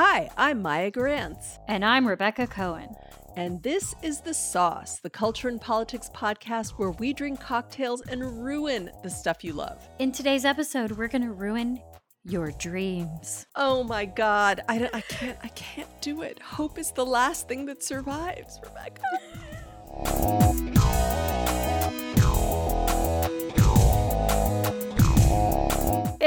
Hi, 0.00 0.30
I'm 0.36 0.62
Maya 0.62 0.92
Grants. 0.92 1.58
And 1.66 1.84
I'm 1.84 2.06
Rebecca 2.06 2.46
Cohen. 2.46 2.94
And 3.34 3.60
this 3.64 3.96
is 4.00 4.20
The 4.20 4.32
Sauce, 4.32 5.00
the 5.00 5.10
culture 5.10 5.48
and 5.48 5.60
politics 5.60 6.08
podcast 6.14 6.74
where 6.78 6.92
we 6.92 7.12
drink 7.12 7.40
cocktails 7.40 8.02
and 8.02 8.44
ruin 8.44 8.92
the 9.02 9.10
stuff 9.10 9.42
you 9.42 9.54
love. 9.54 9.88
In 9.98 10.12
today's 10.12 10.44
episode, 10.44 10.92
we're 10.92 11.08
going 11.08 11.22
to 11.22 11.32
ruin 11.32 11.82
your 12.22 12.52
dreams. 12.52 13.44
Oh 13.56 13.82
my 13.82 14.04
god, 14.04 14.60
I, 14.68 14.78
don't- 14.78 14.94
I 14.94 15.00
can't 15.00 15.38
I 15.42 15.48
can't 15.48 16.00
do 16.00 16.22
it. 16.22 16.38
Hope 16.38 16.78
is 16.78 16.92
the 16.92 17.04
last 17.04 17.48
thing 17.48 17.66
that 17.66 17.82
survives, 17.82 18.60
Rebecca. 18.62 19.02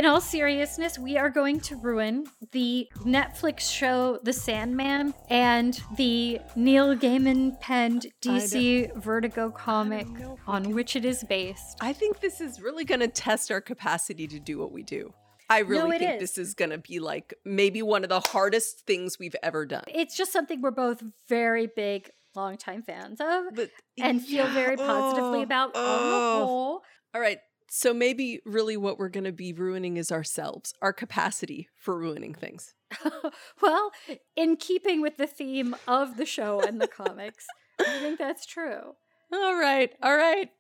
In 0.02 0.08
all 0.08 0.20
seriousness, 0.20 0.98
we 0.98 1.16
are 1.16 1.30
going 1.30 1.60
to 1.60 1.76
ruin 1.76 2.26
the 2.54 2.90
Netflix 3.06 3.72
show 3.72 4.18
The 4.24 4.34
Sandman 4.34 5.14
and 5.30 5.80
the 5.96 6.40
Neil 6.56 6.96
Gaiman 6.98 7.62
penned 7.62 8.08
DC 8.20 8.96
Vertigo 8.96 9.52
comic 9.52 10.08
know 10.08 10.34
if 10.34 10.40
we 10.40 10.52
on 10.52 10.74
which 10.74 10.96
it 10.96 11.06
is 11.06 11.24
based. 11.26 11.78
I 11.82 11.94
think 11.94 12.20
this 12.20 12.42
is 12.42 12.60
really 12.60 12.84
going 12.84 13.02
to 13.02 13.08
test 13.08 13.52
our 13.52 13.62
capacity 13.62 14.26
to 14.30 14.40
do 14.40 14.58
what 14.58 14.72
we 14.72 14.82
do. 14.82 15.14
I 15.52 15.60
really 15.60 15.98
it 15.98 16.00
think 16.00 16.14
is. 16.20 16.32
this 16.32 16.48
is 16.48 16.56
going 16.56 16.72
to 16.72 16.80
be 16.80 17.00
like 17.00 17.36
maybe 17.46 17.84
one 17.84 18.02
of 18.02 18.10
the 18.10 18.22
hardest 18.22 18.88
things 18.88 19.20
we've 19.20 19.36
ever 19.44 19.68
done. 19.68 19.84
It's 19.88 20.18
just 20.18 20.34
something 20.34 20.64
we're 20.64 20.72
both 20.72 21.04
very 21.30 21.68
big, 21.68 22.10
longtime 22.34 22.82
fans 22.82 23.22
of 23.22 23.54
But 23.54 23.70
and 24.00 24.20
feel 24.20 24.48
very 24.48 24.78
positively 24.78 25.42
oh, 25.42 25.44
about 25.44 25.76
on 25.76 25.84
oh. 25.86 26.40
the 26.40 26.46
whole. 26.48 26.82
All 27.14 27.22
right. 27.22 27.38
So 27.74 27.94
maybe 27.94 28.42
really 28.46 28.76
what 28.76 29.00
we're 29.00 29.08
going 29.08 29.24
to 29.24 29.32
be 29.32 29.54
ruining 29.54 29.96
is 29.96 30.12
ourselves, 30.12 30.74
our 30.82 30.92
capacity 30.92 31.70
for 31.74 31.98
ruining 31.98 32.34
things. 32.34 32.74
well, 33.62 33.92
in 34.36 34.58
keeping 34.58 35.02
with 35.02 35.16
the 35.16 35.26
theme 35.26 35.78
of 35.88 36.18
the 36.18 36.26
show 36.26 36.60
and 36.60 36.82
the 36.82 36.88
comics, 36.90 37.48
I 37.80 38.00
think 38.00 38.20
that's 38.20 38.46
true. 38.46 38.96
All 39.32 39.56
right. 39.56 39.90
All 40.04 40.18
right. 40.18 40.52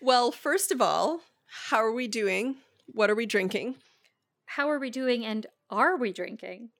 Well, 0.00 0.32
first 0.32 0.72
of 0.72 0.80
all, 0.80 1.20
how 1.66 1.84
are 1.84 1.92
we 1.92 2.08
doing? 2.08 2.56
What 2.86 3.10
are 3.10 3.14
we 3.14 3.26
drinking? 3.26 3.74
How 4.46 4.70
are 4.70 4.78
we 4.78 4.88
doing 4.88 5.26
and 5.26 5.46
are 5.68 5.94
we 5.94 6.10
drinking? 6.10 6.70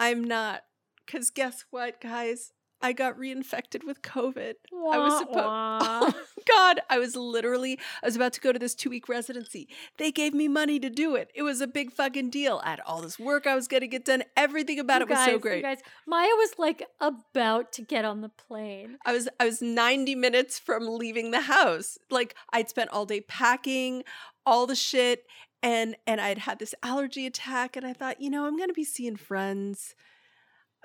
I'm 0.00 0.24
not. 0.24 0.64
Because 1.06 1.30
guess 1.30 1.66
what, 1.70 2.00
guys? 2.00 2.52
I 2.84 2.92
got 2.92 3.18
reinfected 3.18 3.82
with 3.84 4.02
COVID. 4.02 4.54
I 4.92 4.98
was 4.98 5.18
supposed. 5.20 5.38
Oh 5.38 6.12
God, 6.46 6.80
I 6.90 6.98
was 6.98 7.16
literally. 7.16 7.78
I 8.02 8.06
was 8.06 8.14
about 8.14 8.34
to 8.34 8.40
go 8.40 8.52
to 8.52 8.58
this 8.58 8.74
two 8.74 8.90
week 8.90 9.08
residency. 9.08 9.68
They 9.96 10.12
gave 10.12 10.34
me 10.34 10.48
money 10.48 10.78
to 10.80 10.90
do 10.90 11.14
it. 11.16 11.30
It 11.34 11.42
was 11.42 11.62
a 11.62 11.66
big 11.66 11.92
fucking 11.92 12.28
deal. 12.28 12.60
I 12.62 12.70
had 12.70 12.80
all 12.80 13.00
this 13.00 13.18
work 13.18 13.46
I 13.46 13.54
was 13.54 13.68
going 13.68 13.80
to 13.80 13.86
get 13.86 14.04
done. 14.04 14.22
Everything 14.36 14.78
about 14.78 15.00
You 15.00 15.06
it 15.06 15.10
was 15.10 15.18
so 15.24 15.32
guys- 15.32 15.40
great. 15.40 15.62
guys, 15.62 15.78
Maya 16.06 16.28
was 16.28 16.50
like 16.58 16.86
about 17.00 17.72
to 17.72 17.82
get 17.82 18.04
on 18.04 18.20
the 18.20 18.28
plane. 18.28 18.98
I 19.06 19.12
was 19.14 19.28
I 19.40 19.46
was 19.46 19.62
90 19.62 20.14
minutes 20.14 20.58
from 20.58 20.86
leaving 20.86 21.30
the 21.30 21.40
house. 21.42 21.96
Like 22.10 22.34
I'd 22.52 22.68
spent 22.68 22.90
all 22.90 23.06
day 23.06 23.22
packing 23.22 24.04
all 24.44 24.66
the 24.66 24.76
shit 24.76 25.24
and 25.62 25.96
and 26.06 26.20
I'd 26.20 26.36
had 26.38 26.58
this 26.58 26.74
allergy 26.82 27.24
attack 27.24 27.76
and 27.76 27.86
I 27.86 27.94
thought, 27.94 28.20
you 28.20 28.28
know, 28.28 28.44
I'm 28.46 28.58
going 28.58 28.68
to 28.68 28.74
be 28.74 28.84
seeing 28.84 29.16
friends 29.16 29.94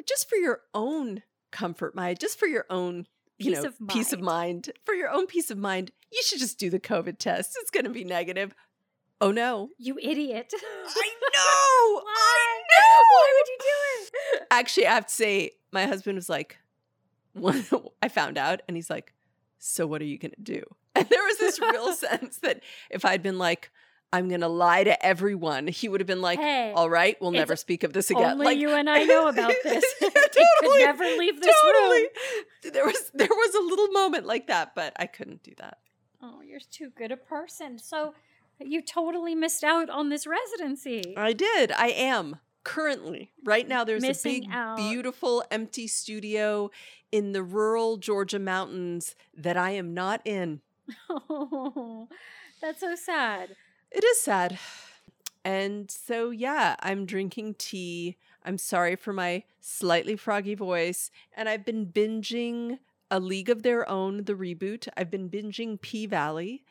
just 0.07 0.29
for 0.29 0.37
your 0.37 0.61
own 0.73 1.23
comfort, 1.51 1.95
my 1.95 2.13
just 2.13 2.39
for 2.39 2.47
your 2.47 2.65
own 2.69 3.07
you 3.39 3.51
Peace 3.51 3.63
know, 3.63 3.69
of 3.69 3.87
peace 3.87 4.13
of 4.13 4.19
mind. 4.19 4.69
For 4.83 4.93
your 4.93 5.09
own 5.09 5.25
peace 5.25 5.49
of 5.49 5.57
mind, 5.57 5.91
you 6.11 6.21
should 6.23 6.39
just 6.39 6.59
do 6.59 6.69
the 6.69 6.79
COVID 6.79 7.17
test. 7.17 7.57
It's 7.61 7.71
going 7.71 7.85
to 7.85 7.89
be 7.89 8.03
negative. 8.03 8.53
Oh 9.21 9.31
no. 9.31 9.69
You 9.77 9.97
idiot. 10.01 10.53
I 10.63 11.09
know. 11.33 12.01
Why? 12.03 12.61
I 12.71 13.03
Why 13.09 13.33
would 13.37 13.47
you 13.47 13.57
do 13.59 14.35
it? 14.37 14.47
Actually, 14.51 14.87
I 14.87 14.93
have 14.93 15.07
to 15.07 15.13
say, 15.13 15.51
my 15.71 15.85
husband 15.85 16.17
was 16.17 16.29
like, 16.29 16.57
I 18.01 18.09
found 18.09 18.37
out, 18.37 18.61
and 18.67 18.75
he's 18.75 18.89
like, 18.89 19.13
So 19.57 19.87
what 19.87 20.01
are 20.01 20.05
you 20.05 20.17
going 20.17 20.31
to 20.31 20.41
do? 20.41 20.63
And 20.95 21.07
there 21.07 21.23
was 21.23 21.37
this 21.37 21.59
real 21.61 21.93
sense 21.93 22.39
that 22.39 22.61
if 22.89 23.05
I'd 23.05 23.23
been 23.23 23.37
like, 23.37 23.71
I'm 24.11 24.27
going 24.27 24.41
to 24.41 24.47
lie 24.47 24.83
to 24.83 25.05
everyone, 25.05 25.67
he 25.67 25.87
would 25.87 25.99
have 26.01 26.07
been 26.07 26.21
like, 26.21 26.39
Hey, 26.39 26.71
All 26.75 26.89
right, 26.89 27.15
we'll 27.21 27.31
never 27.31 27.55
speak 27.55 27.83
of 27.83 27.93
this 27.93 28.09
again. 28.09 28.31
Only 28.31 28.45
like, 28.45 28.57
you 28.57 28.69
and 28.71 28.89
I 28.89 29.03
know 29.03 29.27
about 29.27 29.53
this. 29.63 29.83
It 30.01 30.47
could 30.61 30.79
never 30.79 31.03
leave 31.03 31.41
this 31.41 31.55
totally. 31.61 31.99
room. 32.01 32.73
There 32.73 32.85
was 32.85 33.11
there 33.13 33.27
was 33.29 33.55
a 33.55 33.61
little 33.61 33.87
moment 33.89 34.25
like 34.25 34.47
that, 34.47 34.73
but 34.73 34.93
I 34.97 35.05
couldn't 35.05 35.43
do 35.43 35.51
that. 35.57 35.79
Oh, 36.21 36.41
you're 36.41 36.59
too 36.59 36.91
good 36.97 37.11
a 37.11 37.17
person. 37.17 37.77
So 37.77 38.13
you 38.59 38.81
totally 38.81 39.35
missed 39.35 39.63
out 39.63 39.89
on 39.89 40.09
this 40.09 40.25
residency. 40.27 41.13
I 41.17 41.33
did. 41.33 41.71
I 41.73 41.87
am 41.87 42.37
currently 42.63 43.31
right 43.43 43.67
now. 43.67 43.83
There's 43.83 44.01
Missing 44.01 44.35
a 44.35 44.39
big, 44.47 44.49
out. 44.51 44.77
beautiful, 44.77 45.43
empty 45.51 45.87
studio 45.87 46.71
in 47.11 47.31
the 47.33 47.43
rural 47.43 47.97
Georgia 47.97 48.39
mountains 48.39 49.15
that 49.35 49.57
I 49.57 49.71
am 49.71 49.93
not 49.93 50.21
in. 50.25 50.61
Oh, 51.09 52.07
that's 52.61 52.79
so 52.81 52.95
sad. 52.95 53.55
It 53.91 54.03
is 54.03 54.21
sad. 54.21 54.59
And 55.43 55.89
so, 55.89 56.29
yeah, 56.29 56.75
I'm 56.81 57.05
drinking 57.05 57.55
tea. 57.55 58.17
I'm 58.43 58.57
sorry 58.57 58.95
for 58.95 59.13
my 59.13 59.43
slightly 59.61 60.15
froggy 60.15 60.55
voice. 60.55 61.11
And 61.35 61.49
I've 61.49 61.65
been 61.65 61.87
binging 61.87 62.79
A 63.09 63.19
League 63.19 63.49
of 63.49 63.63
Their 63.63 63.89
Own, 63.89 64.25
the 64.25 64.35
reboot. 64.35 64.87
I've 64.97 65.09
been 65.09 65.29
binging 65.29 65.81
P 65.81 66.05
Valley. 66.05 66.63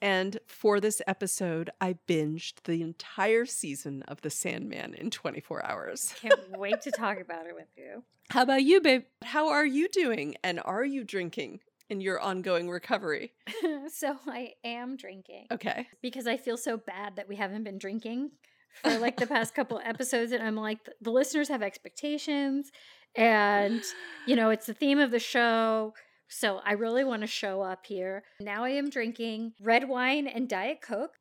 And 0.00 0.38
for 0.46 0.80
this 0.80 1.00
episode, 1.06 1.70
I 1.80 1.96
binged 2.06 2.64
the 2.64 2.82
entire 2.82 3.46
season 3.46 4.02
of 4.08 4.20
The 4.20 4.30
Sandman 4.30 4.94
in 4.94 5.10
24 5.10 5.64
hours. 5.64 6.14
Can't 6.20 6.58
wait 6.58 6.82
to 6.82 6.90
talk 6.90 7.20
about 7.22 7.46
it 7.46 7.54
with 7.54 7.68
you. 7.76 8.02
How 8.30 8.42
about 8.42 8.62
you, 8.62 8.80
babe? 8.80 9.04
How 9.22 9.48
are 9.48 9.64
you 9.64 9.88
doing? 9.88 10.34
And 10.42 10.60
are 10.64 10.84
you 10.84 11.04
drinking 11.04 11.60
in 11.90 12.00
your 12.00 12.20
ongoing 12.20 12.68
recovery? 12.70 13.32
so 13.92 14.16
I 14.26 14.52
am 14.64 14.96
drinking 14.96 15.46
Okay. 15.52 15.86
because 16.02 16.26
I 16.26 16.36
feel 16.36 16.56
so 16.56 16.76
bad 16.76 17.16
that 17.16 17.28
we 17.28 17.36
haven't 17.36 17.64
been 17.64 17.78
drinking 17.78 18.30
for 18.82 18.98
like 18.98 19.16
the 19.18 19.26
past 19.26 19.54
couple 19.54 19.80
episodes. 19.84 20.32
And 20.32 20.42
I'm 20.42 20.56
like, 20.56 20.78
the 21.00 21.10
listeners 21.10 21.48
have 21.48 21.62
expectations. 21.62 22.70
And, 23.16 23.82
you 24.26 24.34
know, 24.34 24.50
it's 24.50 24.66
the 24.66 24.74
theme 24.74 24.98
of 24.98 25.10
the 25.10 25.20
show. 25.20 25.94
So 26.28 26.60
I 26.64 26.72
really 26.72 27.04
want 27.04 27.22
to 27.22 27.28
show 27.28 27.62
up 27.62 27.86
here. 27.86 28.24
Now 28.40 28.64
I 28.64 28.70
am 28.70 28.90
drinking 28.90 29.52
red 29.62 29.88
wine 29.88 30.26
and 30.26 30.48
Diet 30.48 30.78
Coke. 30.82 31.12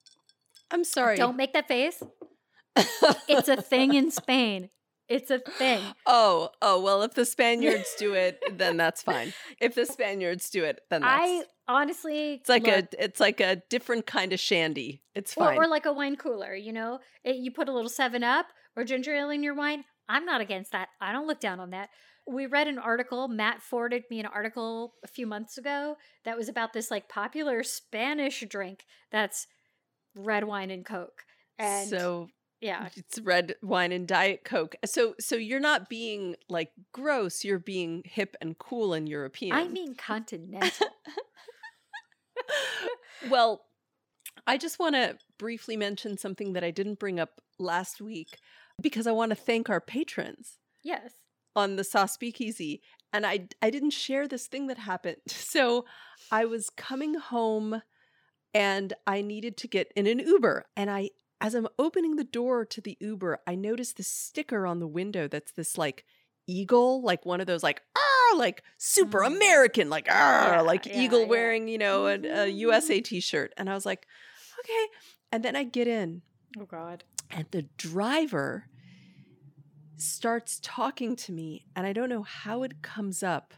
I'm 0.72 0.84
sorry. 0.84 1.18
Don't 1.18 1.38
make 1.38 1.54
that 1.54 1.68
face. 1.68 2.02
It's 3.28 3.48
a 3.50 3.62
thing 3.62 3.94
in 3.94 4.10
Spain. 4.12 4.70
It's 5.14 5.30
a 5.30 5.38
thing. 5.38 5.84
Oh, 6.08 6.50
oh, 6.60 6.82
well, 6.82 7.04
if 7.04 7.14
the 7.14 7.24
Spaniards 7.24 7.94
do 8.00 8.16
it, 8.16 8.44
then 8.58 8.78
that's 8.78 9.04
fine. 9.04 9.32
If 9.62 9.76
the 9.76 9.86
Spaniards 9.86 10.50
do 10.50 10.64
it, 10.64 10.82
then 10.90 11.02
that's 11.02 11.22
I 11.24 11.44
honestly, 11.68 12.34
it's 12.34 12.50
like 12.50 12.68
a 12.68 12.88
it's 12.98 13.20
like 13.20 13.40
a 13.40 13.58
different 13.70 14.08
kind 14.08 14.34
of 14.34 14.40
shandy. 14.40 15.04
It's 15.14 15.38
or, 15.38 15.46
fine. 15.46 15.58
or 15.60 15.68
like 15.68 15.86
a 15.86 15.94
wine 15.94 16.16
cooler. 16.16 16.56
You 16.56 16.74
know, 16.74 17.00
it, 17.24 17.36
you 17.36 17.52
put 17.52 17.70
a 17.70 17.72
little 17.72 17.92
Seven 17.92 18.24
Up 18.24 18.48
or 18.76 18.84
ginger 18.84 19.14
ale 19.14 19.30
in 19.30 19.44
your 19.44 19.54
wine. 19.54 19.84
I'm 20.10 20.26
not 20.26 20.42
against 20.42 20.72
that. 20.72 20.90
I 21.00 21.12
don't 21.12 21.28
look 21.28 21.40
down 21.40 21.60
on 21.60 21.70
that. 21.70 21.90
We 22.28 22.48
read 22.48 22.68
an 22.68 22.80
article. 22.80 23.28
Matt 23.28 23.62
forwarded 23.62 24.06
me 24.10 24.20
an 24.20 24.26
article 24.26 24.96
a 25.04 25.08
few 25.08 25.28
months 25.28 25.60
ago 25.60 25.98
that 26.26 26.38
was 26.38 26.50
about 26.50 26.74
this 26.74 26.90
like 26.90 27.08
popular 27.08 27.62
Spanish 27.62 28.44
drink 28.50 28.86
that's 29.12 29.46
red 30.16 30.46
wine 30.46 30.72
and 30.72 30.84
Coke. 30.84 31.24
And 31.60 31.88
so 31.88 32.30
yeah, 32.64 32.88
it's 32.96 33.20
red 33.20 33.56
wine 33.62 33.92
and 33.92 34.08
diet 34.08 34.46
coke. 34.46 34.76
So 34.86 35.16
so 35.20 35.36
you're 35.36 35.60
not 35.60 35.90
being 35.90 36.38
like 36.48 36.72
gross, 36.94 37.44
you're 37.44 37.60
being 37.60 38.04
hip 38.06 38.38
and 38.40 38.58
cool 38.58 38.94
and 38.94 39.08
European. 39.08 39.54
I 39.54 39.68
mean 39.68 39.96
continental. 39.98 40.88
well, 43.30 43.66
I 44.48 44.58
just 44.58 44.80
want 44.80 44.96
to 44.96 45.18
briefly 45.38 45.76
mention 45.76 46.18
something 46.18 46.54
that 46.54 46.64
I 46.64 46.72
didn't 46.72 47.00
bring 47.00 47.20
up 47.20 47.42
last 47.60 48.00
week 48.00 48.38
because 48.82 49.08
I 49.08 49.12
want 49.12 49.32
to 49.32 49.36
thank 49.36 49.70
our 49.70 49.82
patrons. 49.82 50.58
yes. 50.84 51.12
on 51.58 51.76
the 51.76 51.84
Sauce 51.84 52.14
Speakeasy, 52.14 52.82
and 53.12 53.26
I 53.26 53.50
I 53.62 53.72
didn't 53.72 53.92
share 53.92 54.26
this 54.26 54.48
thing 54.48 54.68
that 54.68 54.78
happened. 54.78 55.18
So 55.28 55.84
I 56.32 56.46
was 56.46 56.70
coming 56.70 57.16
home, 57.16 57.82
and 58.54 58.94
I 59.06 59.22
needed 59.22 59.58
to 59.58 59.68
get 59.68 59.92
in 59.98 60.08
an 60.08 60.20
Uber, 60.20 60.66
and 60.78 60.90
I 60.90 61.10
as 61.44 61.54
I'm 61.54 61.68
opening 61.78 62.16
the 62.16 62.24
door 62.24 62.66
to 62.66 62.82
the 62.82 62.98
Uber, 63.02 63.40
I 63.46 63.56
notice 63.56 63.92
the 63.94 64.02
sticker 64.04 64.66
on 64.66 64.80
the 64.80 64.88
window 64.88 65.28
that's 65.28 65.52
this 65.52 65.78
like 65.78 66.06
eagle, 66.48 67.02
like 67.04 67.26
one 67.26 67.42
of 67.42 67.48
those 67.48 67.62
like 67.64 67.82
ah, 67.96 68.36
like 68.38 68.64
super 68.78 69.20
Mm. 69.20 69.36
American, 69.36 69.90
like 69.90 70.08
ah, 70.10 70.54
Yeah, 70.56 70.62
like 70.62 70.88
yeah, 70.88 71.02
eagle 71.04 71.22
yeah. 71.22 71.28
wearing 71.28 71.68
you 71.68 71.78
know 71.78 72.08
a, 72.08 72.14
a 72.14 72.48
Mhm. 72.48 72.58
USA 72.60 73.02
T-shirt, 73.02 73.54
and 73.58 73.70
I 73.70 73.74
was 73.74 73.86
like, 73.86 74.08
okay, 74.60 74.88
and 75.32 75.44
then 75.44 75.56
I 75.56 75.64
get 75.66 75.88
in, 75.88 76.22
Oh 76.58 76.66
God. 76.66 77.04
and 77.30 77.46
the 77.52 77.64
driver 77.78 78.66
starts 79.98 80.60
talking 80.62 81.16
to 81.16 81.32
me 81.32 81.66
and 81.76 81.86
i 81.88 81.94
don't 81.94 82.10
know 82.10 82.24
how 82.24 82.64
it 82.64 82.82
comes 82.82 83.24
up 83.24 83.54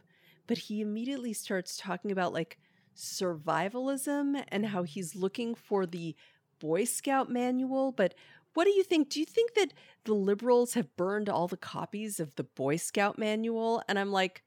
but 0.48 0.58
he 0.60 0.80
immediately 0.81 1.34
starts 1.34 1.76
talking 1.78 2.12
about 2.12 2.34
like 2.34 2.58
survivalism 2.96 4.44
and 4.50 4.68
how 4.68 4.84
he's 4.84 5.16
looking 5.16 5.56
for 5.56 5.86
the 5.86 6.16
boy 6.60 6.84
scout 6.86 7.30
manual 7.30 7.92
but 7.92 8.13
What 8.54 8.63
do 8.66 8.72
you 8.72 8.84
think? 8.84 9.10
Do 9.10 9.19
you 9.19 9.25
think 9.25 9.54
that 9.56 9.74
the 10.06 10.13
liberals 10.13 10.75
have 10.75 10.96
burned 10.96 11.28
all 11.28 11.48
the 11.50 11.57
copies 11.57 12.22
of 12.22 12.34
the 12.36 12.46
Boy 12.46 12.78
Scout 12.78 13.18
manual? 13.19 13.84
And 13.90 14.00
I'm 14.00 14.13
like, 14.13 14.44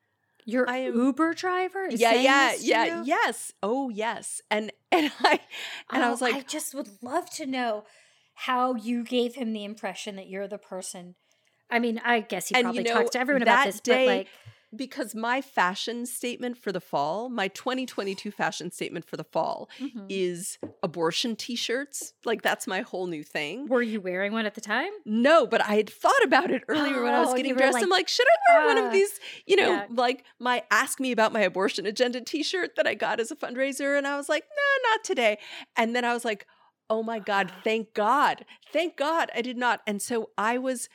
Your 0.47 0.67
I 0.67 0.79
am- 0.79 0.97
Uber 0.97 1.35
driver? 1.35 1.85
Is 1.85 2.01
yeah, 2.01 2.15
yeah, 2.15 2.53
this 2.53 2.65
yeah, 2.65 2.85
you? 2.87 3.03
yes. 3.05 3.53
Oh, 3.63 3.91
yes. 3.91 4.41
And 4.51 4.73
and 4.93 5.13
I 5.21 5.41
and 5.93 6.03
I 6.03 6.09
oh, 6.09 6.11
was 6.13 6.23
Oh, 6.23 6.25
like, 6.25 6.35
I 6.37 6.41
just 6.41 6.75
would 6.75 6.89
love 7.03 7.29
to 7.33 7.45
know 7.45 7.85
how 8.35 8.75
you 8.77 9.05
gave 9.05 9.35
him 9.35 9.53
the 9.53 9.65
impression 9.65 10.17
that 10.17 10.29
you're 10.29 10.49
the 10.49 10.57
person. 10.59 11.15
I 11.71 11.79
mean, 11.79 12.01
I 12.03 12.21
guess 12.21 12.49
he 12.49 12.55
And, 12.55 12.61
you 12.61 12.65
probably 12.65 12.83
know, 12.85 12.95
talks 12.95 13.11
to 13.11 13.21
everyone 13.21 13.43
about 13.43 13.67
this, 13.67 13.81
day- 13.81 14.07
but 14.07 14.17
like, 14.17 14.29
because 14.77 15.15
my 15.15 15.41
fashion 15.41 16.05
statement 16.07 16.57
for 16.59 16.73
the 16.73 16.81
fall, 16.81 17.29
my 17.29 17.49
2022 17.49 18.31
fashion 18.31 18.71
statement 18.71 19.05
for 19.07 19.17
the 19.17 19.25
fall 19.25 19.69
mhm. 19.79 20.07
is 20.09 20.59
abortion 20.83 21.37
t-shirts. 21.37 22.13
Like 22.25 22.43
that's 22.43 22.67
my 22.67 22.83
whole 22.83 23.07
new 23.07 23.23
thing. 23.23 23.67
were 23.69 23.83
you 23.83 24.01
wearing 24.01 24.33
one 24.33 24.45
at 24.47 24.55
the 24.55 24.61
time? 24.61 24.91
No, 25.07 25.47
but 25.47 25.63
I 25.63 25.77
had 25.77 25.89
thought 25.89 26.23
about 26.23 26.51
it 26.51 26.63
earlier 26.69 27.03
when 27.03 27.15
I 27.15 27.21
was 27.21 27.31
Oh, 27.31 27.37
getting 27.37 27.55
dressed. 27.55 27.75
like, 27.75 27.83
I'm 27.83 27.89
like, 27.89 28.09
should 28.09 28.27
I 28.27 28.53
wear 28.59 28.67
one 28.67 28.79
"Ah." 28.79 28.87
of 28.87 28.93
these, 28.93 29.19
you 29.47 29.57
know, 29.57 29.71
Yeah. 29.71 29.87
like 29.91 30.25
my 30.39 30.63
ask 30.71 31.01
me 31.01 31.13
about 31.13 31.33
my 31.33 31.41
abortion 31.41 31.87
agenda 31.87 32.21
t-shirt 32.21 32.77
that 32.77 32.87
I 32.87 32.95
got 32.95 33.21
as 33.21 33.31
a 33.31 33.37
fundraiser. 33.37 33.97
And 33.97 34.07
I 34.07 34.17
was 34.17 34.29
like, 34.29 34.45
no, 34.45 34.91
not 34.91 35.05
today. 35.05 35.39
And 35.77 35.97
then 35.97 36.05
I 36.05 36.13
was 36.13 36.25
like, 36.25 36.47
oh 36.91 37.03
my 37.03 37.19
God, 37.19 37.51
thank 37.65 37.95
God. 37.95 38.45
Thank 38.73 38.97
God 38.97 39.31
I 39.35 39.41
did 39.43 39.57
not. 39.57 39.81
And 39.87 40.01
so 40.03 40.31
I 40.37 40.59
was 40.59 40.89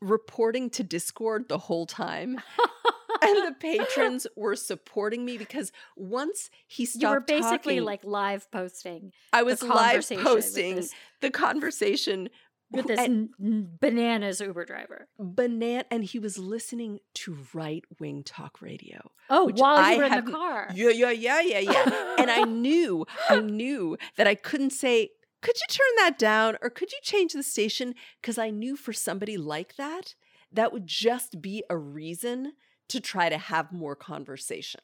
reporting 0.00 0.68
to 0.70 0.82
Discord 0.82 1.48
the 1.48 1.58
whole 1.58 1.86
time. 1.86 2.40
and 3.24 3.46
the 3.48 3.54
patrons 3.58 4.26
were 4.36 4.56
supporting 4.56 5.24
me 5.24 5.38
because 5.38 5.72
once 5.96 6.50
he 6.66 6.84
stopped 6.84 7.02
you 7.02 7.08
were 7.08 7.20
basically 7.20 7.74
talking, 7.76 7.84
like 7.84 8.04
live 8.04 8.50
posting 8.50 9.12
I 9.32 9.42
was 9.42 9.62
live 9.62 10.06
posting 10.08 10.76
this, 10.76 10.92
the 11.20 11.30
conversation 11.30 12.28
with 12.70 12.86
this 12.86 12.98
and- 12.98 13.30
n- 13.40 13.68
bananas 13.80 14.40
Uber 14.40 14.64
driver. 14.64 15.06
banana 15.18 15.84
and 15.90 16.04
he 16.04 16.18
was 16.18 16.38
listening 16.38 16.98
to 17.14 17.36
right 17.52 17.84
wing 18.00 18.22
talk 18.24 18.60
radio. 18.60 19.10
Oh, 19.30 19.50
while 19.54 19.76
I 19.76 19.92
you 19.92 19.98
were 19.98 20.04
in 20.04 20.24
the 20.24 20.32
car. 20.32 20.68
Yeah, 20.74 20.90
yeah, 20.90 21.10
yeah, 21.10 21.40
yeah, 21.40 21.58
yeah. 21.60 22.16
and 22.18 22.30
I 22.30 22.42
knew, 22.64 23.06
I 23.30 23.40
knew 23.40 23.96
that 24.16 24.26
I 24.26 24.34
couldn't 24.34 24.70
say, 24.70 25.10
could 25.42 25.56
you 25.56 25.66
turn 25.68 25.94
that 25.98 26.18
down 26.18 26.56
or 26.62 26.70
could 26.70 26.90
you 26.90 26.98
change 27.02 27.32
the 27.34 27.42
station? 27.42 27.94
Because 28.20 28.38
I 28.38 28.50
knew 28.50 28.76
for 28.76 28.92
somebody 28.92 29.36
like 29.36 29.76
that, 29.76 30.14
that 30.50 30.72
would 30.72 30.86
just 30.86 31.42
be 31.42 31.62
a 31.68 31.76
reason 31.76 32.54
to 32.88 33.00
try 33.00 33.28
to 33.28 33.38
have 33.38 33.72
more 33.72 33.96
conversation. 33.96 34.80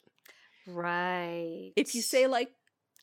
right. 0.67 1.71
If 1.75 1.95
you 1.95 2.01
say, 2.01 2.27
like, 2.27 2.51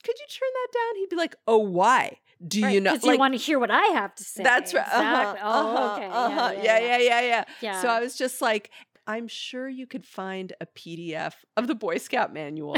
could 0.04 0.14
you 0.18 0.26
turn 0.28 0.48
that 0.54 0.68
down? 0.78 0.96
He'd 0.96 1.08
be 1.10 1.16
like, 1.16 1.36
oh, 1.46 1.58
why? 1.58 2.18
Do 2.46 2.60
you 2.60 2.80
know? 2.80 2.92
Because 2.92 3.08
you 3.08 3.18
want 3.18 3.34
to 3.34 3.38
hear 3.38 3.58
what 3.58 3.70
I 3.70 3.82
have 3.94 4.14
to 4.14 4.24
say. 4.24 4.44
that's 4.44 4.72
right. 4.72 4.86
Uh-huh, 4.86 5.00
Exactly. 5.00 5.40
Oh, 5.42 5.76
uh-huh, 5.76 5.94
okay. 5.94 6.06
uh-huh. 6.06 6.52
Yeah, 6.62 6.78
yeah, 6.78 6.98
yeah, 6.98 7.20
yeah, 7.20 7.44
yeah. 7.60 7.82
So 7.82 7.88
I 7.88 8.00
was 8.00 8.16
just 8.16 8.40
like, 8.40 8.70
I'm 9.08 9.26
sure 9.26 9.68
you 9.68 9.86
could 9.86 10.04
find 10.04 10.52
a 10.60 10.66
PDF 10.66 11.32
of 11.56 11.66
the 11.66 11.74
Boy 11.74 11.98
Scout 11.98 12.32
manual 12.32 12.76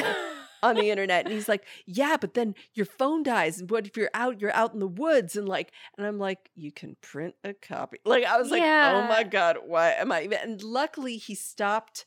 on 0.63 0.77
the 0.77 0.91
internet. 0.91 1.25
And 1.25 1.35
he's 1.35 1.49
like, 1.49 1.65
Yeah, 1.87 2.17
but 2.21 2.35
then 2.35 2.55
your 2.75 2.87
phone 2.87 3.23
dies. 3.23 3.61
And 3.61 3.71
what 3.71 3.87
if 3.87 3.97
you're 3.97 4.11
out, 4.15 4.41
you're 4.41 4.55
out 4.55 4.73
in 4.75 4.81
the 4.81 4.87
woods? 4.87 5.37
And 5.37 5.49
like, 5.49 5.73
and 5.97 6.07
I'm 6.07 6.19
like, 6.19 6.51
You 6.55 6.73
can 6.73 6.97
print 7.01 7.35
a 7.45 7.55
copy. 7.55 7.99
Like, 8.05 8.25
I 8.25 8.39
was 8.39 8.51
like, 8.51 8.63
Oh 8.63 9.03
my 9.09 9.23
God, 9.23 9.59
why 9.67 9.93
am 9.93 10.13
I? 10.13 10.23
even-" 10.25 10.39
And 10.43 10.63
luckily 10.63 11.17
he 11.17 11.35
stopped. 11.35 12.05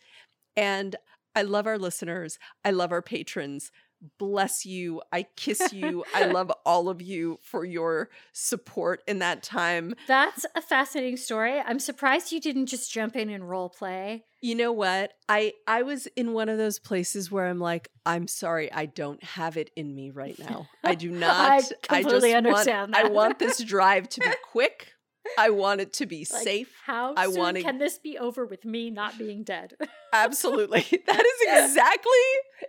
And 0.55 0.95
I 1.35 1.41
love 1.41 1.65
our 1.65 1.79
listeners. 1.79 2.37
I 2.63 2.71
love 2.71 2.91
our 2.91 3.01
patrons. 3.01 3.71
Bless 4.17 4.65
you. 4.65 5.01
I 5.11 5.23
kiss 5.35 5.61
you. 5.73 6.03
I 6.13 6.25
love 6.25 6.51
all 6.65 6.89
of 6.89 7.01
you 7.01 7.39
for 7.41 7.65
your 7.65 8.09
support 8.31 9.01
in 9.07 9.19
that 9.19 9.43
time. 9.43 9.95
That's 10.07 10.45
a 10.55 10.61
fascinating 10.61 11.17
story. 11.17 11.59
I'm 11.59 11.79
surprised 11.79 12.31
you 12.31 12.39
didn't 12.39 12.67
just 12.67 12.91
jump 12.91 13.15
in 13.15 13.29
and 13.29 13.49
role 13.49 13.69
play. 13.69 14.25
You 14.41 14.55
know 14.55 14.73
what? 14.73 15.13
I 15.29 15.53
I 15.67 15.83
was 15.83 16.07
in 16.17 16.33
one 16.33 16.49
of 16.49 16.57
those 16.57 16.77
places 16.77 17.31
where 17.31 17.45
I'm 17.45 17.59
like, 17.59 17.89
I'm 18.05 18.27
sorry, 18.27 18.71
I 18.71 18.87
don't 18.87 19.23
have 19.23 19.55
it 19.55 19.69
in 19.75 19.95
me 19.95 20.09
right 20.09 20.37
now. 20.49 20.67
I 20.83 20.95
do 20.95 21.09
not. 21.09 21.51
I 21.51 21.59
just 21.61 21.73
completely 21.81 22.33
understand 22.33 22.93
want, 22.93 23.05
I 23.05 23.09
want 23.09 23.39
this 23.39 23.63
drive 23.63 24.09
to 24.09 24.19
be 24.19 24.31
quick. 24.51 24.93
I 25.37 25.49
want 25.49 25.81
it 25.81 25.93
to 25.93 26.05
be 26.05 26.25
Like, 26.31 26.43
safe. 26.43 26.73
How 26.85 27.13
I 27.15 27.29
soon 27.29 27.61
can 27.61 27.77
this 27.77 27.97
be 27.97 28.17
over 28.17 28.45
with 28.45 28.65
me 28.65 28.89
not 28.89 29.17
being 29.17 29.43
dead? 29.43 29.75
Absolutely. 30.13 30.85
That 31.05 31.25
is 31.25 31.65
exactly 31.65 32.11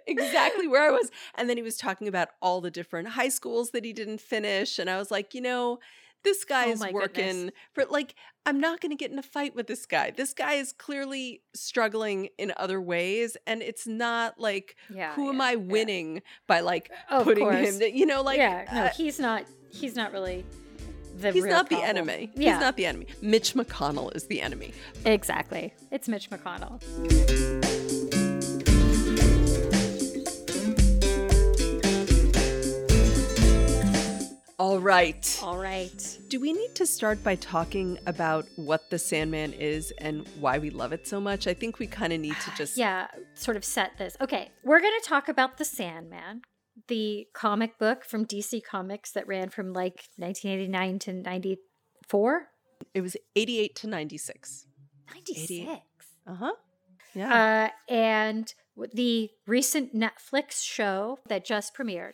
exactly 0.06 0.66
where 0.66 0.82
I 0.82 0.90
was. 0.90 1.10
And 1.34 1.48
then 1.48 1.56
he 1.56 1.62
was 1.62 1.76
talking 1.76 2.08
about 2.08 2.28
all 2.42 2.60
the 2.60 2.70
different 2.70 3.08
high 3.08 3.28
schools 3.28 3.70
that 3.70 3.84
he 3.84 3.92
didn't 3.92 4.20
finish 4.20 4.78
and 4.78 4.90
I 4.90 4.98
was 4.98 5.10
like, 5.10 5.34
you 5.34 5.40
know, 5.40 5.78
this 6.24 6.44
guy 6.44 6.66
Oh 6.66 6.70
is 6.72 6.80
working 6.92 7.26
goodness. 7.26 7.52
for 7.72 7.84
like 7.86 8.14
I'm 8.46 8.60
not 8.60 8.80
going 8.80 8.90
to 8.90 8.96
get 8.96 9.10
in 9.10 9.18
a 9.18 9.22
fight 9.22 9.54
with 9.54 9.66
this 9.66 9.86
guy. 9.86 10.10
This 10.10 10.34
guy 10.34 10.54
is 10.54 10.72
clearly 10.72 11.42
struggling 11.54 12.28
in 12.38 12.52
other 12.56 12.80
ways 12.80 13.36
and 13.46 13.62
it's 13.62 13.86
not 13.86 14.38
like 14.38 14.76
yeah. 14.92 15.14
who 15.14 15.28
am 15.28 15.36
yeah, 15.36 15.44
I 15.44 15.50
yeah. 15.52 15.56
winning 15.56 16.22
by 16.46 16.60
like 16.60 16.90
Of 17.08 17.24
putting 17.24 17.50
him 17.50 17.80
you 17.80 18.06
know 18.06 18.22
like 18.22 18.38
yeah, 18.38 18.64
no, 18.72 18.80
uh, 18.84 18.88
he's 18.90 19.18
not. 19.18 19.44
He's 19.70 19.96
not 19.96 20.12
really 20.12 20.44
the. 21.16 21.32
he's 21.32 21.44
not 21.44 21.68
the 21.68 21.82
enemy. 21.82 22.30
Yeah, 22.34 22.52
He's 22.54 22.60
not 22.60 22.76
the 22.76 22.86
enemy. 22.86 23.06
Mitch 23.22 23.54
McConnell 23.54 24.14
is 24.14 24.26
the 24.26 24.40
enemy. 24.40 24.72
exactly. 25.04 25.72
It's 25.90 26.08
Mitch 26.08 26.30
McConnell. 26.30 26.80
All 34.56 34.78
right. 34.78 35.40
All 35.42 35.58
right. 35.58 36.18
Do 36.28 36.38
we 36.38 36.52
need 36.52 36.74
to 36.76 36.86
start 36.86 37.22
by 37.24 37.34
talking 37.34 37.98
about 38.06 38.46
what 38.54 38.88
the 38.88 38.98
Sandman 38.98 39.52
is 39.52 39.92
and 39.98 40.26
why 40.38 40.58
we 40.58 40.70
love 40.70 40.92
it 40.92 41.08
so 41.08 41.20
much? 41.20 41.48
I 41.48 41.54
think 41.54 41.80
we 41.80 41.88
kind 41.88 42.12
of 42.12 42.20
need 42.20 42.36
to 42.44 42.50
just 42.56 42.76
Yeah, 42.76 43.08
sort 43.34 43.56
of 43.56 43.64
set 43.64 43.98
this. 43.98 44.16
Okay, 44.20 44.50
we're 44.62 44.80
going 44.80 44.94
to 45.02 45.08
talk 45.08 45.28
about 45.28 45.58
the 45.58 45.64
Sandman, 45.64 46.42
the 46.88 47.26
comic 47.32 47.78
book 47.78 48.04
from 48.04 48.26
DC 48.26 48.62
Comics 48.64 49.12
that 49.12 49.26
ran 49.26 49.48
from 49.48 49.72
like 49.72 50.08
1989 50.16 50.98
to 51.00 51.12
94. 51.12 52.48
It 52.92 53.00
was 53.00 53.16
88 53.36 53.74
to 53.76 53.86
96. 53.86 54.66
96. 55.14 55.80
Uh-huh. 56.26 56.52
Yeah. 57.14 57.70
Uh, 57.70 57.92
and 57.92 58.52
the 58.92 59.30
recent 59.46 59.94
Netflix 59.94 60.62
show 60.62 61.18
that 61.28 61.44
just 61.44 61.76
premiered. 61.76 62.12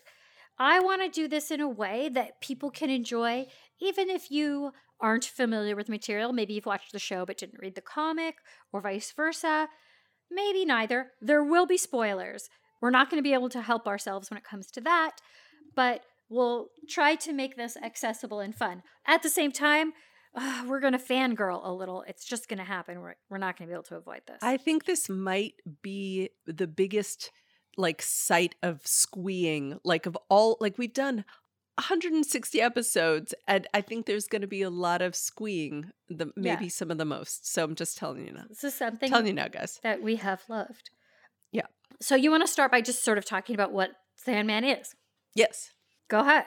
I 0.58 0.78
want 0.80 1.02
to 1.02 1.08
do 1.08 1.26
this 1.26 1.50
in 1.50 1.60
a 1.60 1.68
way 1.68 2.10
that 2.10 2.40
people 2.42 2.70
can 2.70 2.90
enjoy, 2.90 3.46
even 3.80 4.10
if 4.10 4.30
you 4.30 4.72
aren't 5.00 5.24
familiar 5.24 5.74
with 5.74 5.86
the 5.86 5.92
material. 5.92 6.34
Maybe 6.34 6.52
you've 6.52 6.66
watched 6.66 6.92
the 6.92 6.98
show 6.98 7.24
but 7.24 7.38
didn't 7.38 7.60
read 7.60 7.74
the 7.74 7.80
comic, 7.80 8.36
or 8.72 8.82
vice 8.82 9.10
versa. 9.10 9.68
Maybe 10.30 10.64
neither. 10.64 11.12
There 11.20 11.42
will 11.42 11.66
be 11.66 11.78
spoilers. 11.78 12.50
We're 12.80 12.90
not 12.90 13.10
going 13.10 13.18
to 13.18 13.22
be 13.28 13.34
able 13.34 13.48
to 13.50 13.60
help 13.62 13.86
ourselves 13.86 14.30
when 14.30 14.38
it 14.38 14.44
comes 14.44 14.70
to 14.72 14.80
that, 14.82 15.16
but 15.74 16.02
we'll 16.28 16.68
try 16.88 17.14
to 17.16 17.32
make 17.32 17.56
this 17.56 17.76
accessible 17.76 18.40
and 18.40 18.54
fun. 18.54 18.82
At 19.06 19.22
the 19.22 19.28
same 19.28 19.52
time, 19.52 19.92
uh, 20.34 20.64
we're 20.68 20.80
going 20.80 20.92
to 20.92 20.98
fangirl 20.98 21.60
a 21.64 21.72
little. 21.72 22.02
It's 22.06 22.24
just 22.24 22.48
going 22.48 22.58
to 22.58 22.64
happen. 22.64 23.00
We're, 23.00 23.16
we're 23.28 23.38
not 23.38 23.56
going 23.58 23.66
to 23.66 23.70
be 23.70 23.74
able 23.74 23.82
to 23.84 23.96
avoid 23.96 24.22
this. 24.26 24.38
I 24.42 24.56
think 24.56 24.84
this 24.84 25.08
might 25.08 25.54
be 25.82 26.30
the 26.46 26.66
biggest 26.68 27.30
like 27.76 28.02
sight 28.02 28.54
of 28.62 28.80
squeeing 28.86 29.78
like 29.84 30.04
of 30.06 30.16
all 30.28 30.56
like 30.60 30.76
we've 30.76 30.92
done 30.92 31.24
160 31.76 32.60
episodes 32.60 33.32
and 33.46 33.66
I 33.72 33.80
think 33.80 34.04
there's 34.06 34.26
going 34.26 34.42
to 34.42 34.48
be 34.48 34.62
a 34.62 34.70
lot 34.70 35.00
of 35.00 35.14
squeeing 35.14 35.90
the 36.08 36.30
maybe 36.36 36.64
Yeah. 36.64 36.70
some 36.70 36.90
of 36.90 36.98
the 36.98 37.04
most. 37.04 37.50
So 37.50 37.64
I'm 37.64 37.74
just 37.74 37.96
telling 37.96 38.26
you 38.26 38.32
now. 38.32 38.44
This 38.48 38.64
is 38.64 38.74
something 38.74 39.08
telling 39.08 39.28
you 39.28 39.32
now 39.32 39.48
guys. 39.48 39.78
that 39.82 40.02
we 40.02 40.16
have 40.16 40.42
loved. 40.48 40.90
So 42.00 42.14
you 42.16 42.30
want 42.30 42.42
to 42.42 42.46
start 42.48 42.70
by 42.70 42.80
just 42.80 43.04
sort 43.04 43.18
of 43.18 43.24
talking 43.24 43.54
about 43.54 43.72
what 43.72 43.90
Sandman 44.16 44.64
is? 44.64 44.94
Yes. 45.34 45.70
Go 46.08 46.20
ahead. 46.20 46.46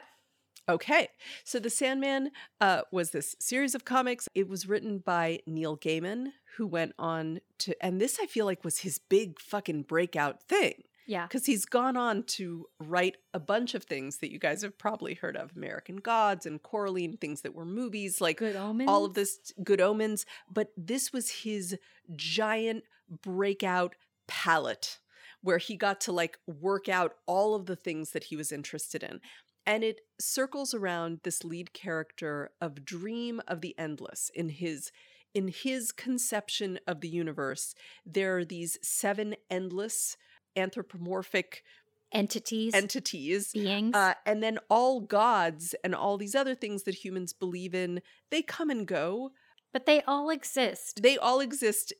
Okay. 0.68 1.10
So 1.44 1.60
The 1.60 1.70
Sandman 1.70 2.32
uh, 2.62 2.82
was 2.92 3.12
this 3.12 3.36
series 3.40 3.76
of 3.76 3.84
comics. 3.86 4.28
It 4.34 4.48
was 4.48 4.68
written 4.68 5.00
by 5.00 5.40
Neil 5.46 5.78
Gaiman, 5.78 6.28
who 6.58 6.66
went 6.66 6.94
on 6.98 7.40
to, 7.60 7.76
and 7.86 8.00
this 8.00 8.18
I 8.22 8.26
feel 8.26 8.46
like 8.46 8.64
was 8.64 8.80
his 8.80 8.98
big 9.10 9.40
fucking 9.42 9.84
breakout 9.84 10.42
thing 10.44 10.84
Yeah. 11.06 11.26
because 11.28 11.46
he's 11.46 11.66
gone 11.66 11.98
on 11.98 12.24
to 12.38 12.66
write 12.80 13.18
a 13.34 13.40
bunch 13.40 13.76
of 13.76 13.84
things 13.84 14.18
that 14.20 14.32
you 14.32 14.40
guys 14.40 14.62
have 14.62 14.78
probably 14.78 15.16
heard 15.16 15.36
of 15.36 15.52
American 15.56 15.98
Gods 15.98 16.46
and 16.46 16.64
Coraline, 16.64 17.18
things 17.18 17.42
that 17.42 17.54
were 17.54 17.66
movies, 17.66 18.22
like 18.22 18.38
Good 18.38 18.56
omens. 18.56 18.90
all 18.90 19.04
of 19.06 19.16
this 19.16 19.52
good 19.64 19.82
omens. 19.82 20.26
But 20.50 20.70
this 20.78 21.12
was 21.12 21.30
his 21.30 21.78
giant 22.16 22.86
breakout 23.22 23.96
palette 24.28 25.00
where 25.44 25.60
he 25.60 25.76
got 25.76 26.02
to 26.02 26.12
like 26.12 26.40
work 26.48 26.90
out 26.90 27.14
all 27.28 27.54
of 27.54 27.68
the 27.68 27.76
things 27.76 28.12
that 28.12 28.26
he 28.26 28.36
was 28.36 28.52
interested 28.52 29.04
in. 29.04 29.20
And 29.66 29.84
it 29.84 30.02
circles 30.20 30.74
around 30.74 31.20
this 31.24 31.44
lead 31.44 31.72
character 31.74 32.50
of 32.60 32.84
Dream 32.84 33.40
of 33.48 33.62
the 33.62 33.78
Endless 33.78 34.32
in 34.34 34.50
his 34.50 34.92
in 35.34 35.48
his 35.48 35.92
conception 35.92 36.80
of 36.88 37.02
the 37.02 37.08
universe. 37.10 37.76
There 38.06 38.38
are 38.38 38.46
these 38.46 38.78
seven 38.82 39.36
endless 39.50 40.16
anthropomorphic 40.56 41.64
entities, 42.12 42.74
entities. 42.76 43.52
beings. 43.52 43.96
Uh, 43.96 44.14
and 44.26 44.44
then 44.44 44.60
all 44.70 45.02
gods 45.02 45.74
and 45.84 45.96
all 45.96 46.18
these 46.18 46.36
other 46.36 46.54
things 46.56 46.84
that 46.84 47.04
humans 47.04 47.34
believe 47.34 47.74
in, 47.74 48.02
they 48.30 48.42
come 48.42 48.70
and 48.70 48.88
go. 48.88 49.32
but 49.74 49.88
they 49.88 50.04
all 50.04 50.30
exist. 50.30 51.02
They 51.02 51.18
all 51.18 51.40
exist 51.40 51.94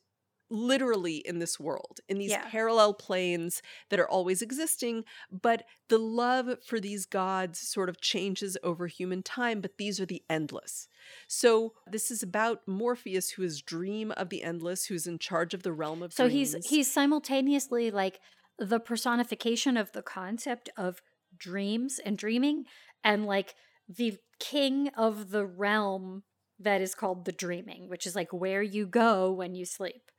literally 0.54 1.16
in 1.16 1.38
this 1.38 1.58
world, 1.60 2.00
in 2.08 2.18
these 2.18 2.30
Yeah. 2.30 2.48
parallel 2.50 2.94
planes 2.94 3.62
that 3.90 4.00
are 4.00 4.08
always 4.08 4.42
existing. 4.42 5.04
But 5.30 5.64
the 5.88 5.98
love 5.98 6.58
for 6.64 6.80
these 6.80 7.06
gods 7.06 7.58
sort 7.58 7.88
of 7.88 8.00
changes 8.00 8.56
over 8.62 8.86
human 8.86 9.22
time, 9.22 9.60
but 9.60 9.78
these 9.78 10.00
are 10.00 10.06
the 10.06 10.22
endless. 10.30 10.88
So 11.28 11.74
this 11.86 12.10
is 12.10 12.22
about 12.22 12.66
Morpheus, 12.66 13.30
who 13.30 13.42
is 13.42 13.60
Dream 13.62 14.12
of 14.12 14.28
the 14.30 14.42
Endless, 14.42 14.86
who's 14.86 15.06
in 15.06 15.18
charge 15.18 15.54
of 15.54 15.62
the 15.62 15.72
realm 15.72 16.02
of 16.02 16.12
So 16.12 16.26
dreams. 16.26 16.28
he's 16.28 16.56
he's 16.64 16.92
simultaneously 16.92 17.90
like 17.90 18.20
the 18.58 18.80
personification 18.80 19.76
of 19.76 19.92
the 19.92 20.02
concept 20.02 20.70
of 20.76 21.02
dreams 21.36 21.98
and 21.98 22.16
dreaming 22.16 22.64
and 23.02 23.26
like 23.26 23.54
the 23.88 24.18
king 24.38 24.88
of 24.96 25.30
the 25.30 25.44
realm 25.44 26.22
that 26.60 26.80
is 26.80 26.94
called 26.94 27.24
the 27.24 27.32
dreaming, 27.32 27.88
which 27.88 28.06
is 28.06 28.14
like 28.14 28.32
where 28.32 28.62
you 28.62 28.86
go 28.86 29.32
when 29.32 29.54
you 29.54 29.64
sleep. 29.64 30.10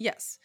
Yes. 0.00 0.38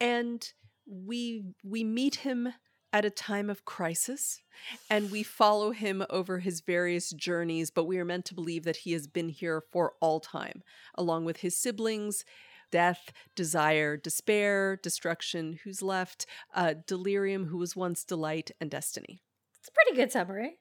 And 0.00 0.42
we 0.86 1.44
we 1.62 1.84
meet 1.84 2.16
him 2.16 2.54
at 2.92 3.04
a 3.04 3.10
time 3.10 3.50
of 3.50 3.64
crisis 3.64 4.40
and 4.88 5.10
we 5.10 5.22
follow 5.22 5.70
him 5.72 6.04
over 6.10 6.38
his 6.38 6.60
various 6.60 7.10
journeys, 7.10 7.70
but 7.70 7.84
we 7.84 7.98
are 7.98 8.04
meant 8.04 8.24
to 8.26 8.34
believe 8.34 8.64
that 8.64 8.78
he 8.78 8.92
has 8.92 9.06
been 9.06 9.28
here 9.28 9.62
for 9.70 9.92
all 10.00 10.20
time, 10.20 10.62
along 10.96 11.24
with 11.24 11.38
his 11.38 11.56
siblings, 11.56 12.24
death, 12.70 13.12
desire, 13.34 13.96
despair, 13.96 14.76
destruction, 14.76 15.58
who's 15.64 15.82
left, 15.82 16.26
uh, 16.54 16.74
delirium, 16.86 17.46
who 17.46 17.58
was 17.58 17.76
once 17.76 18.04
delight, 18.04 18.50
and 18.60 18.70
destiny. 18.70 19.22
It's 19.58 19.68
a 19.68 19.72
pretty 19.72 19.96
good 19.96 20.12
summary. 20.12 20.58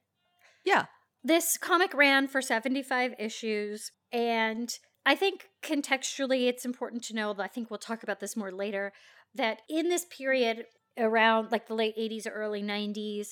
Yeah. 0.65 0.86
This 1.24 1.58
comic 1.58 1.94
ran 1.94 2.27
for 2.27 2.41
75 2.41 3.13
issues, 3.20 3.91
and 4.12 4.77
I 5.06 5.15
think 5.15 5.50
contextually 5.63 6.48
it's 6.48 6.65
important 6.65 7.03
to 7.06 7.15
know, 7.15 7.36
I 7.38 7.48
think 7.48 7.70
we'll 7.70 7.79
talk 7.79 8.03
about 8.03 8.20
this 8.20 8.38
more 8.38 8.51
later, 8.51 8.94
that 9.36 9.62
in 9.70 9.89
this 9.89 10.06
period 10.06 10.65
around 10.98 11.51
like 11.51 11.68
the 11.68 11.75
late 11.75 11.98
80s 11.98 12.27
or 12.27 12.32
early 12.32 12.62
90s, 12.62 13.29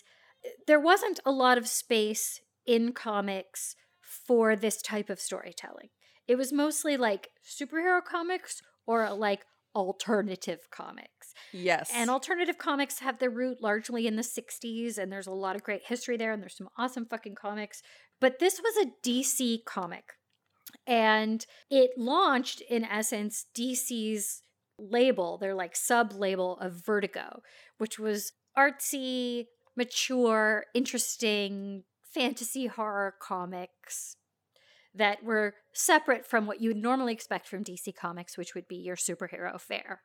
there 0.65 0.79
wasn't 0.79 1.19
a 1.25 1.31
lot 1.31 1.57
of 1.57 1.67
space 1.67 2.41
in 2.65 2.93
comics 2.93 3.75
for 4.01 4.55
this 4.55 4.81
type 4.81 5.09
of 5.09 5.19
storytelling. 5.19 5.89
It 6.27 6.35
was 6.35 6.51
mostly 6.51 6.97
like 6.97 7.29
superhero 7.43 8.03
comics 8.03 8.61
or 8.85 9.11
like 9.13 9.45
alternative 9.75 10.67
comics. 10.71 11.33
Yes. 11.53 11.91
And 11.93 12.09
alternative 12.09 12.57
comics 12.57 12.99
have 12.99 13.19
their 13.19 13.29
root 13.29 13.61
largely 13.61 14.07
in 14.07 14.15
the 14.15 14.23
60s, 14.23 14.97
and 14.97 15.11
there's 15.11 15.27
a 15.27 15.31
lot 15.31 15.55
of 15.55 15.63
great 15.63 15.83
history 15.85 16.17
there, 16.17 16.33
and 16.33 16.41
there's 16.41 16.57
some 16.57 16.69
awesome 16.77 17.05
fucking 17.05 17.35
comics. 17.35 17.81
But 18.19 18.39
this 18.39 18.59
was 18.59 18.85
a 18.85 19.07
DC 19.07 19.63
comic. 19.65 20.13
And 20.85 21.45
it 21.69 21.91
launched, 21.97 22.61
in 22.61 22.83
essence, 22.83 23.45
DC's 23.57 24.41
label, 24.79 25.37
their 25.37 25.55
like 25.55 25.75
sub 25.75 26.13
label 26.13 26.57
of 26.59 26.85
Vertigo, 26.85 27.41
which 27.77 27.97
was 27.99 28.33
artsy, 28.57 29.45
mature, 29.75 30.65
interesting 30.73 31.83
fantasy 32.13 32.67
horror 32.67 33.13
comics 33.21 34.15
that 34.93 35.23
were 35.23 35.53
separate 35.73 36.25
from 36.25 36.47
what 36.47 36.59
you 36.59 36.69
would 36.69 36.77
normally 36.77 37.13
expect 37.13 37.47
from 37.47 37.63
DC 37.63 37.95
Comics, 37.95 38.37
which 38.37 38.55
would 38.55 38.67
be 38.67 38.77
your 38.77 38.95
superhero 38.95 39.59
fare. 39.59 40.01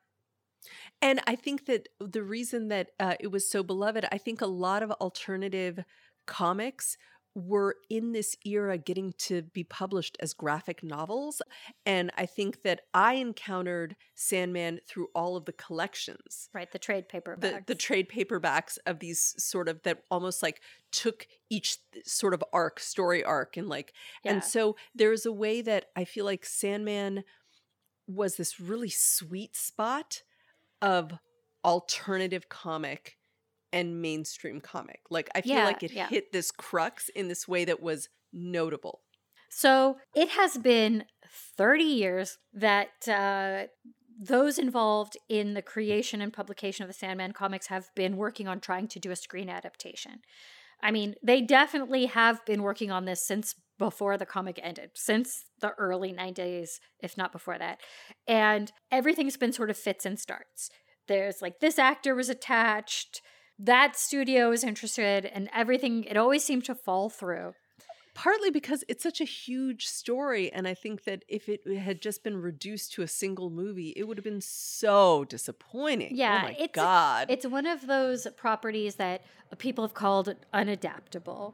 And 1.01 1.19
I 1.27 1.35
think 1.35 1.65
that 1.65 1.89
the 1.99 2.23
reason 2.23 2.69
that 2.69 2.89
uh, 2.99 3.15
it 3.19 3.27
was 3.27 3.49
so 3.49 3.63
beloved, 3.63 4.05
I 4.11 4.17
think 4.17 4.41
a 4.41 4.47
lot 4.47 4.83
of 4.83 4.91
alternative 4.91 5.79
comics 6.25 6.95
were 7.35 7.77
in 7.89 8.11
this 8.11 8.35
era 8.45 8.77
getting 8.77 9.13
to 9.17 9.41
be 9.41 9.63
published 9.63 10.17
as 10.19 10.33
graphic 10.33 10.83
novels. 10.83 11.41
And 11.85 12.11
I 12.15 12.25
think 12.25 12.61
that 12.61 12.81
I 12.93 13.15
encountered 13.15 13.95
Sandman 14.13 14.79
through 14.87 15.07
all 15.15 15.35
of 15.35 15.45
the 15.45 15.53
collections. 15.53 16.49
Right, 16.53 16.71
the 16.71 16.79
trade 16.79 17.09
paperbacks. 17.09 17.41
The, 17.41 17.63
the 17.67 17.75
trade 17.75 18.07
paperbacks 18.09 18.77
of 18.85 18.99
these 18.99 19.33
sort 19.37 19.67
of 19.67 19.81
that 19.83 20.03
almost 20.11 20.43
like 20.43 20.61
took 20.91 21.27
each 21.49 21.77
sort 22.05 22.33
of 22.35 22.43
arc, 22.53 22.79
story 22.79 23.23
arc, 23.23 23.57
and 23.57 23.67
like, 23.67 23.93
Yeah. 24.23 24.33
and 24.33 24.43
so 24.43 24.75
there's 24.93 25.25
a 25.25 25.31
way 25.31 25.61
that 25.61 25.85
I 25.95 26.05
feel 26.05 26.25
like 26.25 26.45
Sandman 26.45 27.23
was 28.07 28.35
this 28.35 28.59
really 28.59 28.89
sweet 28.89 29.55
spot 29.55 30.21
of 30.81 31.13
alternative 31.63 32.49
comic 32.49 33.17
and 33.73 34.01
mainstream 34.01 34.61
comic. 34.61 35.01
Like 35.09 35.29
I 35.35 35.41
feel 35.41 35.51
Yeah, 35.51 35.65
like 35.65 35.83
it 35.83 35.91
yeah. 35.91 36.07
hit 36.09 36.31
this 36.31 36.51
crux 36.51 37.09
in 37.09 37.27
this 37.27 37.47
way 37.47 37.65
that 37.65 37.81
was 37.81 38.09
notable. 38.31 39.01
So 39.49 39.97
it 40.15 40.29
has 40.29 40.57
been 40.57 41.05
30 41.29 41.83
years 41.83 42.37
that 42.53 43.07
uh, 43.07 43.67
those 44.19 44.57
involved 44.57 45.17
in 45.29 45.53
the 45.53 45.61
creation 45.61 46.21
and 46.21 46.33
publication 46.33 46.83
of 46.83 46.89
the 46.89 46.93
Sandman 46.93 47.33
comics 47.33 47.67
have 47.67 47.89
been 47.95 48.17
working 48.17 48.47
on 48.47 48.59
trying 48.59 48.87
to 48.89 48.99
do 48.99 49.11
a 49.11 49.15
screen 49.15 49.49
adaptation. 49.49 50.21
I 50.81 50.91
mean, 50.91 51.15
they 51.23 51.41
definitely 51.41 52.07
have 52.07 52.45
been 52.45 52.63
working 52.63 52.91
on 52.91 53.05
this 53.05 53.25
since 53.25 53.55
before 53.79 54.17
the 54.17 54.25
comic 54.25 54.59
ended, 54.61 54.91
since 54.95 55.45
the 55.59 55.71
early 55.71 56.13
90s, 56.13 56.79
if 56.99 57.17
not 57.17 57.31
before 57.31 57.57
that. 57.57 57.81
And 58.27 58.71
everything's 58.91 59.37
been 59.37 59.53
sort 59.53 59.69
of 59.69 59.77
fits 59.77 60.05
and 60.05 60.19
starts. 60.19 60.69
There's 61.07 61.41
like 61.41 61.59
this 61.59 61.79
actor 61.79 62.15
was 62.15 62.29
attached, 62.29 63.21
that 63.59 63.95
studio 63.95 64.51
is 64.51 64.63
interested, 64.63 65.25
and 65.25 65.49
everything, 65.53 66.03
it 66.05 66.17
always 66.17 66.43
seemed 66.43 66.65
to 66.65 66.75
fall 66.75 67.09
through. 67.09 67.53
Partly 68.15 68.51
because 68.51 68.83
it's 68.87 69.01
such 69.01 69.19
a 69.21 69.25
huge 69.25 69.87
story, 69.87 70.51
and 70.53 70.67
I 70.67 70.75
think 70.75 71.03
that 71.05 71.23
if 71.27 71.49
it 71.49 71.65
had 71.77 71.99
just 71.99 72.23
been 72.23 72.37
reduced 72.37 72.93
to 72.93 73.01
a 73.01 73.07
single 73.07 73.49
movie, 73.49 73.91
it 73.97 74.03
would 74.07 74.17
have 74.17 74.23
been 74.23 74.39
so 74.41 75.23
disappointing. 75.25 76.09
Oh 76.11 76.15
yeah, 76.15 76.39
oh 76.43 76.45
my 76.45 76.51
it's- 76.51 76.69
god. 76.73 77.27
It's 77.31 77.45
one 77.47 77.65
of 77.65 77.87
those 77.87 78.27
properties 78.37 78.95
that 78.95 79.23
people 79.57 79.83
have 79.83 79.95
called 79.95 80.35
unadaptable. 80.53 81.53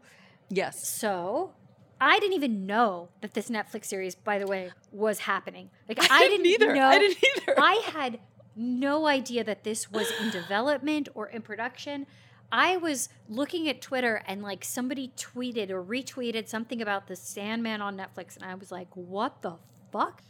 yes, 0.49 0.85
So 0.87 1.53
I 2.01 2.19
didn't 2.19 2.35
even 2.35 2.65
know 2.65 3.09
that 3.21 3.33
this 3.33 3.49
Netflix 3.49 3.85
series, 3.85 4.15
by 4.15 4.39
the 4.39 4.47
way, 4.47 4.71
was 4.91 5.19
happening. 5.19 5.69
Like 5.87 5.99
I, 6.11 6.15
I, 6.25 6.27
didn't, 6.29 6.45
either. 6.45 6.73
know. 6.75 6.87
I 6.87 6.99
didn't 6.99 7.23
either. 7.37 7.55
I 7.59 7.73
had 7.93 8.19
no 8.59 9.07
idea 9.07 9.43
that 9.43 9.63
this 9.63 9.91
was 9.91 10.11
in 10.21 10.29
development 10.31 11.09
or 11.15 11.27
in 11.27 11.41
production. 11.41 12.05
I 12.51 12.77
was 12.77 13.09
looking 13.27 13.69
at 13.69 13.81
Twitter 13.81 14.23
and 14.27 14.41
like 14.41 14.65
somebody 14.65 15.13
tweeted 15.15 15.69
or 15.69 15.83
retweeted 15.83 16.47
something 16.47 16.81
about 16.81 17.07
the 17.07 17.15
Sandman 17.15 17.81
on 17.81 17.95
Netflix, 17.95 18.35
and 18.35 18.45
I 18.45 18.55
was 18.55 18.71
like, 18.71 18.87
what 18.93 19.41
the 19.41 19.55
fuck? 19.91 20.23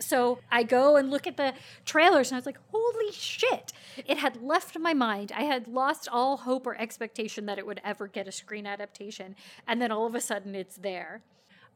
So 0.00 0.40
I 0.50 0.62
go 0.64 0.96
and 0.96 1.10
look 1.10 1.26
at 1.26 1.36
the 1.36 1.54
trailers 1.84 2.30
and 2.30 2.36
I 2.36 2.38
was 2.38 2.46
like, 2.46 2.58
holy 2.72 3.12
shit. 3.12 3.72
It 4.04 4.18
had 4.18 4.42
left 4.42 4.76
my 4.78 4.94
mind. 4.94 5.32
I 5.34 5.42
had 5.42 5.68
lost 5.68 6.08
all 6.10 6.38
hope 6.38 6.66
or 6.66 6.74
expectation 6.74 7.46
that 7.46 7.58
it 7.58 7.66
would 7.66 7.80
ever 7.84 8.08
get 8.08 8.26
a 8.26 8.32
screen 8.32 8.66
adaptation. 8.66 9.36
And 9.66 9.80
then 9.80 9.92
all 9.92 10.06
of 10.06 10.14
a 10.14 10.20
sudden 10.20 10.54
it's 10.54 10.76
there. 10.76 11.22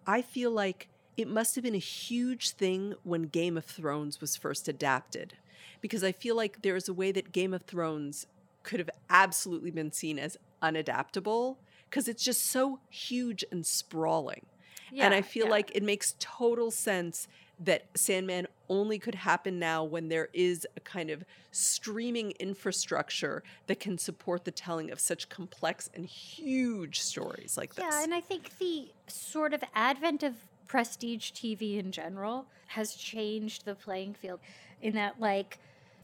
I 0.07 0.23
feel 0.23 0.50
like 0.50 0.88
it 1.16 1.28
must 1.28 1.54
have 1.54 1.64
been 1.64 1.75
a 1.75 1.78
huge 1.78 2.50
thing 2.50 2.94
when 3.02 3.23
Game 3.25 3.56
of 3.56 3.64
Thrones 3.64 4.20
was 4.20 4.37
first 4.37 4.68
adapted. 4.68 5.35
Because 5.80 6.02
I 6.02 6.12
feel 6.12 6.37
like 6.37 6.62
there 6.62 6.76
is 6.76 6.88
a 6.88 6.94
way 6.94 7.12
that 7.12 7.32
Game 7.32 7.54
of 7.54 7.62
Thrones 7.62 8.26
could 8.62 8.80
have 8.80 8.90
absolutely 9.08 9.70
been 9.70 9.92
seen 9.92 10.18
as 10.18 10.37
unadaptable 10.62 11.56
because 11.88 12.08
it's 12.08 12.25
just 12.25 12.44
so 12.46 12.80
huge 12.90 13.44
and 13.52 13.64
sprawling. 13.64 14.46
Yeah, 14.92 15.06
and 15.06 15.14
I 15.14 15.23
feel 15.23 15.46
yeah. 15.46 15.52
like 15.52 15.70
it 15.75 15.82
makes 15.82 16.14
total 16.18 16.70
sense 16.70 17.28
that 17.58 17.87
Sandman 17.94 18.46
only 18.68 18.99
could 18.99 19.14
happen 19.14 19.58
now 19.58 19.82
when 19.82 20.08
there 20.08 20.28
is 20.32 20.66
a 20.76 20.80
kind 20.80 21.11
of 21.11 21.25
streaming 21.52 22.32
infrastructure 22.32 23.42
that 23.66 23.80
can 23.80 23.96
support 23.96 24.44
the 24.44 24.50
telling 24.50 24.90
of 24.90 25.00
such 25.00 25.28
complex 25.28 25.88
and 25.94 26.04
huge 26.04 27.00
stories 27.00 27.56
like 27.56 27.75
this. 27.75 27.85
Yeah, 27.88 28.02
and 28.02 28.12
I 28.12 28.20
think 28.20 28.58
the 28.58 28.88
sort 29.06 29.54
of 29.54 29.64
advent 29.75 30.23
of 30.23 30.35
prestige 30.66 31.32
TV 31.32 31.78
in 31.78 31.92
general 31.92 32.46
has 32.68 32.94
changed 32.94 33.64
the 33.64 33.75
playing 33.75 34.14
field 34.14 34.40
in 34.82 34.94
that, 34.94 35.20
like, 35.20 35.58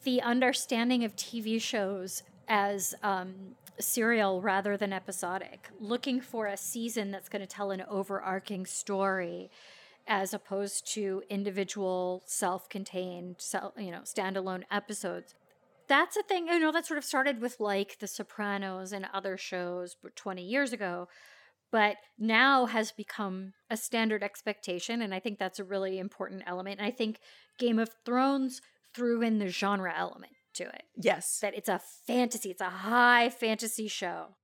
the 0.04 0.20
understanding 0.22 1.04
of 1.04 1.14
TV 1.16 1.60
shows 1.60 2.22
as 2.48 2.94
um, 3.02 3.34
serial 3.78 4.40
rather 4.40 4.76
than 4.76 4.92
episodic, 4.92 5.68
looking 5.80 6.20
for 6.20 6.46
a 6.46 6.56
season 6.56 7.10
that's 7.10 7.28
going 7.28 7.40
to 7.40 7.46
tell 7.46 7.70
an 7.70 7.82
overarching 7.88 8.66
story 8.66 9.50
as 10.06 10.34
opposed 10.34 10.86
to 10.92 11.22
individual 11.30 12.22
self-contained 12.26 13.36
you 13.78 13.90
know 13.90 14.00
standalone 14.00 14.64
episodes. 14.70 15.34
That's 15.86 16.16
a 16.16 16.22
thing 16.22 16.48
you 16.48 16.58
know 16.58 16.72
that 16.72 16.86
sort 16.86 16.98
of 16.98 17.04
started 17.04 17.40
with 17.40 17.60
like 17.60 17.98
the 18.00 18.06
sopranos 18.06 18.92
and 18.92 19.06
other 19.12 19.36
shows 19.36 19.96
20 20.16 20.42
years 20.42 20.72
ago 20.72 21.08
but 21.72 21.96
now 22.18 22.66
has 22.66 22.92
become 22.92 23.54
a 23.68 23.76
standard 23.76 24.22
expectation 24.22 25.02
and 25.02 25.12
i 25.12 25.18
think 25.18 25.38
that's 25.38 25.58
a 25.58 25.64
really 25.64 25.98
important 25.98 26.42
element 26.46 26.78
and 26.78 26.86
i 26.86 26.90
think 26.90 27.18
game 27.58 27.78
of 27.80 27.90
thrones 28.04 28.60
threw 28.94 29.22
in 29.22 29.38
the 29.38 29.48
genre 29.48 29.92
element 29.96 30.32
to 30.54 30.64
it. 30.64 30.84
Yes. 30.96 31.38
That 31.40 31.54
it's 31.54 31.68
a 31.68 31.80
fantasy, 32.06 32.50
it's 32.50 32.60
a 32.60 32.70
high 32.70 33.28
fantasy 33.30 33.88
show. 33.88 34.34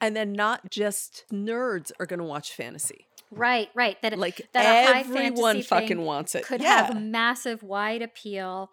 And 0.00 0.16
then 0.16 0.32
not 0.32 0.70
just 0.70 1.24
nerds 1.32 1.92
are 2.00 2.06
going 2.06 2.18
to 2.18 2.24
watch 2.24 2.52
fantasy. 2.52 3.06
Right, 3.30 3.68
right. 3.74 4.00
That 4.02 4.18
Like 4.18 4.48
that 4.52 4.96
everyone 4.96 5.34
fantasy 5.36 5.62
fucking 5.62 6.02
wants 6.02 6.34
it. 6.34 6.44
could 6.44 6.60
yeah. 6.60 6.86
have 6.86 7.00
massive 7.00 7.62
wide 7.62 8.02
appeal. 8.02 8.70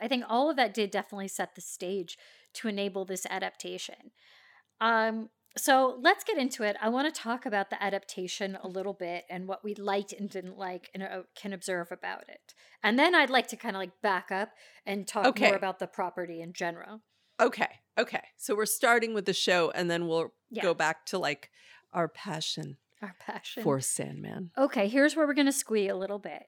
I 0.00 0.08
think 0.08 0.24
all 0.28 0.48
of 0.50 0.56
that 0.56 0.72
did 0.72 0.90
definitely 0.90 1.28
set 1.28 1.54
the 1.54 1.60
stage 1.60 2.16
to 2.54 2.68
enable 2.68 3.04
this 3.04 3.26
adaptation. 3.28 4.12
Um 4.80 5.28
so 5.56 5.98
let's 6.00 6.24
get 6.24 6.38
into 6.38 6.62
it. 6.62 6.76
I 6.80 6.88
want 6.88 7.12
to 7.12 7.20
talk 7.20 7.44
about 7.46 7.70
the 7.70 7.82
adaptation 7.82 8.56
a 8.62 8.68
little 8.68 8.94
bit 8.94 9.24
and 9.28 9.46
what 9.46 9.62
we 9.64 9.74
liked 9.74 10.12
and 10.12 10.28
didn't 10.30 10.56
like 10.58 10.90
and 10.94 11.02
uh, 11.02 11.22
can 11.34 11.52
observe 11.52 11.92
about 11.92 12.28
it. 12.28 12.54
And 12.82 12.98
then 12.98 13.14
I'd 13.14 13.30
like 13.30 13.48
to 13.48 13.56
kind 13.56 13.76
of 13.76 13.80
like 13.80 14.00
back 14.02 14.30
up 14.32 14.50
and 14.86 15.06
talk 15.06 15.26
Okay. 15.26 15.46
more 15.48 15.56
about 15.56 15.78
the 15.78 15.86
property 15.86 16.40
in 16.40 16.52
general. 16.52 17.02
Okay. 17.40 17.68
Okay. 17.98 18.22
So 18.36 18.54
we're 18.54 18.66
starting 18.66 19.14
with 19.14 19.26
the 19.26 19.32
show 19.34 19.70
and 19.74 19.90
then 19.90 20.06
we'll 20.08 20.32
Yeah. 20.50 20.62
go 20.62 20.74
back 20.74 21.04
to 21.06 21.18
like 21.18 21.50
our 21.92 22.08
passion 22.08 22.78
Our 23.02 23.14
passion. 23.18 23.62
for 23.62 23.80
Sandman. 23.80 24.50
okay, 24.56 24.88
here's 24.88 25.14
where 25.16 25.26
we're 25.26 25.34
going 25.34 25.46
to 25.46 25.52
squee 25.52 25.88
a 25.88 25.96
little 25.96 26.18
bit. 26.18 26.44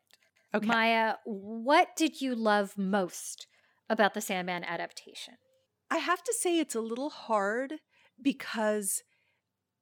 Okay. 0.54 0.66
Maya, 0.66 1.14
what 1.25 1.96
did 1.96 2.20
you 2.20 2.34
love 2.34 2.78
most 2.78 3.46
about 3.90 4.14
the 4.14 4.20
Sandman 4.20 4.64
adaptation? 4.64 5.34
I 5.90 5.99
have 5.99 6.23
to 6.23 6.32
say 6.32 6.58
it's 6.58 6.75
a 6.75 6.80
little 6.80 7.11
hard 7.11 7.75
because 8.21 9.02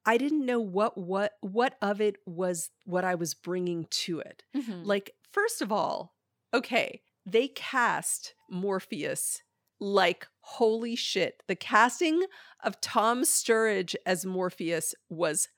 I 0.05 0.19
didn't 0.19 0.47
know 0.47 0.61
what 0.61 0.99
what 0.99 1.33
what 1.41 1.77
of 1.81 2.01
it 2.01 2.17
was 2.27 2.71
what 2.85 3.05
I 3.05 3.15
was 3.15 3.35
bringing 3.35 3.87
to 3.91 4.21
it. 4.21 4.43
Mhm. 4.55 4.85
Like 4.85 5.15
first 5.33 5.63
of 5.63 5.71
all, 5.71 6.15
okay, 6.53 7.03
they 7.25 7.49
cast 7.49 8.35
Morpheus 8.51 9.43
like 9.81 10.27
holy 10.41 10.97
shit. 10.97 11.43
The 11.49 11.57
casting 11.57 12.23
of 12.65 12.81
Tom 12.81 13.23
Sturridge 13.23 13.95
as 14.07 14.27
Morpheus 14.27 14.95
was 15.09 15.49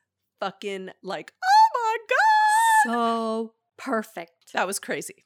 fucking 0.40 0.90
like, 1.02 1.32
"Oh 1.42 1.68
my 1.74 1.96
god!" 2.08 2.94
so 2.94 3.54
perfect. 3.76 4.52
That 4.52 4.66
was 4.66 4.78
crazy. 4.78 5.24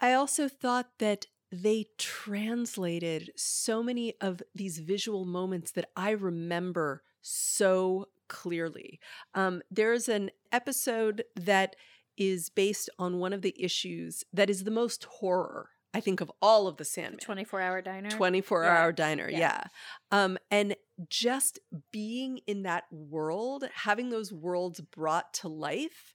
I 0.00 0.12
also 0.14 0.48
thought 0.48 0.98
that 0.98 1.26
they 1.52 1.86
translated 1.96 3.30
so 3.36 3.82
many 3.82 4.14
of 4.20 4.42
these 4.54 4.78
visual 4.78 5.24
moments 5.24 5.70
that 5.72 5.88
I 5.96 6.10
remember 6.10 7.02
so 7.22 8.08
clearly. 8.28 8.98
Um, 9.34 9.62
there's 9.70 10.08
an 10.08 10.30
episode 10.52 11.24
that 11.36 11.76
is 12.16 12.48
based 12.48 12.90
on 12.98 13.18
one 13.18 13.32
of 13.32 13.42
the 13.42 13.54
issues 13.62 14.24
that 14.32 14.50
is 14.50 14.64
the 14.64 14.70
most 14.70 15.04
horror, 15.04 15.70
I 15.94 16.00
think, 16.00 16.20
of 16.20 16.32
all 16.42 16.66
of 16.66 16.78
the 16.78 16.84
Sandman. 16.84 17.20
24 17.20 17.60
hour 17.60 17.82
diner. 17.82 18.10
24 18.10 18.64
Yeah. 18.64 18.70
hour 18.78 18.92
diner 18.92 19.28
Yeah. 19.30 19.38
yeah. 19.38 19.64
um 20.10 20.38
and 20.50 20.74
just 21.10 21.58
being 21.92 22.38
in 22.46 22.62
that 22.62 22.84
world 22.90 23.68
having 23.74 24.08
those 24.10 24.32
worlds 24.32 24.80
brought 24.80 25.34
to 25.34 25.48
life 25.48 26.14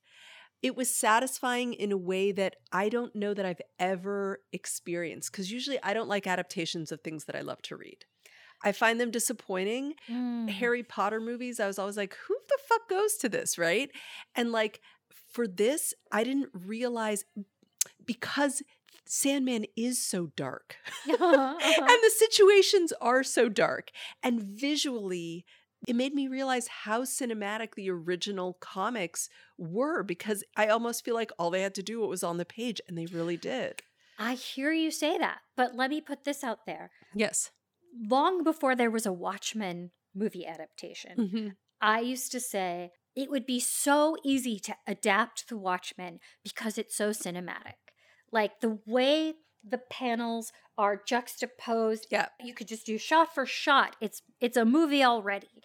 it 0.62 0.76
was 0.76 0.94
satisfying 0.94 1.74
in 1.74 1.92
a 1.92 1.98
way 1.98 2.32
that 2.32 2.56
i 2.72 2.90
don't 2.90 3.16
know 3.16 3.34
that 3.34 3.46
i've 3.46 3.62
ever 3.80 4.40
experienced 4.54 5.32
because 5.32 5.52
usually 5.52 5.80
i 5.84 5.94
don't 5.94 6.10
like 6.10 6.28
adaptations 6.28 6.92
of 6.92 7.02
things 7.02 7.26
that 7.26 7.36
i 7.36 7.42
love 7.42 7.62
to 7.62 7.76
read. 7.76 8.06
I 8.64 8.74
find 8.74 9.02
them 9.02 9.10
disappointing. 9.12 9.96
Mm. 10.10 10.50
harry 10.50 10.84
potter 10.84 11.20
movies 11.20 11.60
i 11.60 11.68
was 11.68 11.80
always 11.80 11.98
like 11.98 12.16
who 12.28 12.36
the 12.48 12.58
fuck 12.68 12.90
goes 12.90 13.18
to 13.18 13.30
this? 13.30 13.58
Right? 13.58 13.90
And 14.36 14.52
like 14.52 14.82
for 15.32 15.48
this 15.48 15.94
i 16.12 16.24
didn't 16.24 16.50
realize 16.54 17.26
because 18.06 18.62
sandman 19.12 19.66
is 19.76 20.04
so 20.04 20.28
dark. 20.38 20.78
Uh-huh, 21.10 21.24
uh-huh. 21.26 21.58
and 21.62 22.04
the 22.04 22.12
situations 22.18 22.94
are 23.02 23.24
so 23.24 23.50
dark. 23.50 23.92
And 24.24 24.42
visually 24.42 25.46
it 25.88 25.96
made 25.96 26.14
me 26.14 26.28
realize 26.28 26.68
how 26.68 27.02
cinematic 27.04 27.76
the 27.76 27.90
original 27.90 28.54
comics 28.60 29.30
were 29.58 30.04
because 30.04 30.44
i 30.56 30.68
almost 30.68 31.04
feel 31.04 31.16
like 31.16 31.32
all 31.40 31.50
they 31.50 31.62
had 31.62 31.76
to 31.76 31.84
do 31.84 32.00
was 32.02 32.24
on 32.24 32.38
the 32.38 32.46
page 32.46 32.80
and 32.88 32.98
they 32.98 33.06
really 33.08 33.38
did 33.38 33.82
I 34.20 34.36
hear 34.36 34.72
you 34.72 34.92
say 34.92 35.18
that, 35.18 35.40
but 35.56 35.74
let 35.76 35.90
me 35.90 36.00
put 36.00 36.26
this 36.26 36.44
out 36.44 36.68
there. 36.68 36.92
yes 37.16 37.50
Long 38.00 38.44
before 38.44 38.76
there 38.76 38.92
was 38.92 39.06
a 39.08 39.12
Watchmen 39.14 39.92
movie 40.14 40.46
adaptation, 40.46 41.16
Mhm. 41.18 41.56
I 41.82 42.02
used 42.02 42.32
to 42.34 42.40
say 42.40 42.92
it 43.16 43.32
would 43.32 43.48
be 43.48 43.60
so 43.60 44.16
easy 44.24 44.60
to 44.60 44.76
adapt 44.86 45.48
The 45.50 45.58
Watchmen 45.58 46.20
because 46.44 46.78
it's 46.78 46.96
so 46.96 47.10
cinematic. 47.10 47.78
Like 48.32 48.60
the 48.60 48.80
way 48.86 49.34
the 49.64 49.80
panels 49.80 50.54
are 50.78 51.02
juxtaposed, 51.04 52.06
yeah 52.12 52.30
you 52.40 52.54
could 52.54 52.68
just 52.68 52.86
do 52.86 52.98
shot 53.00 53.34
for 53.34 53.46
shot. 53.48 53.96
It's 54.02 54.22
it's 54.40 54.58
a 54.58 54.66
movie 54.66 55.04
already. 55.04 55.64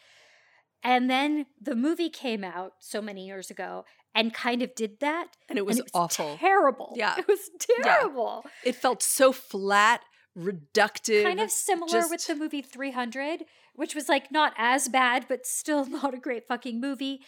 And 0.86 1.10
then 1.10 1.46
the 1.60 1.74
movie 1.74 2.08
came 2.08 2.44
out 2.44 2.74
so 2.78 3.02
many 3.02 3.26
years 3.26 3.50
ago 3.50 3.84
and 4.14 4.32
kind 4.32 4.62
of 4.62 4.72
did 4.76 5.00
that. 5.00 5.26
and 5.48 5.58
it 5.58 5.66
was, 5.66 5.80
and 5.80 5.88
awful 5.92 6.36
Terrible. 6.38 6.94
Yeah. 6.96 7.16
It 7.18 7.26
was 7.26 7.50
terrible. 7.58 8.46
it 8.64 8.76
felt 8.76 9.02
so 9.02 9.32
flat 9.32 10.02
reductive 10.38 11.24
Kind 11.24 11.40
of 11.40 11.50
similar 11.50 12.08
with 12.08 12.24
the 12.26 12.36
movie 12.36 12.62
300, 12.62 13.46
which 13.74 13.96
was 13.96 14.08
like 14.08 14.30
not 14.30 14.52
as 14.56 14.88
bad, 14.88 15.26
but 15.28 15.44
still 15.44 15.86
not 16.00 16.14
a 16.14 16.18
great 16.18 16.46
fucking 16.46 16.80
movie. 16.80 17.20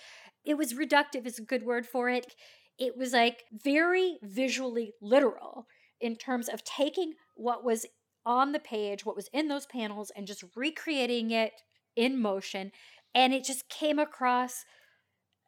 It 0.44 0.56
was 0.56 0.74
reductive, 0.74 1.26
is 1.26 1.40
a 1.40 1.42
good 1.42 1.64
word 1.64 1.84
for 1.84 2.08
it. 2.08 2.36
It 2.78 2.96
was 2.96 3.12
like 3.12 3.42
very 3.52 4.18
visually 4.22 4.92
literal 5.02 5.66
in 6.00 6.14
terms 6.14 6.48
of 6.48 6.62
taking 6.62 7.14
what 7.34 7.64
was 7.64 7.86
on 8.24 8.52
the 8.52 8.60
page, 8.60 9.04
what 9.04 9.16
was 9.16 9.28
in 9.32 9.48
those 9.48 9.66
panels, 9.66 10.12
and 10.14 10.28
just 10.28 10.44
recreating 10.54 11.32
it 11.32 11.54
in 11.96 12.16
motion. 12.16 12.70
And 13.14 13.32
it 13.34 13.44
just 13.44 13.68
came 13.68 13.98
across 13.98 14.64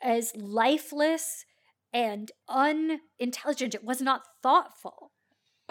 as 0.03 0.33
lifeless 0.37 1.44
and 1.92 2.31
unintelligent. 2.49 3.75
It 3.75 3.85
was 3.85 4.01
not 4.01 4.23
thoughtful. 4.42 5.12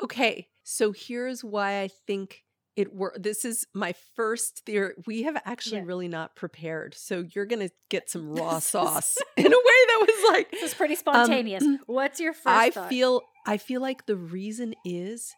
Okay, 0.02 0.48
so 0.64 0.92
here's 0.92 1.44
why 1.44 1.82
I 1.82 1.90
think 2.08 2.44
it 2.76 2.94
worked. 2.94 3.24
This 3.24 3.44
is 3.44 3.66
my 3.74 3.94
first 4.16 4.62
theory. 4.66 4.94
We 5.06 5.24
have 5.24 5.42
actually 5.44 5.80
Yeah. 5.80 5.86
really 5.88 6.08
not 6.08 6.36
prepared, 6.36 6.94
so 6.96 7.26
you're 7.36 7.46
gonna 7.46 7.70
get 7.90 8.10
some 8.10 8.30
raw 8.38 8.60
sauce 8.60 9.18
in 9.38 9.46
a 9.46 9.50
way 9.50 9.54
that 9.88 10.06
was 10.08 10.32
like 10.34 10.52
This 10.52 10.64
is 10.64 10.74
pretty 10.74 10.96
spontaneous. 10.96 11.66
What's 11.88 12.20
your 12.20 12.34
first 12.34 12.48
Um, 12.48 12.54
I 12.60 12.70
thought? 12.70 12.90
feel. 12.90 13.22
I 13.46 13.58
feel 13.58 13.82
like 13.82 14.06
the 14.06 14.16
reason 14.16 14.76
is 14.86 15.34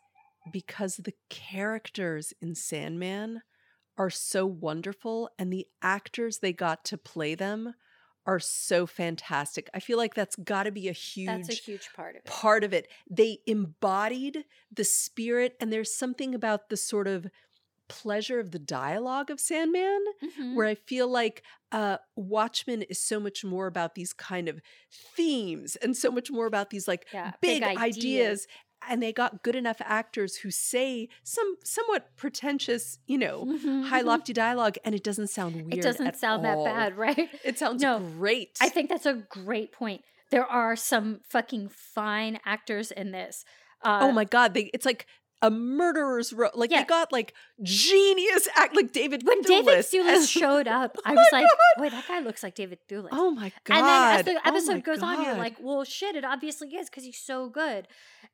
because 0.51 0.97
the 0.97 1.13
characters 1.29 2.33
in 2.41 2.55
Sandman 2.55 3.41
are 4.01 4.09
so 4.09 4.45
wonderful, 4.47 5.29
and 5.39 5.53
the 5.53 5.67
actors 5.83 6.39
they 6.39 6.53
got 6.53 6.83
to 6.85 6.97
play 6.97 7.35
them 7.35 7.75
are 8.25 8.39
so 8.39 8.87
fantastic. 8.87 9.69
I 9.73 9.79
feel 9.79 9.97
like 9.97 10.15
that's 10.15 10.35
got 10.37 10.63
to 10.63 10.71
be 10.71 10.89
a 10.89 10.93
huge 10.93 11.23
That's 11.25 11.49
a 11.49 11.53
huge 11.55 11.93
part 11.93 12.15
of 12.15 12.27
it. 12.27 12.37
part 12.41 12.63
of 12.63 12.73
it. 12.73 12.87
They 13.09 13.39
embodied 13.47 14.45
the 14.71 14.83
spirit, 14.85 15.55
and 15.59 15.73
there's 15.73 15.93
something 15.95 16.35
about 16.35 16.69
the 16.69 16.77
sort 16.77 17.07
of 17.07 17.27
pleasure 17.89 18.39
of 18.39 18.51
the 18.51 18.59
dialogue 18.59 19.29
of 19.29 19.39
Sandman 19.39 20.03
Mhm. 20.21 20.53
where 20.53 20.67
I 20.67 20.75
feel 20.75 21.09
like 21.09 21.43
uh, 21.73 21.97
Watchmen 22.15 22.83
is 22.83 23.01
so 23.01 23.19
much 23.19 23.43
more 23.43 23.67
about 23.67 23.95
these 23.95 24.13
kind 24.13 24.47
of 24.49 24.61
themes 24.91 25.75
and 25.77 25.95
so 25.95 26.11
much 26.11 26.31
more 26.31 26.45
about 26.45 26.69
these 26.69 26.87
like 26.87 27.07
Yeah, 27.11 27.33
big, 27.41 27.61
big 27.61 27.65
ideas. 27.65 27.67
ideas. 27.77 28.47
And 28.89 29.01
they 29.01 29.13
got 29.13 29.43
good 29.43 29.55
enough 29.55 29.77
actors 29.79 30.37
who 30.37 30.51
say 30.51 31.07
some 31.23 31.55
somewhat 31.63 32.15
pretentious, 32.17 32.97
you 33.05 33.17
know, 33.17 33.45
Mhm, 33.45 33.85
high 33.87 34.01
mhm. 34.01 34.05
lofty 34.05 34.33
dialogue, 34.33 34.77
and 34.83 34.95
it 34.95 35.03
doesn't 35.03 35.27
sound 35.27 35.55
weird. 35.55 35.73
It 35.75 35.81
doesn't 35.81 36.15
sound 36.15 36.45
all. 36.45 36.63
that 36.63 36.73
bad, 36.75 36.97
right? 36.97 37.29
It 37.43 37.57
sounds 37.59 37.81
No, 37.81 37.99
great. 37.99 38.57
I 38.61 38.69
think 38.69 38.89
that's 38.89 39.05
a 39.05 39.13
great 39.13 39.71
point. 39.71 40.03
There 40.31 40.45
are 40.45 40.75
some 40.75 41.21
fucking 41.29 41.69
fine 41.69 42.39
actors 42.45 42.91
in 42.91 43.11
this. 43.11 43.43
Uh, 43.83 43.99
oh 44.03 44.11
my 44.11 44.23
god, 44.25 44.53
they 44.53 44.69
it's 44.73 44.85
like 44.85 45.05
a 45.41 45.49
murderer's 45.49 46.31
row. 46.33 46.49
Like 46.53 46.71
Yeah. 46.71 46.81
they 46.81 46.85
got 46.87 47.11
like 47.11 47.33
genius 47.63 48.47
act 48.55 48.75
like 48.75 48.91
David 48.91 49.25
When 49.25 49.41
David 49.41 49.79
Thewlis 49.79 50.29
showed 50.39 50.67
up, 50.67 50.97
I 51.05 51.11
Oh 51.13 51.15
was 51.15 51.27
like, 51.31 51.43
God. 51.45 51.83
"Boy, 51.83 51.89
that 51.89 52.07
guy 52.07 52.19
looks 52.19 52.43
like 52.43 52.55
David 52.55 52.79
Thewlis." 52.87 53.09
Oh 53.11 53.31
my 53.31 53.51
god. 53.63 53.77
And 53.77 53.85
then 53.87 54.19
as 54.19 54.25
the 54.25 54.35
Oh 54.35 54.49
episode 54.49 54.83
goes 54.83 55.01
on, 55.01 55.23
you're 55.23 55.35
like, 55.37 55.57
well, 55.59 55.83
shit, 55.83 56.15
it 56.15 56.23
obviously 56.23 56.69
is 56.75 56.89
because 56.89 57.03
he's 57.03 57.19
so 57.19 57.49
good. 57.49 57.87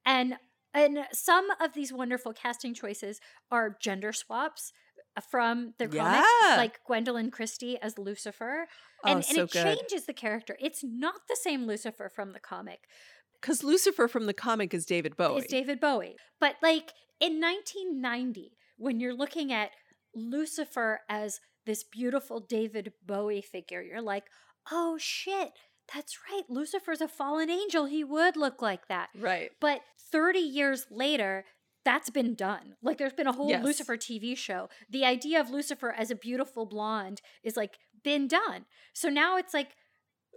And 0.06 0.36
and 0.74 1.06
some 1.14 1.48
of 1.62 1.74
these 1.74 1.92
wonderful 1.94 2.34
casting 2.34 2.74
choices 2.74 3.20
are 3.50 3.78
gender 3.82 4.12
swaps 4.14 4.74
uh, 5.16 5.22
from 5.22 5.74
the 5.80 5.88
comic, 5.88 5.96
Yeah. 6.44 6.56
like 6.58 6.80
Gwendoline 6.88 7.32
Christie 7.32 7.80
as 7.82 7.98
Lucifer. 7.98 8.68
oh, 9.04 9.10
And, 9.10 9.16
and 9.18 9.26
so 9.26 9.44
it 9.44 9.52
good. 9.52 9.64
changes 9.80 10.06
the 10.06 10.14
character. 10.14 10.56
It's 10.60 10.84
not 10.84 11.22
the 11.30 11.38
same 11.42 11.66
Lucifer 11.66 12.10
from 12.14 12.34
the 12.34 12.40
comic. 12.40 12.82
Because 13.42 13.64
Lucifer 13.64 14.08
from 14.08 14.26
the 14.26 14.34
comic 14.34 14.74
is 14.74 14.86
David 14.86 15.16
Bowie. 15.16 15.40
It's 15.42 15.52
David 15.52 15.80
Bowie. 15.80 16.16
But 16.40 16.56
like 16.62 16.94
in 17.20 17.40
1990, 17.42 18.52
when 18.78 19.00
you're 19.00 19.14
looking 19.14 19.52
at 19.54 19.72
Lucifer 20.16 21.02
as 21.10 21.40
this 21.66 21.84
beautiful 21.84 22.40
David 22.40 22.94
Bowie 23.06 23.42
figure, 23.42 23.82
you're 23.82 24.02
like, 24.02 24.26
oh 24.72 24.98
shit, 25.00 25.52
that's 25.94 26.18
right. 26.32 26.44
Lucifer's 26.50 27.02
a 27.02 27.08
fallen 27.08 27.50
angel. 27.50 27.86
He 27.86 28.04
would 28.04 28.36
look 28.36 28.62
like 28.62 28.88
that. 28.88 29.10
right. 29.18 29.52
But 29.60 29.82
30 30.12 30.40
years 30.40 30.86
later, 30.90 31.46
that's 31.86 32.10
been 32.10 32.36
done. 32.36 32.76
Like 32.82 32.98
there's 32.98 33.14
been 33.14 33.28
a 33.28 33.32
whole 33.34 33.50
Yes. 33.50 33.64
Lucifer 33.64 33.96
TV 33.98 34.36
show. 34.38 34.70
The 34.90 35.06
idea 35.06 35.40
of 35.40 35.50
Lucifer 35.50 35.92
as 35.92 36.12
a 36.12 36.16
beautiful 36.16 36.66
blonde 36.66 37.22
is 37.44 37.56
like 37.56 37.78
been 38.04 38.28
done. 38.28 38.66
So 38.94 39.10
now 39.10 39.38
it's 39.38 39.54
like 39.54 39.70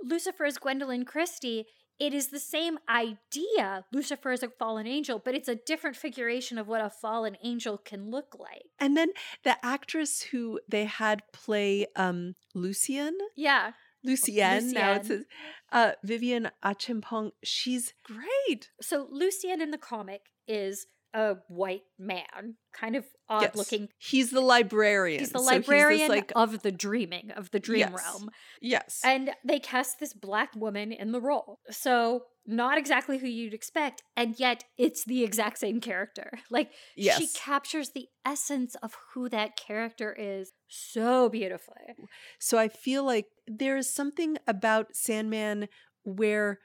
Lucifer 0.02 0.44
as 0.44 0.58
Gwendoline 0.58 1.06
Christie. 1.06 1.66
It 2.00 2.14
is 2.14 2.28
the 2.28 2.40
same 2.40 2.78
idea, 2.88 3.84
Lucifer 3.92 4.32
is 4.32 4.42
a 4.42 4.48
fallen 4.48 4.86
angel, 4.86 5.20
but 5.22 5.34
it's 5.34 5.48
a 5.48 5.54
different 5.54 5.96
figuration 5.96 6.56
of 6.56 6.66
what 6.66 6.80
a 6.80 6.88
fallen 6.88 7.36
angel 7.44 7.76
can 7.76 8.10
look 8.10 8.34
like. 8.38 8.64
And 8.78 8.96
then 8.96 9.10
the 9.44 9.56
actress 9.64 10.22
who 10.22 10.60
they 10.66 10.86
had 10.86 11.22
play 11.32 11.86
um 11.96 12.34
Lucien, 12.54 13.16
Yeah. 13.36 13.72
Lucienne, 14.02 14.72
now 14.72 14.94
it 14.94 15.04
says 15.04 15.24
uh 15.72 15.92
Vivienne 16.02 16.50
Acheampong, 16.64 17.32
she's 17.44 17.92
great. 18.02 18.70
So 18.80 19.06
Lucian 19.10 19.60
in 19.60 19.70
the 19.70 19.78
comic 19.78 20.22
is 20.48 20.86
a 21.14 21.36
white 21.48 21.82
man, 21.98 22.56
kind 22.72 22.96
of 22.96 23.04
odd 23.28 23.42
Yes. 23.42 23.56
looking. 23.56 23.88
He's 23.98 24.30
the 24.30 24.40
librarian. 24.40 25.20
He's 25.20 25.32
the 25.32 25.38
So 25.38 25.44
this, 25.44 25.66
librarian 25.66 26.08
like 26.08 26.32
of 26.36 26.62
the 26.62 26.72
dreaming, 26.72 27.30
of 27.32 27.50
the 27.50 27.60
dream 27.60 27.80
Yes. 27.80 27.92
realm. 27.92 28.30
yes. 28.60 29.00
And 29.04 29.30
they 29.44 29.58
cast 29.58 29.98
this 29.98 30.12
black 30.12 30.54
woman 30.54 30.92
in 30.92 31.12
the 31.12 31.20
role. 31.20 31.58
So, 31.70 32.24
not 32.46 32.78
exactly 32.78 33.18
who 33.18 33.28
you'd 33.28 33.54
expect, 33.54 34.02
and 34.16 34.38
yet 34.40 34.64
it's 34.78 35.04
the 35.04 35.22
exact 35.22 35.58
same 35.58 35.80
character. 35.80 36.30
Like, 36.50 36.72
she 36.96 37.28
captures 37.28 37.90
the 37.90 38.08
essence 38.24 38.74
of 38.82 38.96
who 39.14 39.28
that 39.28 39.56
character 39.56 40.14
is 40.18 40.52
so 40.68 41.28
beautifully. 41.28 41.94
So 42.38 42.58
I 42.58 42.68
feel 42.68 43.04
like 43.04 43.26
there 43.46 43.76
is 43.76 43.92
something 43.94 44.36
about 44.46 44.96
Sandman 44.96 45.68
where 46.04 46.58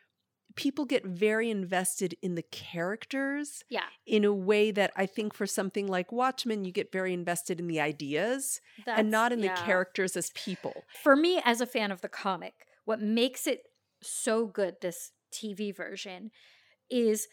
people 0.55 0.85
get 0.85 1.05
very 1.05 1.49
invested 1.49 2.15
in 2.21 2.35
the 2.35 2.41
characters 2.43 3.63
Yeah. 3.69 3.85
in 4.05 4.23
a 4.23 4.33
way 4.33 4.71
that 4.71 4.91
I 4.95 5.05
think 5.05 5.33
for 5.33 5.45
something 5.45 5.87
like 5.87 6.11
Watchmen, 6.11 6.63
you 6.63 6.71
get 6.71 6.91
very 6.91 7.13
invested 7.13 7.59
in 7.59 7.67
the 7.67 7.79
ideas 7.79 8.61
That's, 8.85 8.99
and 8.99 9.11
not 9.11 9.31
in 9.31 9.39
yeah. 9.39 9.53
the 9.53 9.61
characters 9.61 10.15
as 10.15 10.29
people. 10.31 10.83
For 11.03 11.15
me, 11.15 11.41
as 11.43 11.61
a 11.61 11.65
fan 11.65 11.91
of 11.91 12.01
the 12.01 12.09
comic, 12.09 12.53
what 12.85 13.01
makes 13.01 13.47
it 13.47 13.63
so 14.01 14.45
good, 14.45 14.75
this 14.81 15.11
TV 15.31 15.75
version, 15.75 16.31
is 16.89 17.27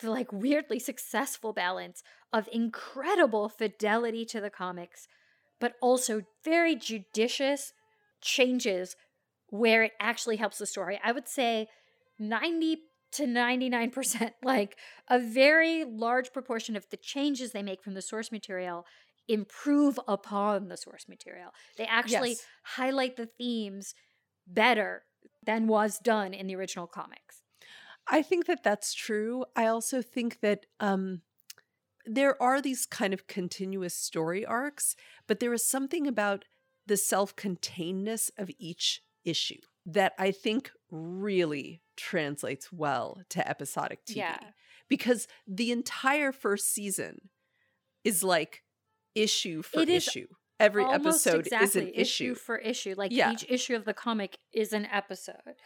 the 0.00 0.10
like 0.10 0.32
weirdly 0.32 0.78
successful 0.78 1.52
balance 1.52 2.02
of 2.32 2.48
incredible 2.52 3.48
fidelity 3.48 4.24
to 4.26 4.40
the 4.40 4.50
comics, 4.50 5.08
but 5.58 5.74
also 5.80 6.22
very 6.44 6.76
judicious 6.76 7.72
changes 8.20 8.94
where 9.48 9.82
it 9.82 9.92
actually 9.98 10.36
helps 10.36 10.58
the 10.58 10.66
story. 10.66 11.00
I 11.02 11.12
would 11.12 11.26
say 11.26 11.68
90 12.18 12.82
to 13.12 13.26
99%, 13.26 14.34
like 14.42 14.78
a 15.08 15.18
very 15.18 15.84
large 15.84 16.32
proportion 16.32 16.76
of 16.76 16.86
the 16.90 16.96
changes 16.96 17.52
they 17.52 17.62
make 17.62 17.82
from 17.82 17.94
the 17.94 18.02
source 18.02 18.30
material 18.32 18.84
improve 19.28 19.98
upon 20.08 20.68
the 20.68 20.76
source 20.76 21.06
material. 21.08 21.50
They 21.76 21.86
actually 21.86 22.38
Yes. 22.38 22.46
highlight 22.64 23.16
the 23.16 23.26
themes 23.26 23.94
better 24.46 25.04
than 25.44 25.66
was 25.66 25.98
done 25.98 26.34
in 26.34 26.46
the 26.46 26.56
original 26.56 26.86
comics. 26.86 27.42
I 28.06 28.22
think 28.22 28.46
that 28.46 28.62
that's 28.62 28.94
true. 28.94 29.44
I 29.54 29.66
also 29.66 30.00
think 30.02 30.40
that 30.40 30.66
um, 30.80 31.22
there 32.06 32.42
are 32.42 32.62
these 32.62 32.86
kind 32.86 33.14
of 33.14 33.26
continuous 33.26 33.94
story 33.94 34.46
arcs, 34.46 34.96
but 35.26 35.40
there 35.40 35.52
is 35.52 35.68
something 35.68 36.06
about 36.06 36.46
the 36.86 36.96
self 36.98 37.36
containedness 37.36 38.30
of 38.38 38.50
each 38.58 39.02
issue 39.24 39.60
that 39.86 40.14
I 40.18 40.32
think 40.32 40.72
really 40.90 41.82
translates 41.98 42.72
well 42.72 43.20
to 43.28 43.46
episodic 43.46 44.06
TV. 44.06 44.16
Yeah. 44.16 44.38
Because 44.88 45.28
the 45.46 45.70
entire 45.70 46.32
first 46.32 46.72
season 46.72 47.28
is 48.04 48.24
like 48.24 48.62
issue 49.14 49.60
for 49.62 49.80
It 49.80 49.90
is 49.90 50.08
issue. 50.08 50.28
Every 50.58 50.84
episode 50.84 51.40
exactly, 51.46 51.66
is 51.66 51.76
an 51.76 51.92
issue. 51.94 52.34
for 52.34 52.56
issue. 52.56 52.94
Like 52.96 53.12
Yeah. 53.12 53.32
each 53.32 53.44
issue 53.48 53.76
of 53.76 53.84
the 53.84 53.94
comic 53.94 54.38
is 54.52 54.72
an 54.72 54.86
episode. 54.86 55.56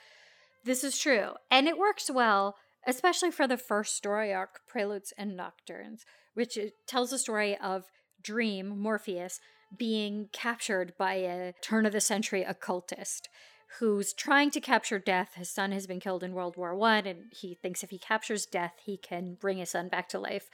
This 0.65 0.83
is 0.85 0.99
true. 0.99 1.35
And 1.51 1.67
it 1.69 1.79
works 1.79 2.11
well, 2.11 2.57
especially 2.87 3.31
for 3.31 3.47
the 3.47 3.57
first 3.57 3.95
story 3.97 4.33
arc, 4.33 4.61
Preludes 4.67 5.13
and 5.17 5.37
Nocturnes, 5.37 6.05
which 6.35 6.59
tells 6.87 7.11
the 7.11 7.19
story 7.19 7.57
of 7.57 7.85
Dream, 8.21 8.79
Morpheus, 8.79 9.41
being 9.77 10.29
captured 10.33 10.93
by 10.99 11.15
a 11.15 11.55
turn 11.63 11.87
of 11.87 11.93
the 11.93 12.01
century 12.01 12.43
occultist 12.43 13.29
who's 13.79 14.13
trying 14.13 14.51
to 14.51 14.61
capture 14.61 14.99
death. 14.99 15.31
His 15.35 15.51
son 15.51 15.73
has 15.73 15.87
been 15.87 16.01
killed 16.01 16.23
in 16.23 16.35
World 16.35 16.57
War 16.57 16.75
One, 16.75 17.07
and 17.07 17.25
he 17.31 17.55
thinks 17.55 17.83
if 17.83 17.91
he 17.91 17.99
captures 17.99 18.47
death, 18.47 18.75
he 18.85 18.97
can 18.97 19.37
bring 19.41 19.59
his 19.59 19.71
son 19.71 19.89
back 19.89 20.09
to 20.11 20.19
life. 20.19 20.51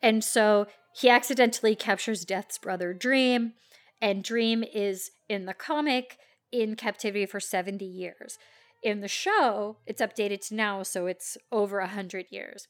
And 0.00 0.22
so 0.22 0.66
he 0.94 1.08
accidentally 1.08 1.74
captures 1.74 2.24
Death's 2.24 2.58
brother, 2.58 2.92
Dream, 2.92 3.54
and 4.00 4.24
Dream 4.24 4.64
is 4.64 5.10
in 5.28 5.46
the 5.46 5.54
comic 5.54 6.18
in 6.50 6.76
captivity 6.76 7.24
for 7.24 7.40
70 7.40 7.84
years. 7.84 8.38
In 8.82 9.00
the 9.00 9.08
show, 9.08 9.78
it's 9.86 10.02
updated 10.02 10.46
to 10.48 10.54
now, 10.54 10.82
so 10.82 11.06
it's 11.06 11.38
over 11.52 11.78
100 11.78 12.26
years. 12.30 12.66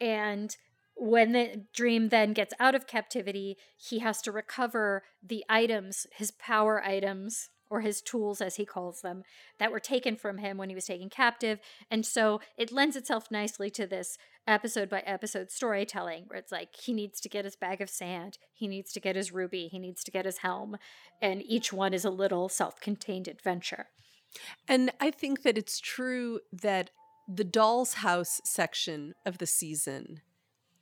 And 0.00 0.56
when 0.94 1.32
the 1.32 1.64
dream 1.74 2.08
then 2.08 2.32
gets 2.32 2.54
out 2.58 2.74
of 2.74 2.86
captivity, 2.86 3.56
he 3.76 3.98
has 3.98 4.22
to 4.22 4.32
recover 4.32 5.02
the 5.22 5.44
items, 5.48 6.06
his 6.16 6.30
power 6.30 6.82
items, 6.82 7.50
or 7.68 7.80
his 7.80 8.00
tools, 8.00 8.40
as 8.40 8.56
he 8.56 8.64
calls 8.64 9.00
them, 9.00 9.22
that 9.58 9.72
were 9.72 9.80
taken 9.80 10.16
from 10.16 10.38
him 10.38 10.56
when 10.56 10.68
he 10.68 10.74
was 10.74 10.86
taken 10.86 11.08
captive. 11.08 11.58
And 11.90 12.04
so 12.04 12.40
it 12.56 12.72
lends 12.72 12.96
itself 12.96 13.30
nicely 13.30 13.70
to 13.70 13.86
this 13.86 14.18
episode 14.46 14.88
by 14.88 15.00
episode 15.00 15.50
storytelling, 15.50 16.24
where 16.26 16.38
it's 16.38 16.52
like 16.52 16.74
he 16.76 16.92
needs 16.92 17.20
to 17.20 17.28
get 17.28 17.44
his 17.44 17.56
bag 17.56 17.80
of 17.80 17.90
sand, 17.90 18.38
he 18.54 18.68
needs 18.68 18.92
to 18.92 19.00
get 19.00 19.16
his 19.16 19.32
ruby, 19.32 19.68
he 19.68 19.78
needs 19.78 20.04
to 20.04 20.10
get 20.10 20.24
his 20.24 20.38
helm, 20.38 20.76
and 21.20 21.42
each 21.42 21.72
one 21.72 21.92
is 21.92 22.04
a 22.04 22.10
little 22.10 22.48
self 22.48 22.80
contained 22.80 23.28
adventure. 23.28 23.86
And 24.68 24.92
I 25.00 25.10
think 25.10 25.42
that 25.42 25.58
it's 25.58 25.80
true 25.80 26.40
that 26.52 26.90
the 27.28 27.44
doll's 27.44 27.94
house 27.94 28.40
section 28.44 29.14
of 29.24 29.38
the 29.38 29.46
season 29.46 30.20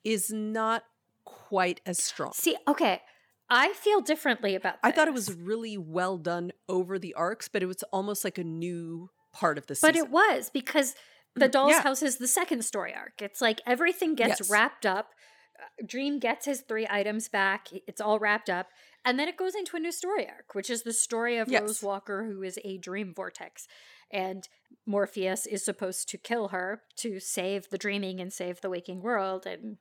is 0.04 0.30
not 0.30 0.84
quite 1.24 1.80
as 1.86 2.02
strong. 2.02 2.32
See, 2.34 2.56
okay, 2.68 3.00
I 3.50 3.72
feel 3.74 4.00
differently 4.00 4.54
about 4.54 4.76
I 4.82 4.90
thought 4.90 5.08
it 5.08 5.14
was 5.14 5.32
really 5.34 5.76
well 5.76 6.16
done 6.18 6.52
over 6.68 6.98
the 6.98 7.14
arcs, 7.14 7.48
but 7.48 7.62
it 7.62 7.66
was 7.66 7.82
almost 7.92 8.24
like 8.24 8.38
a 8.38 8.44
new 8.44 9.10
part 9.32 9.58
of 9.58 9.66
the 9.66 9.74
season. 9.74 9.88
But 9.92 9.96
it 9.96 10.10
was 10.10 10.50
because 10.50 10.94
the 11.34 11.48
Mm, 11.48 11.52
doll's 11.52 11.70
yeah. 11.72 11.82
house 11.82 12.02
is 12.02 12.16
the 12.18 12.28
second 12.28 12.64
story 12.64 12.94
arc. 12.94 13.20
It's 13.20 13.40
like 13.40 13.60
everything 13.66 14.14
gets 14.14 14.40
Yes. 14.40 14.50
wrapped 14.50 14.86
up. 14.86 15.12
Uh, 15.60 15.64
Dream 15.86 16.18
gets 16.18 16.46
his 16.46 16.62
three 16.62 16.86
items 16.88 17.28
back. 17.28 17.68
It's 17.72 18.00
all 18.00 18.18
wrapped 18.18 18.48
up. 18.48 18.68
And 19.04 19.18
then 19.18 19.28
it 19.28 19.36
goes 19.36 19.54
into 19.54 19.76
a 19.76 19.80
new 19.80 19.92
story 19.92 20.26
arc, 20.28 20.54
which 20.54 20.70
is 20.70 20.82
the 20.82 20.92
story 20.92 21.36
of 21.36 21.48
Yes. 21.48 21.62
Rose 21.62 21.82
Walker, 21.82 22.24
who 22.24 22.42
is 22.42 22.58
a 22.64 22.78
dream 22.78 23.12
vortex. 23.14 23.66
And 24.10 24.48
Morpheus 24.86 25.46
is 25.46 25.64
supposed 25.64 26.08
to 26.10 26.18
kill 26.18 26.48
her 26.48 26.82
to 26.96 27.20
save 27.20 27.68
the 27.68 27.78
dreaming 27.78 28.20
and 28.20 28.32
save 28.32 28.60
the 28.60 28.70
waking 28.70 29.02
world. 29.02 29.46
And 29.46 29.78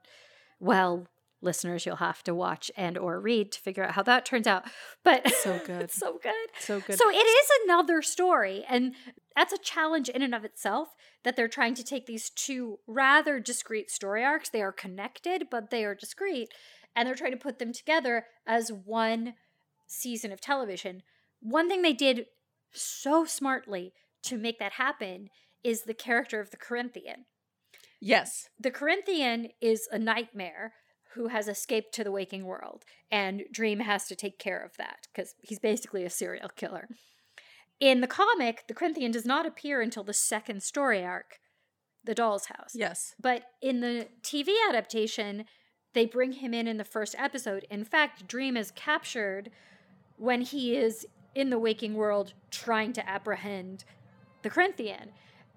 well, 0.60 1.08
listeners, 1.44 1.86
you'll 1.86 1.98
have 1.98 2.24
to 2.24 2.34
watch 2.34 2.72
and 2.78 2.98
or 2.98 3.20
read 3.20 3.52
to 3.52 3.60
figure 3.60 3.84
out 3.84 3.92
how 3.92 4.04
that 4.04 4.26
turns 4.26 4.48
out. 4.48 4.64
But 5.04 5.30
So 5.30 5.60
good. 5.66 5.92
so 5.92 6.20
good. 6.22 6.34
so 6.60 6.80
good. 6.80 6.98
So 6.98 7.10
it 7.10 7.16
is 7.16 7.48
another 7.66 8.02
story, 8.02 8.64
and 8.68 8.96
that's 9.36 9.54
a 9.54 9.58
challenge 9.58 10.10
in 10.10 10.22
and 10.22 10.34
of 10.34 10.44
itself 10.46 10.90
that 11.24 11.36
they're 11.36 11.48
trying 11.48 11.74
to 11.76 11.84
take 11.84 12.06
these 12.06 12.30
two 12.30 12.80
rather 12.88 13.40
discrete 13.40 13.90
story 13.92 14.24
arcs. 14.24 14.50
They 14.50 14.62
are 14.62 14.72
connected, 14.72 15.48
but 15.52 15.70
they 15.70 15.84
are 15.86 15.96
discrete, 15.96 16.50
and 16.96 17.08
they're 17.08 17.16
trying 17.16 17.32
to 17.32 17.38
put 17.38 17.60
them 17.60 17.74
together 17.74 18.26
as 18.48 18.72
one 18.72 19.34
season 19.88 20.32
of 20.32 20.40
television. 20.42 21.04
One 21.42 21.68
thing 21.70 21.82
they 21.82 21.94
did 21.94 22.26
so 22.72 23.26
smartly 23.26 23.94
to 24.24 24.38
make 24.38 24.58
that 24.60 24.74
happen 24.74 25.30
is 25.64 25.84
the 25.84 25.94
character 25.94 26.40
of 26.40 26.52
the 26.52 26.58
Corinthian. 26.58 27.26
yes. 28.02 28.50
The 28.60 28.72
Corinthian 28.72 29.50
is 29.62 29.88
a 29.92 30.00
nightmare 30.00 30.74
who 31.16 31.28
has 31.28 31.48
escaped 31.48 31.94
to 31.96 32.04
the 32.04 32.12
waking 32.12 32.46
world, 32.46 32.84
and 33.12 33.44
Dream 33.52 33.80
has 33.80 34.08
to 34.08 34.16
take 34.16 34.40
care 34.40 34.60
of 34.60 34.78
that 34.78 35.08
because 35.12 35.36
he's 35.42 35.60
basically 35.60 36.04
a 36.04 36.10
serial 36.10 36.50
killer. 36.50 36.88
In 37.80 38.02
the 38.02 38.08
comic, 38.08 38.66
the 38.68 38.74
Corinthian 38.74 39.12
does 39.12 39.26
not 39.26 39.46
appear 39.46 39.82
until 39.82 40.04
the 40.04 40.14
second 40.14 40.64
story 40.64 41.04
arc, 41.04 41.40
The 42.04 42.16
Doll's 42.16 42.46
House. 42.46 42.72
Yes. 42.74 43.14
But 43.20 43.44
in 43.62 43.82
the 43.82 44.08
TV 44.22 44.54
adaptation, 44.70 45.46
they 45.94 46.06
bring 46.06 46.34
him 46.34 46.54
in 46.54 46.68
in 46.68 46.78
the 46.78 46.84
first 46.84 47.16
episode. 47.18 47.66
In 47.70 47.84
fact, 47.84 48.28
Dream 48.28 48.58
is 48.58 48.72
captured 48.72 49.52
when 50.18 50.42
he 50.42 50.76
is 50.76 51.06
in 51.36 51.50
the 51.50 51.60
waking 51.60 51.96
world 51.96 52.34
trying 52.52 52.94
to 52.94 53.10
apprehend 53.10 53.84
the 54.44 54.50
Corinthian. 54.50 55.10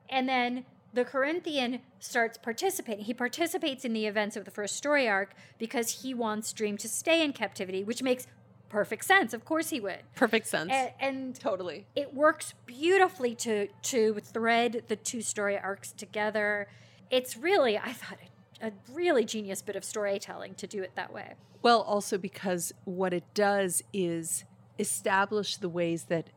And 0.09 0.29
then 0.29 0.65
the 0.97 1.05
Corinthian 1.05 1.81
starts 2.01 2.39
participating. 2.39 3.05
He 3.05 3.15
participates 3.15 3.85
in 3.85 3.93
the 3.93 4.07
events 4.07 4.35
of 4.35 4.47
the 4.47 4.51
first 4.51 4.77
story 4.77 5.07
arc 5.07 5.35
because 5.59 6.03
he 6.03 6.15
wants 6.15 6.53
Dream 6.55 6.79
to 6.79 6.89
stay 6.89 7.23
in 7.23 7.35
captivity, 7.35 7.85
which 7.85 8.03
makes 8.03 8.27
perfect 8.71 9.05
sense. 9.05 9.35
Of 9.35 9.45
course 9.45 9.69
he 9.69 9.79
would. 9.79 10.01
Perfect 10.17 10.47
sense. 10.47 10.71
And, 10.73 10.91
and 10.99 11.39
totally. 11.39 11.87
it 11.95 12.15
works 12.15 12.55
beautifully 12.65 13.35
to 13.37 13.69
to 13.83 14.15
thread 14.21 14.85
the 14.89 14.97
two 14.97 15.21
story 15.21 15.59
arcs 15.59 15.93
together. 15.93 16.67
It's 17.11 17.37
really, 17.37 17.77
I 17.77 17.93
thought, 17.93 18.19
a 18.63 18.73
really 18.93 19.27
genius 19.27 19.61
bit 19.61 19.77
of 19.77 19.85
storytelling 19.85 20.55
to 20.55 20.67
do 20.67 20.83
it 20.83 20.93
that 20.97 21.13
way. 21.13 21.35
Well, 21.61 21.83
also 21.83 22.17
because 22.17 22.73
what 22.85 23.13
it 23.13 23.25
does 23.35 23.83
is 23.93 24.45
establish 24.79 25.59
the 25.59 25.69
ways 25.69 26.05
that 26.05 26.31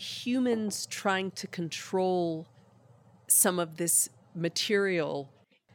humans 0.00 0.86
trying 0.86 1.30
to 1.32 1.46
control 1.46 2.46
some 3.26 3.58
of 3.58 3.76
this 3.76 4.08
material 4.34 5.30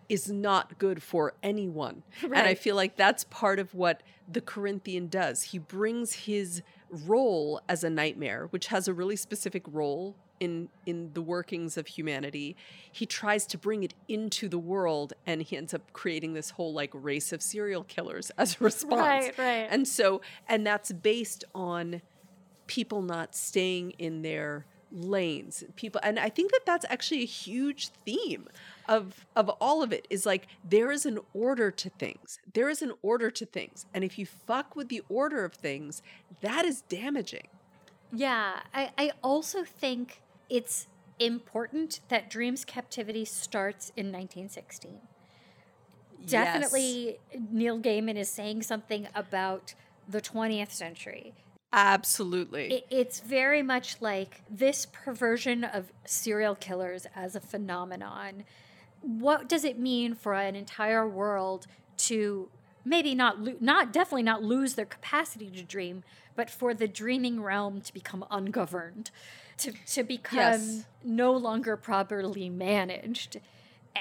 is 0.10 0.32
not 0.32 0.78
good 0.78 1.02
for 1.02 1.34
anyone. 1.44 2.04
Right. 2.24 2.32
And 2.40 2.48
I 2.48 2.56
feel 2.56 2.76
like 2.76 2.96
that's 2.96 3.24
part 3.26 3.60
of 3.60 3.74
what 3.74 4.02
the 4.32 4.42
Corinthian 4.42 5.08
does. 5.08 5.44
He 5.44 5.60
brings 5.60 6.14
his 6.14 6.64
role 6.90 7.62
as 7.70 7.84
a 7.84 7.90
nightmare, 7.90 8.48
which 8.50 8.68
has 8.68 8.88
a 8.88 8.94
really 8.94 9.16
specific 9.16 9.64
role 9.68 10.16
in 10.40 10.70
in 10.86 11.12
the 11.14 11.22
workings 11.22 11.78
of 11.78 11.88
humanity. 11.88 12.58
He 12.92 13.06
tries 13.06 13.46
to 13.48 13.58
bring 13.58 13.84
it 13.84 13.94
into 14.08 14.50
the 14.50 14.60
world 14.60 15.14
and 15.26 15.42
he 15.42 15.56
ends 15.56 15.74
up 15.74 15.94
creating 15.94 16.34
this 16.34 16.50
whole 16.52 16.74
like 16.74 16.92
race 16.94 17.32
of 17.32 17.42
serial 17.42 17.84
killers 17.84 18.32
as 18.38 18.60
a 18.60 18.64
response. 18.64 19.02
Right, 19.02 19.38
right. 19.38 19.68
And 19.70 19.88
so 19.88 20.22
and 20.48 20.66
that's 20.66 20.92
based 20.92 21.44
on 21.54 22.02
people 22.68 23.02
not 23.02 23.36
staying 23.36 23.92
in 23.92 24.22
their 24.22 24.66
lanes. 24.92 25.64
People 25.76 26.00
and 26.04 26.20
i 26.20 26.30
think 26.30 26.52
that 26.52 26.62
that's 26.66 26.86
actually 26.90 27.22
a 27.22 27.26
huge 27.26 27.90
theme 28.06 28.48
of 28.88 29.26
of 29.36 29.50
all 29.62 29.84
of 29.84 29.92
it 29.92 30.08
is 30.10 30.26
like 30.26 30.48
there 30.68 30.92
is 30.92 31.06
an 31.06 31.20
order 31.34 31.72
to 31.72 31.90
things. 31.90 32.40
There 32.54 32.70
is 32.70 32.82
an 32.82 32.94
order 33.02 33.30
to 33.32 33.46
things. 33.46 33.86
And 33.94 34.04
if 34.04 34.18
you 34.18 34.26
fuck 34.26 34.76
with 34.76 34.90
the 34.90 35.02
order 35.10 35.44
of 35.44 35.54
things 35.54 36.02
that 36.42 36.66
is 36.66 36.82
damaging. 36.82 37.48
Yeah 38.12 38.62
i 38.74 38.92
i 38.98 39.12
also 39.24 39.64
think 39.64 40.22
it's 40.50 40.88
important 41.20 42.02
that 42.10 42.30
dreams 42.30 42.66
captivity 42.66 43.24
starts 43.26 43.92
in 43.96 44.08
1916 44.08 45.00
definitely 46.26 47.18
yes. 47.32 47.42
neil 47.52 47.80
gaiman 47.80 48.18
is 48.18 48.30
saying 48.30 48.62
something 48.62 49.08
about 49.16 49.74
the 50.08 50.22
20th 50.22 50.72
century 50.72 51.34
Absolutely. 51.74 52.74
It, 52.74 52.88
it's 52.90 53.20
very 53.20 53.62
much 53.62 54.02
like 54.02 54.42
this 54.50 54.86
perversion 54.86 55.64
of 55.64 55.92
serial 56.06 56.56
killers 56.56 57.06
as 57.16 57.36
a 57.36 57.40
phenomenon. 57.40 58.44
What 59.02 59.50
does 59.50 59.64
it 59.64 59.78
mean 59.78 60.16
for 60.16 60.34
an 60.34 60.56
entire 60.56 61.08
world 61.08 61.68
to 61.98 62.50
maybe 62.84 63.16
not 63.16 63.40
lo- 63.40 63.58
not 63.60 63.92
definitely 63.92 64.24
not 64.24 64.44
lose 64.44 64.76
their 64.76 64.86
capacity 64.86 65.50
to 65.50 65.64
dream, 65.64 66.04
but 66.36 66.50
for 66.50 66.74
the 66.74 66.88
dreaming 66.88 67.42
realm 67.42 67.82
to 67.82 67.94
become 67.94 68.24
ungoverned, 68.32 69.12
to 69.58 69.74
to 69.88 70.04
become 70.04 70.38
yes. 70.38 70.86
no 71.04 71.34
longer 71.34 71.76
properly 71.76 72.50
managed? 72.50 73.40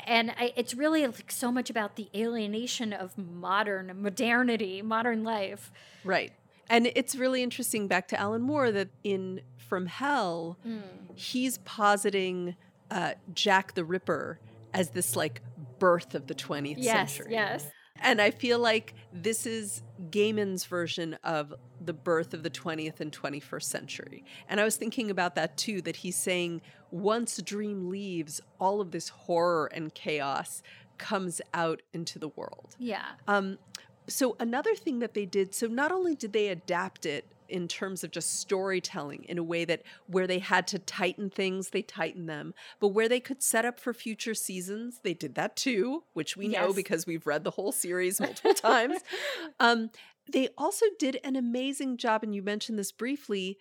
and 0.06 0.32
I, 0.32 0.52
it's 0.56 0.74
really 0.74 1.06
like 1.06 1.30
so 1.30 1.52
much 1.52 1.70
about 1.70 1.96
the 1.96 2.08
alienation 2.14 2.92
of 2.92 3.16
modern 3.16 3.92
modernity, 4.00 4.82
modern 4.82 5.22
life. 5.22 5.70
Right. 6.02 6.32
And 6.70 6.90
it's 6.94 7.14
really 7.14 7.42
interesting 7.42 7.88
back 7.88 8.08
to 8.08 8.20
Alan 8.20 8.42
Moore 8.42 8.70
that 8.72 8.88
in 9.02 9.40
From 9.56 9.86
Hell, 9.86 10.58
mm. 10.66 10.82
he's 11.14 11.58
positing 11.58 12.56
uh, 12.90 13.14
Jack 13.34 13.74
the 13.74 13.84
Ripper 13.84 14.40
as 14.72 14.90
this 14.90 15.16
like 15.16 15.42
birth 15.78 16.14
of 16.14 16.26
the 16.26 16.34
20th 16.34 16.76
yes, 16.78 17.14
century. 17.14 17.32
Yes. 17.32 17.66
And 18.00 18.20
I 18.20 18.30
feel 18.30 18.58
like 18.58 18.94
this 19.12 19.46
is 19.46 19.82
Gaiman's 20.10 20.64
version 20.64 21.16
of 21.22 21.54
the 21.80 21.92
birth 21.92 22.34
of 22.34 22.42
the 22.42 22.50
20th 22.50 23.00
and 23.00 23.12
21st 23.12 23.62
century. 23.62 24.24
And 24.48 24.60
I 24.60 24.64
was 24.64 24.76
thinking 24.76 25.10
about 25.10 25.36
that 25.36 25.56
too, 25.56 25.80
that 25.82 25.96
he's 25.96 26.16
saying 26.16 26.60
once 26.90 27.40
Dream 27.42 27.88
leaves, 27.88 28.40
all 28.58 28.80
of 28.80 28.90
this 28.90 29.10
horror 29.10 29.70
and 29.72 29.94
chaos 29.94 30.62
comes 30.98 31.40
out 31.52 31.82
into 31.92 32.18
the 32.18 32.28
world. 32.28 32.76
Yeah. 32.78 33.04
Um, 33.28 33.58
so 34.06 34.36
another 34.38 34.74
thing 34.74 34.98
that 34.98 35.14
they 35.14 35.26
did 35.26 35.54
so 35.54 35.66
not 35.66 35.92
only 35.92 36.14
did 36.14 36.32
they 36.32 36.48
adapt 36.48 37.06
it 37.06 37.26
in 37.48 37.68
terms 37.68 38.02
of 38.02 38.10
just 38.10 38.40
storytelling 38.40 39.24
in 39.28 39.36
a 39.38 39.42
way 39.42 39.64
that 39.64 39.82
where 40.06 40.26
they 40.26 40.38
had 40.38 40.66
to 40.66 40.78
tighten 40.78 41.28
things 41.28 41.70
they 41.70 41.82
tightened 41.82 42.28
them 42.28 42.54
but 42.80 42.88
where 42.88 43.08
they 43.08 43.20
could 43.20 43.42
set 43.42 43.64
up 43.64 43.78
for 43.78 43.92
future 43.92 44.34
seasons 44.34 45.00
they 45.02 45.14
did 45.14 45.34
that 45.34 45.54
too 45.56 46.02
which 46.14 46.36
we 46.36 46.48
yes. 46.48 46.60
know 46.60 46.72
because 46.72 47.06
we've 47.06 47.26
read 47.26 47.44
the 47.44 47.50
whole 47.50 47.72
series 47.72 48.20
multiple 48.20 48.54
times 48.54 49.00
um, 49.60 49.90
they 50.30 50.48
also 50.56 50.86
did 50.98 51.18
an 51.22 51.36
amazing 51.36 51.96
job 51.96 52.22
and 52.22 52.34
you 52.34 52.42
mentioned 52.42 52.78
this 52.78 52.92
briefly 52.92 53.58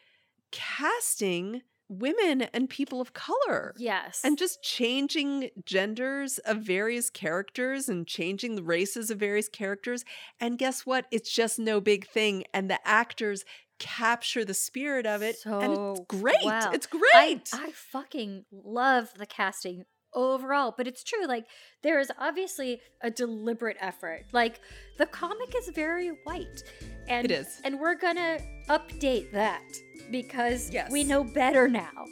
casting 0.51 1.61
women 1.89 2.43
and 2.53 2.69
people 2.69 3.01
of 3.01 3.13
color. 3.13 3.73
Yes. 3.77 4.21
And 4.23 4.37
just 4.37 4.63
changing 4.63 5.49
genders 5.65 6.37
of 6.39 6.57
various 6.59 7.09
characters 7.09 7.89
and 7.89 8.07
changing 8.07 8.55
the 8.55 8.63
races 8.63 9.09
of 9.09 9.19
various 9.19 9.49
characters. 9.49 10.03
And 10.39 10.57
guess 10.57 10.85
what? 10.85 11.05
It's 11.11 11.31
just 11.31 11.59
no 11.59 11.81
big 11.81 12.07
thing. 12.07 12.45
And 12.53 12.69
the 12.69 12.79
actors 12.87 13.43
capture 13.79 14.45
the 14.45 14.53
spirit 14.53 15.05
of 15.05 15.21
it. 15.21 15.37
So 15.37 15.59
and 15.59 15.73
it's 15.73 16.01
great. 16.07 16.45
Well. 16.45 16.71
It's 16.73 16.87
great. 16.87 17.49
I, 17.53 17.65
I 17.67 17.71
fucking 17.71 18.45
love 18.51 19.09
the 19.17 19.25
casting 19.25 19.85
overall 20.15 20.73
but 20.75 20.87
it's 20.87 21.03
true 21.03 21.25
like 21.27 21.45
there 21.81 21.99
is 21.99 22.11
obviously 22.19 22.81
a 23.01 23.09
deliberate 23.09 23.77
effort 23.79 24.25
like 24.31 24.59
the 24.97 25.05
comic 25.05 25.53
is 25.55 25.69
very 25.69 26.09
white 26.23 26.63
and 27.07 27.25
it 27.25 27.31
is 27.31 27.61
and 27.63 27.79
we're 27.79 27.95
gonna 27.95 28.37
update 28.69 29.31
that 29.31 29.63
because 30.11 30.71
yes. 30.71 30.91
we 30.91 31.03
know 31.03 31.23
better 31.23 31.67
now 31.67 32.05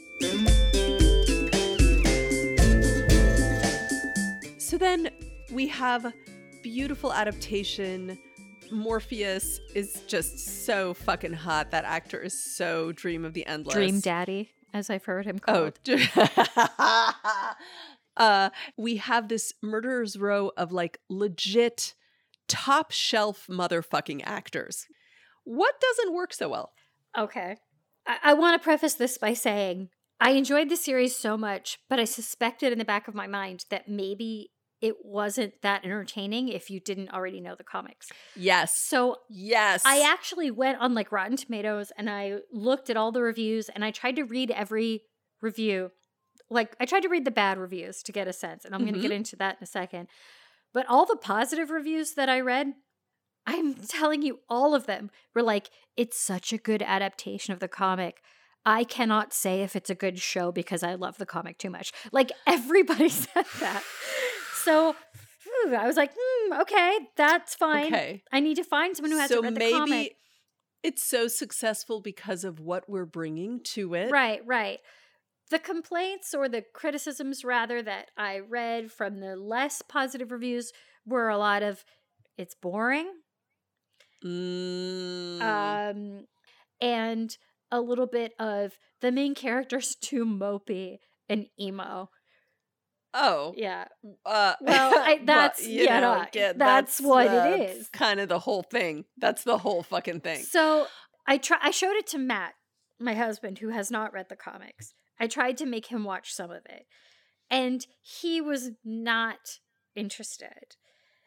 so 4.58 4.78
then 4.78 5.10
we 5.52 5.68
have 5.68 6.14
beautiful 6.64 7.12
adaptation 7.14 8.18
Morpheus 8.72 9.60
is 9.76 10.02
just 10.08 10.66
so 10.66 10.94
fucking 10.94 11.34
hot. 11.34 11.72
That 11.72 11.86
actor 11.86 12.20
is 12.20 12.34
so 12.34 12.92
dream 12.94 13.26
of 13.26 13.34
the 13.34 13.46
endless. 13.46 13.76
Dream 13.76 14.00
daddy, 14.00 14.52
as 14.73 14.89
I've 14.89 15.05
heard 15.05 15.25
him 15.25 15.39
oh, 15.47 15.71
called. 15.71 15.79
Oh. 15.88 17.13
uh, 18.17 18.49
we 18.77 18.97
have 18.97 19.27
this 19.27 19.53
murderer's 19.62 20.17
row 20.17 20.51
of 20.57 20.71
like 20.71 20.99
legit 21.10 21.93
top 22.47 22.91
shelf 22.91 23.47
motherfucking 23.49 24.21
actors. 24.25 24.88
What 25.43 25.79
doesn't 25.79 26.13
work 26.13 26.34
so 26.34 26.49
well? 26.49 26.73
Okay. 27.17 27.57
I, 28.05 28.17
I 28.23 28.34
want 28.34 28.60
to 28.60 28.63
preface 28.63 28.93
this 28.95 29.17
by 29.17 29.34
saying 29.34 29.89
I 30.19 30.31
enjoyed 30.31 30.69
the 30.69 30.75
series 30.75 31.15
so 31.15 31.38
much, 31.38 31.79
but 31.89 31.99
I 31.99 32.05
suspected 32.05 32.71
in 32.71 32.77
the 32.77 32.86
back 32.86 33.07
of 33.07 33.15
my 33.15 33.27
mind 33.27 33.65
that 33.69 33.88
maybe 33.88 34.51
it 34.82 34.96
wasn't 35.04 35.54
that 35.62 35.86
entertaining 35.86 36.50
if 36.50 36.70
you 36.70 36.80
didn't 36.80 37.12
already 37.12 37.39
know 37.39 37.56
the 37.56 37.63
comics. 37.63 38.10
Yes. 38.36 38.76
So, 38.76 39.17
yes. 39.30 39.84
I 39.86 40.02
actually 40.02 40.50
went 40.50 40.80
on 40.80 40.96
like 40.96 41.12
Rotten 41.12 41.38
Tomatoes 41.38 41.91
and 41.98 42.10
I 42.10 42.39
looked 42.52 42.89
at 42.89 42.98
all 42.98 43.12
the 43.12 43.22
reviews 43.22 43.70
and 43.70 43.86
I 43.86 43.91
tried 43.91 44.15
to 44.15 44.24
read 44.24 44.50
every 44.50 45.04
review. 45.41 45.91
Like, 46.50 46.76
I 46.80 46.86
tried 46.86 47.02
to 47.02 47.10
read 47.10 47.26
the 47.26 47.32
bad 47.32 47.58
reviews 47.60 48.04
to 48.04 48.12
get 48.12 48.28
a 48.28 48.34
sense, 48.34 48.65
and 48.65 48.76
I'm 48.76 48.82
mm-hmm. 48.82 48.89
going 48.89 49.02
to 49.02 49.08
get 49.08 49.15
into 49.15 49.36
that 49.38 49.58
in 49.60 49.63
a 49.63 49.67
second. 49.67 50.08
But 50.74 50.86
all 50.89 51.06
the 51.06 51.15
positive 51.15 51.70
reviews 51.70 52.13
that 52.15 52.28
I 52.28 52.41
read, 52.41 52.74
I'm 53.46 53.76
telling 53.76 54.22
you, 54.22 54.39
all 54.50 54.76
of 54.76 54.86
them 54.86 55.12
were 55.34 55.44
like, 55.44 55.70
it's 55.96 56.20
such 56.20 56.52
a 56.52 56.58
good 56.58 56.82
adaptation 56.82 57.54
of 57.54 57.60
the 57.60 57.67
comic. 57.67 58.22
I 58.65 58.84
cannot 58.84 59.34
say 59.34 59.62
if 59.62 59.76
it's 59.76 59.89
a 59.89 59.96
good 59.96 60.20
show 60.20 60.52
because 60.52 60.84
I 60.84 60.96
love 60.96 61.17
the 61.17 61.26
comic 61.26 61.58
too 61.58 61.70
much. 61.70 61.94
Like, 62.12 62.32
everybody 62.46 63.10
said 63.10 63.46
that. 63.60 63.84
So 64.63 64.95
whew, 65.43 65.76
I 65.76 65.88
was 65.88 65.97
like, 65.97 66.12
hmm, 66.17 66.54
okay, 66.62 67.00
that's 67.17 67.56
fine. 67.56 67.88
Okay. 67.88 68.24
I 68.32 68.39
need 68.39 68.56
to 68.56 68.63
find 68.63 68.95
someone 68.95 69.12
who 69.12 69.17
has 69.17 69.30
so 69.30 69.41
read 69.41 69.56
the 69.56 69.60
maybe 69.60 69.74
comic. 69.74 70.15
It's 70.84 71.04
so 71.04 71.28
successful 71.28 72.02
because 72.02 72.43
of 72.43 72.60
what 72.60 72.89
we're 72.89 73.06
bringing 73.06 73.62
to 73.74 73.93
it. 73.93 74.12
Right, 74.12 74.41
right. 74.45 74.80
The 75.52 75.60
complaints 75.60 76.34
or 76.34 76.50
the 76.50 76.63
criticisms, 76.74 77.43
rather, 77.43 77.84
that 77.84 78.10
I 78.17 78.39
read 78.39 78.91
from 78.91 79.19
the 79.19 79.36
less 79.36 79.82
positive 79.82 80.32
reviews 80.32 80.71
were 81.06 81.30
a 81.30 81.38
lot 81.38 81.62
of 81.62 81.84
it's 82.38 82.56
boring. 82.56 83.12
Mm. 84.24 85.41
Um, 85.41 86.26
and 86.80 87.38
a 87.71 87.82
little 87.82 88.08
bit 88.08 88.34
of 88.39 88.78
the 89.02 89.12
main 89.12 89.36
character's 89.36 89.95
too 90.02 90.26
mopey 90.26 90.97
and 91.30 91.47
emo. 91.60 92.10
Oh, 93.13 93.54
yeah. 93.58 93.86
Uh, 94.26 94.54
well, 94.62 94.93
I, 94.95 95.19
that's 95.26 95.67
you 95.67 95.84
yeah, 95.84 96.00
know, 96.00 96.26
that's, 96.34 96.58
that's, 96.58 97.02
what 97.02 97.28
uh, 97.28 97.54
it 97.54 97.69
is. 97.71 97.89
Kind 97.89 98.19
of 98.19 98.30
the 98.30 98.39
whole 98.39 98.63
thing. 98.63 99.06
That's 99.17 99.43
the 99.43 99.58
whole 99.58 99.84
fucking 99.84 100.21
thing. 100.21 100.43
So 100.43 100.88
I 101.28 101.38
try. 101.38 101.58
I 101.62 101.71
showed 101.71 101.95
it 101.95 102.08
to 102.08 102.17
Matt, 102.17 102.54
my 103.00 103.13
husband, 103.13 103.60
who 103.60 103.69
has 103.69 103.91
not 103.91 104.13
read 104.13 104.28
the 104.30 104.36
comics. 104.36 104.93
I 105.19 105.28
tried 105.28 105.58
to 105.58 105.65
make 105.65 105.88
him 105.88 106.04
watch 106.04 106.34
some 106.34 106.52
of 106.52 106.65
it, 106.69 106.86
and 107.50 107.86
he 108.02 108.39
was 108.41 108.71
not 108.84 109.60
interested. 109.95 110.78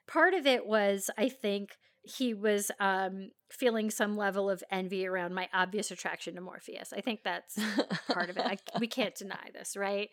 Part 0.06 0.34
of 0.34 0.46
it 0.46 0.66
was, 0.66 1.10
I 1.16 1.28
think, 1.28 1.70
he 2.02 2.34
was 2.34 2.70
um, 2.80 3.30
feeling 3.50 3.90
some 3.90 4.16
level 4.16 4.50
of 4.50 4.62
envy 4.70 5.06
around 5.06 5.34
my 5.34 5.48
obvious 5.54 5.90
attraction 5.90 6.34
to 6.34 6.40
Morpheus. 6.40 6.92
I 6.92 7.00
think 7.00 7.20
that's 7.24 7.58
part 8.08 8.28
of 8.28 8.36
it. 8.36 8.44
I, 8.44 8.58
we 8.78 8.86
can't 8.86 9.14
deny 9.18 9.48
this, 9.54 9.76
right? 9.76 10.10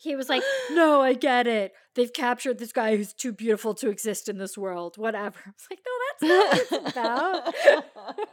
He 0.00 0.16
was 0.16 0.28
like, 0.28 0.42
"No, 0.70 1.02
I 1.02 1.12
get 1.14 1.46
it. 1.46 1.72
They've 1.94 2.12
captured 2.12 2.58
this 2.58 2.72
guy 2.72 2.96
who's 2.96 3.12
too 3.12 3.32
beautiful 3.32 3.74
to 3.74 3.90
exist 3.90 4.28
in 4.28 4.38
this 4.38 4.56
world. 4.56 4.96
Whatever." 4.96 5.38
I 5.46 5.50
was 5.50 5.66
like, 5.70 5.80
"No, 5.86 5.92
that's 6.08 6.72
not 6.72 6.72
what 6.72 6.82
it's 6.82 6.90
about." 6.92 8.24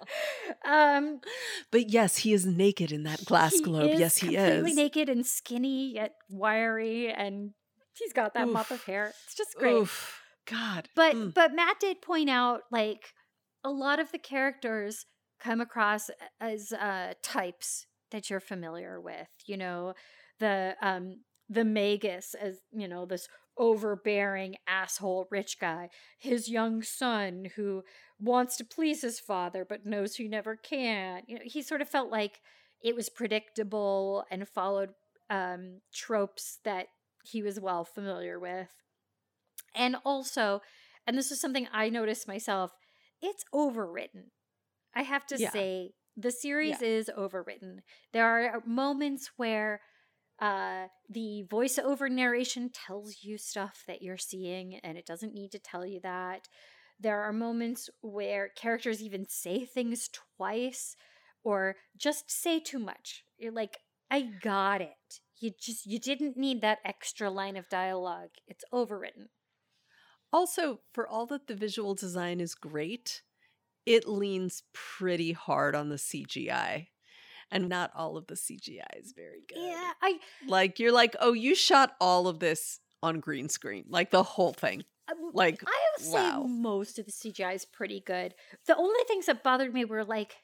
um, 0.65 1.19
but 1.71 1.89
yes, 1.89 2.17
he 2.17 2.33
is 2.33 2.45
naked 2.45 2.91
in 2.91 3.03
that 3.03 3.25
glass 3.25 3.59
globe. 3.59 3.91
Yes, 3.95 4.17
he 4.17 4.35
is 4.35 4.43
completely 4.53 4.73
naked 4.73 5.09
and 5.09 5.25
skinny 5.25 5.93
yet 5.93 6.13
wiry, 6.29 7.11
and 7.11 7.51
he's 7.97 8.13
got 8.13 8.33
that 8.35 8.47
mop 8.47 8.71
of 8.71 8.83
hair. 8.83 9.13
It's 9.25 9.35
just 9.35 9.55
great. 9.55 9.73
Oof. 9.73 10.21
God. 10.45 10.89
But 10.95 11.15
Mm. 11.15 11.33
but 11.33 11.55
Matt 11.55 11.79
did 11.79 12.01
point 12.01 12.29
out 12.29 12.61
like 12.71 13.13
a 13.63 13.71
lot 13.71 13.99
of 13.99 14.11
the 14.11 14.19
characters 14.19 15.05
come 15.39 15.59
across 15.59 16.09
as 16.39 16.71
uh 16.71 17.13
types 17.23 17.87
that 18.11 18.29
you're 18.29 18.39
familiar 18.39 19.01
with. 19.01 19.27
You 19.47 19.57
know, 19.57 19.93
the 20.39 20.75
um 20.81 21.23
the 21.49 21.65
Magus 21.65 22.33
as, 22.35 22.59
you 22.71 22.87
know, 22.87 23.05
this 23.05 23.27
overbearing 23.57 24.55
asshole 24.67 25.27
rich 25.31 25.59
guy, 25.59 25.89
his 26.17 26.49
young 26.49 26.81
son 26.81 27.47
who 27.55 27.83
wants 28.19 28.57
to 28.57 28.65
please 28.65 29.01
his 29.01 29.19
father 29.19 29.65
but 29.67 29.85
knows 29.85 30.15
he 30.15 30.27
never 30.27 30.55
can. 30.55 31.23
You 31.27 31.35
know, 31.35 31.41
he 31.45 31.61
sort 31.61 31.81
of 31.81 31.89
felt 31.89 32.11
like 32.11 32.41
it 32.83 32.95
was 32.95 33.09
predictable 33.09 34.25
and 34.29 34.47
followed 34.47 34.89
um 35.29 35.81
tropes 35.93 36.59
that 36.65 36.87
he 37.23 37.41
was 37.41 37.59
well 37.59 37.83
familiar 37.85 38.39
with. 38.39 38.69
And 39.75 39.97
also, 40.05 40.61
and 41.05 41.17
this 41.17 41.31
is 41.31 41.39
something 41.39 41.67
I 41.71 41.89
noticed 41.89 42.27
myself, 42.27 42.71
it's 43.21 43.43
overwritten. 43.53 44.29
I 44.95 45.03
have 45.03 45.25
to 45.27 45.37
Yeah. 45.37 45.51
say, 45.51 45.91
the 46.17 46.31
series 46.31 46.81
is 46.81 47.09
overwritten. 47.17 47.79
There 48.13 48.25
are 48.25 48.63
moments 48.65 49.31
where 49.37 49.81
uh, 50.39 50.87
the 51.09 51.45
voiceover 51.49 52.09
narration 52.09 52.69
tells 52.69 53.23
you 53.23 53.37
stuff 53.37 53.83
that 53.87 54.01
you're 54.01 54.17
seeing, 54.17 54.75
and 54.83 54.97
it 54.97 55.05
doesn't 55.05 55.33
need 55.33 55.51
to 55.51 55.59
tell 55.59 55.85
you 55.85 55.99
that. 56.01 56.47
There 56.99 57.21
are 57.21 57.33
moments 57.33 57.89
where 58.01 58.49
characters 58.49 59.01
even 59.01 59.27
say 59.27 59.65
things 59.65 60.09
twice 60.37 60.95
or 61.43 61.75
just 61.97 62.29
say 62.31 62.59
too 62.59 62.79
much. 62.79 63.23
You're 63.37 63.51
like, 63.51 63.77
I 64.09 64.29
got 64.41 64.81
it. 64.81 65.19
You 65.39 65.51
just 65.59 65.85
you 65.85 65.99
didn't 65.99 66.37
need 66.37 66.61
that 66.61 66.79
extra 66.85 67.29
line 67.29 67.57
of 67.57 67.69
dialogue. 67.69 68.29
It's 68.47 68.63
overwritten. 68.73 69.27
Also, 70.31 70.79
for 70.93 71.07
all 71.07 71.25
that 71.27 71.47
the 71.47 71.55
visual 71.55 71.93
design 71.95 72.39
is 72.39 72.55
great, 72.55 73.21
it 73.85 74.07
leans 74.07 74.63
pretty 74.73 75.31
hard 75.31 75.75
on 75.75 75.89
the 75.89 75.95
CGI. 75.95 76.87
And 77.51 77.69
not 77.69 77.91
all 77.95 78.17
of 78.17 78.27
the 78.27 78.35
CGI 78.35 78.99
is 78.99 79.13
very 79.15 79.43
good. 79.47 79.59
Yeah, 79.59 79.91
I 80.01 80.19
Like, 80.47 80.79
you're 80.79 80.91
like, 80.91 81.15
oh, 81.19 81.33
you 81.33 81.55
shot 81.55 81.95
all 82.01 82.27
of 82.27 82.39
this 82.39 82.79
on 83.03 83.19
green 83.19 83.49
screen, 83.49 83.85
like 83.87 84.11
the 84.11 84.23
whole 84.23 84.53
thing. 84.53 84.83
Like, 85.33 85.63
I 85.67 86.01
would 86.01 86.11
wow. 86.11 86.41
say 86.41 86.47
most 86.47 86.97
of 86.97 87.05
the 87.05 87.11
CGI 87.11 87.53
is 87.53 87.65
pretty 87.65 88.01
good. 88.01 88.33
The 88.65 88.75
only 88.75 88.99
things 89.07 89.27
that 89.27 89.43
bothered 89.43 89.73
me 89.73 89.85
were 89.85 90.03
like 90.03 90.37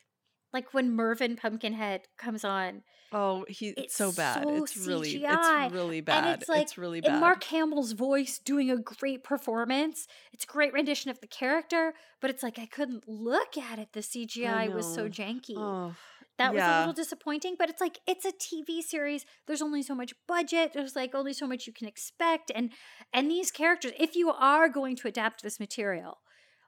like 0.54 0.74
when 0.74 0.92
Mervyn 0.92 1.38
Pumpkinhead 1.38 2.02
comes 2.18 2.44
on 2.44 2.84
oh, 3.12 3.46
he, 3.48 3.70
it's, 3.78 3.96
so 3.96 4.12
bad. 4.12 4.44
so 4.44 4.64
it's 4.64 4.78
really, 4.78 5.20
CGI, 5.20 5.66
it's 5.66 5.74
really 5.74 6.02
bad. 6.02 6.40
it's 6.40 6.50
like- 6.50 6.62
it's 6.62 6.78
really 6.78 7.02
bad. 7.02 7.12
and 7.12 7.20
Mark 7.22 7.44
Hamill's 7.46 7.92
voice 7.94 8.40
doing 8.40 8.70
a 8.70 8.78
great 8.78 9.24
performance. 9.24 10.08
It's 10.34 10.44
a 10.44 10.48
great 10.48 10.74
rendition 10.74 11.12
of 11.12 11.20
the 11.22 11.28
character, 11.28 11.94
but 12.20 12.30
it's 12.30 12.44
like 12.44 12.60
I 12.60 12.66
couldn't 12.66 13.08
look 13.08 13.58
at 13.58 13.80
it. 13.80 13.94
The 13.94 14.02
CGI 14.02 14.74
was 14.74 14.86
so 14.94 15.10
janky. 15.10 15.58
oh, 15.58 15.96
that 16.42 16.54
was 16.54 16.64
a 16.64 16.80
little 16.80 16.94
disappointing, 16.94 17.56
but 17.58 17.70
it's 17.70 17.82
like 17.82 18.00
it's 18.08 18.26
a 18.26 18.32
TV 18.32 18.82
series. 18.82 19.26
There's 19.48 19.62
only 19.62 19.82
so 19.84 19.96
much 19.96 20.14
budget. 20.28 20.72
There's 20.74 20.96
like 20.96 21.14
only 21.16 21.34
so 21.34 21.48
much 21.48 21.68
you 21.68 21.74
can 21.74 21.88
expect 21.88 22.52
and 22.54 22.72
and 23.14 23.30
these 23.30 23.52
characters 23.52 23.92
if 24.00 24.16
you 24.16 24.32
are 24.32 24.68
going 24.70 24.96
to 24.98 25.08
adapt 25.08 25.44
this 25.44 25.60
material, 25.60 26.20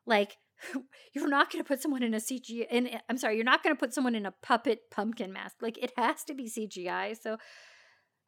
like 0.06 0.38
you're 1.14 1.28
not 1.28 1.52
going 1.52 1.64
to 1.64 1.68
put 1.68 1.82
someone 1.82 2.04
in 2.04 2.14
a 2.14 2.18
CG 2.18 2.66
in 2.70 2.90
I'm 3.10 3.18
sorry, 3.18 3.36
you're 3.36 3.44
not 3.44 3.64
going 3.64 3.76
to 3.76 3.80
put 3.80 3.94
someone 3.94 4.16
in 4.16 4.26
a 4.26 4.34
puppet 4.44 4.80
pumpkin 4.92 5.34
mask. 5.34 5.56
Like 5.62 5.78
it 5.78 5.92
has 5.98 6.24
to 6.26 6.34
be 6.34 6.50
CGI. 6.50 7.16
So 7.22 7.38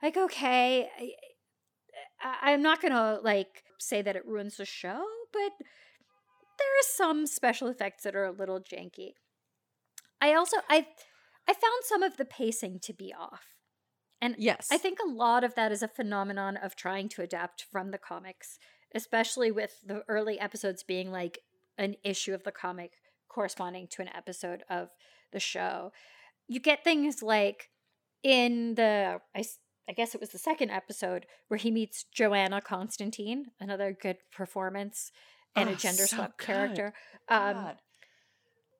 like 0.04 0.18
okay, 0.18 0.90
I, 1.00 1.10
I- 2.22 2.52
I'm 2.52 2.62
not 2.62 2.82
going 2.82 2.94
to 2.94 3.20
like 3.24 3.64
say 3.80 4.02
that 4.02 4.16
it 4.16 4.26
ruins 4.26 4.58
the 4.58 4.66
show, 4.66 5.04
but 5.32 5.52
there 6.58 6.68
are 6.68 6.88
some 6.96 7.28
special 7.28 7.68
effects 7.68 8.04
that 8.04 8.16
are 8.16 8.26
a 8.26 8.32
little 8.32 8.60
janky. 8.60 9.12
I 10.22 10.34
also 10.34 10.58
I 10.70 10.88
I 11.48 11.54
found 11.54 11.84
some 11.84 12.04
of 12.04 12.18
the 12.18 12.26
pacing 12.26 12.80
to 12.84 12.94
be 12.94 13.14
off. 13.14 13.56
And 14.22 14.36
yes. 14.40 14.70
I 14.72 14.78
think 14.78 14.98
a 15.00 15.08
lot 15.10 15.44
of 15.44 15.56
that 15.56 15.72
is 15.72 15.84
a 15.84 15.88
phenomenon 15.88 16.58
of 16.58 16.76
trying 16.76 17.10
to 17.10 17.22
adapt 17.22 17.66
from 17.72 17.92
the 17.92 17.98
comics, 17.98 18.58
especially 18.94 19.52
with 19.52 19.74
the 19.86 20.04
early 20.08 20.40
episodes 20.40 20.84
being 20.84 21.12
like 21.12 21.40
an 21.78 21.96
issue 22.04 22.34
of 22.34 22.44
the 22.44 22.52
comic 22.52 22.94
corresponding 23.30 23.88
to 23.92 24.02
an 24.02 24.10
episode 24.16 24.64
of 24.70 24.90
the 25.34 25.40
show. 25.40 25.92
You 26.48 26.60
get 26.60 26.84
things 26.84 27.22
like 27.22 27.70
in 28.24 28.76
the 28.76 29.20
I, 29.36 29.44
I 29.88 29.92
guess 29.94 30.16
it 30.16 30.22
was 30.22 30.30
the 30.30 30.40
second 30.40 30.72
episode 30.72 31.26
where 31.50 31.58
he 31.58 31.70
meets 31.70 32.06
Johanna 32.12 32.62
Constantine, 32.62 33.48
another 33.60 33.96
good 34.00 34.18
performance 34.32 35.12
and 35.56 35.70
a 35.70 35.74
Oh, 35.74 35.76
gender 35.76 36.08
so 36.08 36.16
swap 36.16 36.38
good. 36.38 36.46
character. 36.46 36.94
Um, 37.30 37.74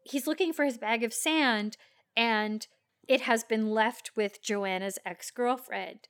he's 0.04 0.26
looking 0.28 0.54
for 0.54 0.66
his 0.66 0.78
bag 0.78 1.04
of 1.04 1.14
sand 1.14 1.78
and 2.16 2.68
it 3.08 3.22
has 3.22 3.44
been 3.44 3.72
left 3.72 4.16
with 4.16 4.42
Johanna's 4.42 5.00
ex 5.06 5.32
girlfriend. 5.32 6.08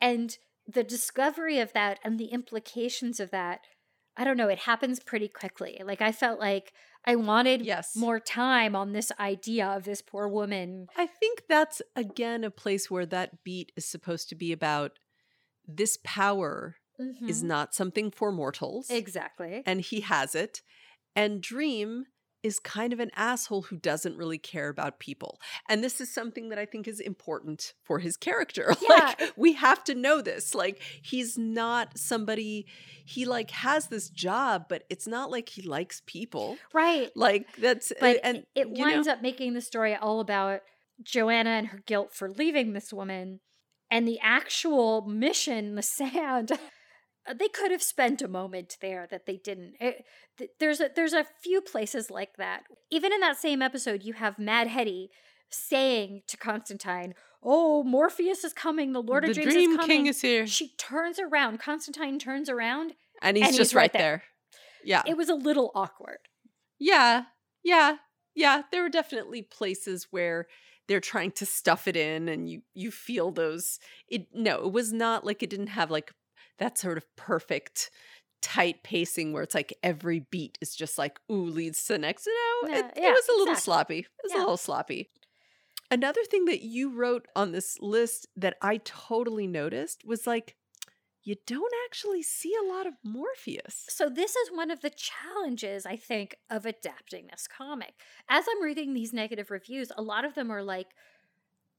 And 0.00 0.36
the 0.66 0.84
discovery 0.84 1.58
of 1.58 1.72
that 1.72 1.98
and 2.04 2.18
the 2.18 2.26
implications 2.26 3.20
of 3.20 3.30
that, 3.30 3.60
I 4.16 4.24
don't 4.24 4.36
know, 4.36 4.48
it 4.48 4.60
happens 4.60 5.00
pretty 5.00 5.28
quickly. 5.28 5.80
Like, 5.84 6.00
I 6.00 6.12
felt 6.12 6.40
like 6.40 6.72
I 7.04 7.16
wanted 7.16 7.64
Yes. 7.64 7.96
more 7.96 8.20
time 8.20 8.74
on 8.76 8.92
this 8.92 9.12
idea 9.18 9.66
of 9.66 9.84
this 9.84 10.02
poor 10.02 10.28
woman. 10.28 10.88
I 10.96 11.06
think 11.06 11.44
that's 11.48 11.80
again 11.96 12.44
a 12.44 12.50
place 12.50 12.90
where 12.90 13.06
that 13.06 13.44
beat 13.44 13.72
is 13.76 13.84
supposed 13.86 14.28
to 14.30 14.34
be 14.34 14.52
about 14.52 14.98
this 15.66 15.98
power 16.04 16.76
is 17.26 17.42
Mhm. 17.42 17.46
not 17.46 17.74
something 17.74 18.10
for 18.10 18.32
mortals. 18.32 18.90
exactly. 18.90 19.62
And 19.66 19.80
he 19.80 20.00
has 20.00 20.34
it. 20.34 20.62
And 21.14 21.42
Dream 21.42 22.06
is 22.42 22.58
kind 22.60 22.92
of 22.92 23.00
an 23.00 23.10
asshole 23.16 23.62
who 23.62 23.76
doesn't 23.76 24.16
really 24.16 24.38
care 24.38 24.68
about 24.68 25.00
people. 25.00 25.40
And 25.68 25.82
this 25.82 26.00
is 26.00 26.12
something 26.12 26.50
that 26.50 26.58
I 26.58 26.66
think 26.66 26.86
is 26.86 27.00
important 27.00 27.74
for 27.84 27.98
his 27.98 28.16
character. 28.16 28.74
Yeah. 28.88 29.14
like 29.18 29.32
we 29.36 29.52
have 29.54 29.82
to 29.84 29.94
know 29.94 30.20
this. 30.22 30.54
Like 30.54 30.80
he's 31.02 31.36
not 31.36 31.98
somebody 31.98 32.66
he 33.04 33.24
like 33.24 33.50
has 33.50 33.88
this 33.88 34.08
job, 34.08 34.66
but 34.68 34.84
it's 34.88 35.06
not 35.06 35.30
like 35.30 35.48
he 35.48 35.62
likes 35.62 36.02
people. 36.06 36.56
right. 36.72 37.10
Like 37.16 37.46
that's 37.56 37.92
But 38.00 38.20
and 38.22 38.44
it 38.54 38.70
winds 38.70 39.06
know, 39.06 39.14
up 39.14 39.22
making 39.22 39.54
the 39.54 39.60
story 39.60 39.94
all 39.94 40.20
about 40.20 40.60
Johanna 41.02 41.50
and 41.50 41.66
her 41.68 41.82
guilt 41.86 42.12
for 42.12 42.30
leaving 42.30 42.72
this 42.72 42.92
woman 42.92 43.40
and 43.90 44.06
the 44.06 44.18
actual 44.22 45.02
mission, 45.06 45.74
the 45.74 45.82
sand. 45.98 46.52
Uh, 47.28 47.34
They 47.34 47.48
could 47.48 47.70
have 47.70 47.82
spent 47.82 48.22
a 48.22 48.28
moment 48.28 48.76
there 48.80 49.06
that 49.10 49.26
they 49.26 49.36
didn't. 49.36 49.74
It- 49.80 50.04
th- 50.38 50.50
there's 50.58 50.80
a 50.80 50.90
there's 50.94 51.12
a 51.12 51.24
few 51.42 51.60
places 51.60 52.10
like 52.10 52.36
that. 52.36 52.62
Even 52.90 53.12
in 53.12 53.20
that 53.20 53.36
same 53.38 53.62
episode, 53.62 54.02
you 54.02 54.14
have 54.14 54.38
Mad 54.38 54.68
Hetty 54.68 55.10
saying 55.50 56.22
to 56.28 56.36
Constantine, 56.36 57.14
"Oh, 57.42 57.82
Morpheus 57.82 58.44
is 58.44 58.52
coming. 58.52 58.92
The 58.92 59.02
Lord 59.02 59.24
the 59.24 59.30
of 59.30 59.34
Dreams 59.34 59.52
Dream 59.52 59.70
is 59.72 59.76
coming." 59.76 59.96
King 59.98 60.06
is 60.06 60.20
here. 60.20 60.46
she 60.46 60.74
turns 60.76 61.18
around. 61.18 61.58
Constantine 61.60 62.18
turns 62.18 62.48
around. 62.48 62.94
and 63.22 63.36
he's 63.36 63.46
and 63.48 63.56
just 63.56 63.70
he's 63.70 63.74
right 63.74 63.82
right 63.82 63.92
there. 63.92 64.00
there. 64.00 64.22
Yeah. 64.84 65.02
It 65.06 65.16
was 65.16 65.28
a 65.28 65.34
little 65.34 65.72
awkward. 65.74 66.18
Yeah. 66.78 67.24
Yeah. 67.64 67.96
Yeah. 68.34 68.62
There 68.70 68.82
were 68.82 68.88
definitely 68.88 69.42
places 69.42 70.06
where 70.10 70.46
they're 70.86 71.00
trying 71.00 71.32
to 71.32 71.44
stuff 71.44 71.86
it 71.88 71.96
in 71.96 72.28
and 72.28 72.48
you 72.48 72.62
you 72.74 72.90
feel 72.90 73.30
those 73.32 73.78
it 74.08 74.28
no, 74.32 74.64
it 74.66 74.72
was 74.72 74.92
not 74.92 75.24
like 75.26 75.42
it 75.42 75.50
didn't 75.50 75.66
have 75.66 75.90
like 75.90 76.12
that 76.58 76.78
sort 76.78 76.98
of 76.98 77.04
perfect 77.16 77.90
tight 78.40 78.82
pacing 78.84 79.32
where 79.32 79.42
it's 79.42 79.54
like 79.54 79.76
every 79.82 80.20
beat 80.20 80.56
is 80.60 80.74
just 80.76 80.96
like 80.98 81.18
ooh 81.30 81.44
leads 81.46 81.84
to 81.86 81.94
the 81.94 81.98
next. 81.98 82.26
No, 82.26 82.68
Yeah, 82.68 82.78
it, 82.78 82.92
it 82.96 83.00
was 83.02 83.28
a 83.28 83.32
little 83.32 83.54
exactly. 83.54 83.62
sloppy. 83.62 83.98
It 83.98 84.06
was 84.22 84.32
Yeah. 84.32 84.38
a 84.38 84.40
little 84.40 84.56
sloppy. 84.56 85.10
Another 85.90 86.22
thing 86.24 86.44
that 86.44 86.62
you 86.62 86.90
wrote 86.90 87.26
on 87.34 87.52
this 87.52 87.78
list 87.80 88.26
that 88.36 88.56
I 88.60 88.78
totally 88.78 89.46
noticed 89.46 90.04
was 90.04 90.26
like 90.26 90.54
you 91.24 91.36
don't 91.46 91.72
actually 91.86 92.22
see 92.22 92.54
a 92.54 92.66
lot 92.66 92.86
of 92.86 92.94
Morpheus. 93.04 93.84
So 93.88 94.08
this 94.08 94.34
is 94.34 94.50
one 94.50 94.70
of 94.70 94.80
the 94.80 94.90
challenges 94.90 95.84
I 95.84 95.96
think 95.96 96.36
of 96.48 96.64
adapting 96.64 97.26
this 97.30 97.46
comic. 97.46 97.94
As 98.30 98.46
I'm 98.48 98.62
reading 98.62 98.94
these 98.94 99.12
negative 99.12 99.50
reviews, 99.50 99.90
a 99.96 100.02
lot 100.02 100.24
of 100.24 100.34
them 100.34 100.50
are 100.50 100.62
like 100.62 100.88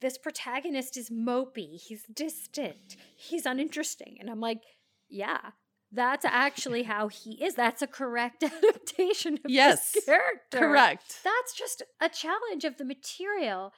this 0.01 0.17
protagonist 0.17 0.97
is 0.97 1.09
mopey, 1.09 1.79
he's 1.79 2.03
distant, 2.13 2.95
he's 3.15 3.45
uninteresting. 3.45 4.17
And 4.19 4.29
I'm 4.29 4.39
like, 4.39 4.61
yeah, 5.09 5.51
that's 5.91 6.23
actually 6.25 6.83
how 6.83 7.07
he 7.07 7.43
is. 7.43 7.55
That's 7.55 7.81
a 7.81 7.87
correct 7.87 8.43
adaptation 8.43 9.35
of 9.43 9.49
Yes, 9.51 9.91
this 9.91 10.05
character. 10.05 10.59
Correct. 10.59 11.19
That's 11.23 11.53
just 11.53 11.81
a 11.99 12.09
challenge 12.09 12.63
of 12.63 12.77
the 12.77 12.85
material. 12.85 13.73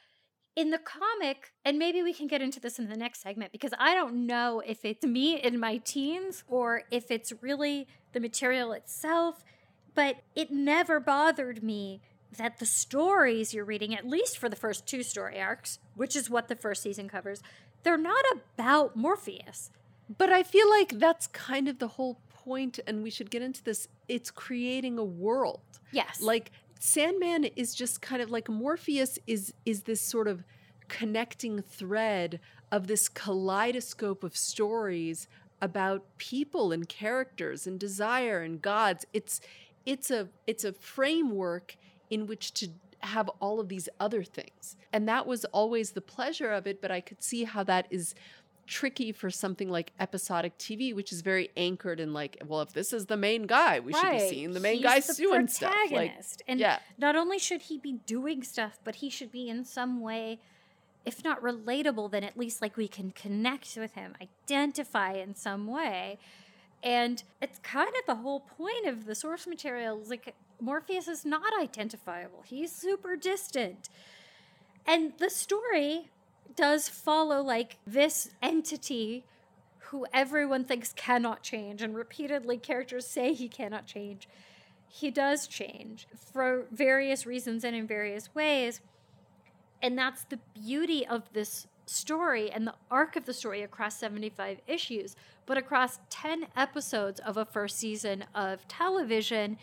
in 0.53 0.69
the 0.71 0.77
comic, 0.77 1.53
and 1.63 1.79
maybe 1.79 2.03
we 2.03 2.13
can 2.13 2.27
get 2.27 2.41
into 2.41 2.59
this 2.59 2.77
in 2.77 2.89
the 2.89 2.97
next 2.97 3.21
segment 3.21 3.53
because 3.53 3.71
I 3.79 3.95
don't 3.95 4.25
know 4.27 4.61
if 4.65 4.83
it's 4.83 5.05
me 5.05 5.39
in 5.39 5.57
my 5.59 5.77
teens 5.77 6.43
or 6.49 6.83
if 6.91 7.09
it's 7.09 7.31
really 7.41 7.87
the 8.11 8.19
material 8.19 8.73
itself, 8.73 9.43
but 9.95 10.17
it 10.35 10.51
never 10.51 10.99
bothered 10.99 11.63
me 11.63 12.01
that 12.37 12.59
the 12.59 12.65
stories 12.65 13.53
you're 13.53 13.65
reading, 13.65 13.95
at 13.95 14.07
least 14.07 14.37
for 14.37 14.49
the 14.49 14.55
first 14.55 14.85
two 14.85 15.03
story 15.03 15.39
arcs, 15.39 15.79
which 15.95 16.15
is 16.15 16.29
what 16.29 16.47
the 16.47 16.55
first 16.55 16.81
season 16.81 17.09
covers, 17.09 17.41
they're 17.83 17.97
not 17.97 18.23
about 18.33 18.95
Morpheus. 18.95 19.71
But 20.17 20.29
I 20.29 20.43
feel 20.43 20.69
like 20.69 20.99
that's 20.99 21.27
kind 21.27 21.67
of 21.67 21.79
the 21.79 21.89
whole 21.89 22.19
point, 22.29 22.79
and 22.87 23.03
we 23.03 23.09
should 23.09 23.29
get 23.29 23.41
into 23.41 23.63
this. 23.63 23.87
It's 24.07 24.31
creating 24.31 24.97
a 24.97 25.03
world. 25.03 25.61
Yes. 25.91 26.21
Like 26.21 26.51
Sandman 26.79 27.45
is 27.55 27.75
just 27.75 28.01
kind 28.01 28.21
of 28.21 28.29
like 28.29 28.49
Morpheus 28.49 29.19
is 29.27 29.53
is 29.65 29.83
this 29.83 30.01
sort 30.01 30.27
of 30.27 30.43
connecting 30.87 31.61
thread 31.61 32.39
of 32.71 32.87
this 32.87 33.07
kaleidoscope 33.07 34.23
of 34.23 34.35
stories 34.35 35.27
about 35.61 36.03
people 36.17 36.71
and 36.71 36.89
characters 36.89 37.67
and 37.67 37.79
desire 37.79 38.41
and 38.41 38.61
gods. 38.61 39.05
It's 39.13 39.39
it's 39.85 40.09
a 40.09 40.29
it's 40.47 40.63
a 40.63 40.73
framework 40.73 41.77
in 42.11 42.27
which 42.27 42.53
to 42.53 42.67
have 42.99 43.29
all 43.39 43.59
of 43.59 43.69
these 43.69 43.89
other 43.99 44.23
things. 44.23 44.75
And 44.93 45.07
that 45.07 45.25
was 45.25 45.45
always 45.45 45.91
the 45.91 46.01
pleasure 46.01 46.51
of 46.51 46.67
it, 46.67 46.81
but 46.81 46.91
I 46.91 47.01
could 47.01 47.23
see 47.23 47.45
how 47.45 47.63
that 47.63 47.87
is 47.89 48.13
tricky 48.67 49.11
for 49.11 49.29
something 49.29 49.69
like 49.69 49.91
episodic 49.99 50.57
TV, 50.57 50.95
which 50.95 51.11
is 51.11 51.21
very 51.21 51.49
anchored 51.57 51.99
in 51.99 52.13
like, 52.13 52.41
well, 52.47 52.61
if 52.61 52.73
this 52.73 52.93
is 52.93 53.07
the 53.07 53.17
main 53.17 53.43
guy, 53.43 53.79
we 53.79 53.91
right. 53.93 54.01
should 54.01 54.11
be 54.11 54.29
seeing 54.29 54.53
the 54.53 54.59
main 54.59 54.75
He's 54.75 54.83
guy 54.83 54.99
the 54.99 55.13
doing 55.13 55.47
stuff. 55.47 55.73
Like, 55.91 56.13
and 56.47 56.59
yeah. 56.59 56.79
not 56.97 57.15
only 57.15 57.39
should 57.39 57.63
he 57.63 57.77
be 57.77 57.93
doing 58.05 58.43
stuff, 58.43 58.79
but 58.83 58.95
he 58.95 59.09
should 59.09 59.31
be 59.31 59.49
in 59.49 59.65
some 59.65 59.99
way, 59.99 60.39
if 61.05 61.23
not 61.23 61.41
relatable, 61.41 62.11
then 62.11 62.23
at 62.23 62.37
least 62.37 62.61
like 62.61 62.77
we 62.77 62.87
can 62.87 63.11
connect 63.11 63.75
with 63.75 63.93
him, 63.93 64.15
identify 64.21 65.13
in 65.13 65.35
some 65.35 65.67
way. 65.67 66.17
And 66.83 67.23
it's 67.41 67.59
kind 67.59 67.89
of 67.89 68.05
the 68.07 68.15
whole 68.15 68.39
point 68.39 68.87
of 68.87 69.05
the 69.05 69.15
source 69.15 69.45
material. 69.45 70.01
Like 70.07 70.33
Morpheus 70.61 71.07
is 71.07 71.25
not 71.25 71.51
identifiable. 71.59 72.43
He's 72.45 72.71
super 72.71 73.15
distant. 73.15 73.89
And 74.85 75.13
the 75.17 75.29
story 75.29 76.09
does 76.55 76.87
follow 76.87 77.41
like 77.41 77.77
this 77.85 78.31
entity 78.41 79.25
who 79.85 80.05
everyone 80.13 80.63
thinks 80.63 80.93
cannot 80.93 81.43
change, 81.43 81.81
and 81.81 81.95
repeatedly 81.95 82.57
characters 82.57 83.05
say 83.05 83.33
he 83.33 83.49
cannot 83.49 83.85
change. 83.85 84.29
He 84.87 85.11
does 85.11 85.47
change 85.47 86.07
for 86.15 86.65
various 86.71 87.25
reasons 87.25 87.63
and 87.63 87.75
in 87.75 87.87
various 87.87 88.33
ways. 88.33 88.79
And 89.81 89.97
that's 89.97 90.23
the 90.23 90.39
beauty 90.53 91.05
of 91.05 91.23
this 91.33 91.67
story 91.85 92.51
and 92.51 92.67
the 92.67 92.73
arc 92.89 93.15
of 93.15 93.25
the 93.25 93.33
story 93.33 93.63
across 93.63 93.97
75 93.97 94.59
issues, 94.67 95.15
but 95.45 95.57
across 95.57 95.99
10 96.09 96.47
episodes 96.55 97.19
of 97.19 97.35
a 97.35 97.45
first 97.45 97.77
season 97.77 98.25
of 98.33 98.67
television. 98.67 99.57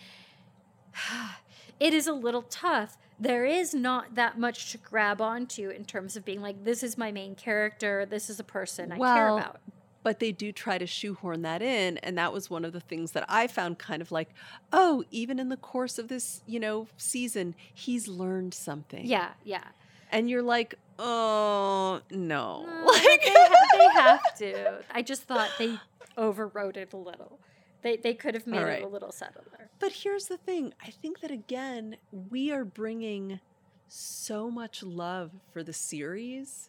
it 1.80 1.94
is 1.94 2.06
a 2.06 2.12
little 2.12 2.42
tough. 2.42 2.96
There 3.20 3.44
is 3.44 3.74
not 3.74 4.14
that 4.14 4.38
much 4.38 4.70
to 4.72 4.78
grab 4.78 5.20
onto 5.20 5.70
in 5.70 5.84
terms 5.84 6.16
of 6.16 6.24
being 6.24 6.40
like, 6.40 6.64
this 6.64 6.82
is 6.82 6.96
my 6.96 7.10
main 7.10 7.34
character, 7.34 8.06
this 8.06 8.30
is 8.30 8.38
a 8.38 8.44
person 8.44 8.92
I 8.92 8.98
care 8.98 9.28
about. 9.28 9.60
But 10.04 10.20
they 10.20 10.30
do 10.30 10.52
try 10.52 10.78
to 10.78 10.86
shoehorn 10.86 11.42
that 11.42 11.60
in. 11.60 11.98
And 11.98 12.16
that 12.16 12.32
was 12.32 12.48
one 12.48 12.64
of 12.64 12.72
the 12.72 12.80
things 12.80 13.12
that 13.12 13.24
I 13.28 13.48
found 13.48 13.78
kind 13.78 14.00
of 14.00 14.12
like, 14.12 14.30
oh, 14.72 15.04
even 15.10 15.40
in 15.40 15.48
the 15.48 15.56
course 15.56 15.98
of 15.98 16.08
this, 16.08 16.42
you 16.46 16.60
know, 16.60 16.86
season, 16.96 17.56
he's 17.74 18.06
learned 18.06 18.54
something. 18.54 19.04
Yeah, 19.04 19.30
yeah. 19.44 19.64
And 20.10 20.30
you're 20.30 20.42
like, 20.42 20.76
oh, 20.98 22.00
no. 22.10 22.64
like, 22.86 23.22
they, 23.24 23.78
they 23.78 23.88
have 23.94 24.34
to. 24.38 24.84
I 24.92 25.02
just 25.02 25.24
thought 25.24 25.50
they 25.58 25.78
overrode 26.16 26.76
it 26.76 26.92
a 26.92 26.96
little. 26.96 27.40
They 27.82 27.96
they 27.96 28.14
could 28.14 28.34
have 28.34 28.46
made 28.46 28.62
right. 28.62 28.80
it 28.80 28.84
a 28.84 28.88
little 28.88 29.12
subtler. 29.12 29.70
But 29.78 29.92
here's 29.92 30.26
the 30.26 30.36
thing. 30.36 30.74
I 30.84 30.90
think 30.90 31.20
that 31.20 31.30
again, 31.30 31.96
we 32.10 32.50
are 32.50 32.64
bringing 32.64 33.40
so 33.88 34.50
much 34.50 34.82
love 34.82 35.30
for 35.52 35.62
the 35.62 35.72
series 35.72 36.68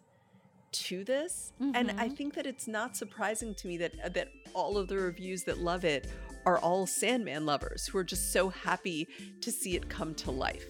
to 0.71 1.03
this 1.03 1.51
mm-hmm. 1.59 1.75
and 1.75 1.91
i 1.91 2.05
mm-hmm. 2.05 2.13
think 2.13 2.33
that 2.35 2.45
it's 2.45 2.67
not 2.67 2.95
surprising 2.95 3.55
to 3.55 3.67
me 3.67 3.75
that 3.77 3.91
uh, 4.03 4.09
that 4.09 4.29
all 4.53 4.77
of 4.77 4.87
the 4.87 4.95
reviews 4.95 5.43
that 5.43 5.57
love 5.57 5.83
it 5.83 6.07
are 6.45 6.59
all 6.59 6.85
sandman 6.85 7.45
lovers 7.45 7.87
who 7.87 7.97
are 7.97 8.03
just 8.03 8.31
so 8.31 8.49
happy 8.49 9.07
to 9.41 9.51
see 9.51 9.75
it 9.75 9.89
come 9.89 10.13
to 10.13 10.31
life 10.31 10.65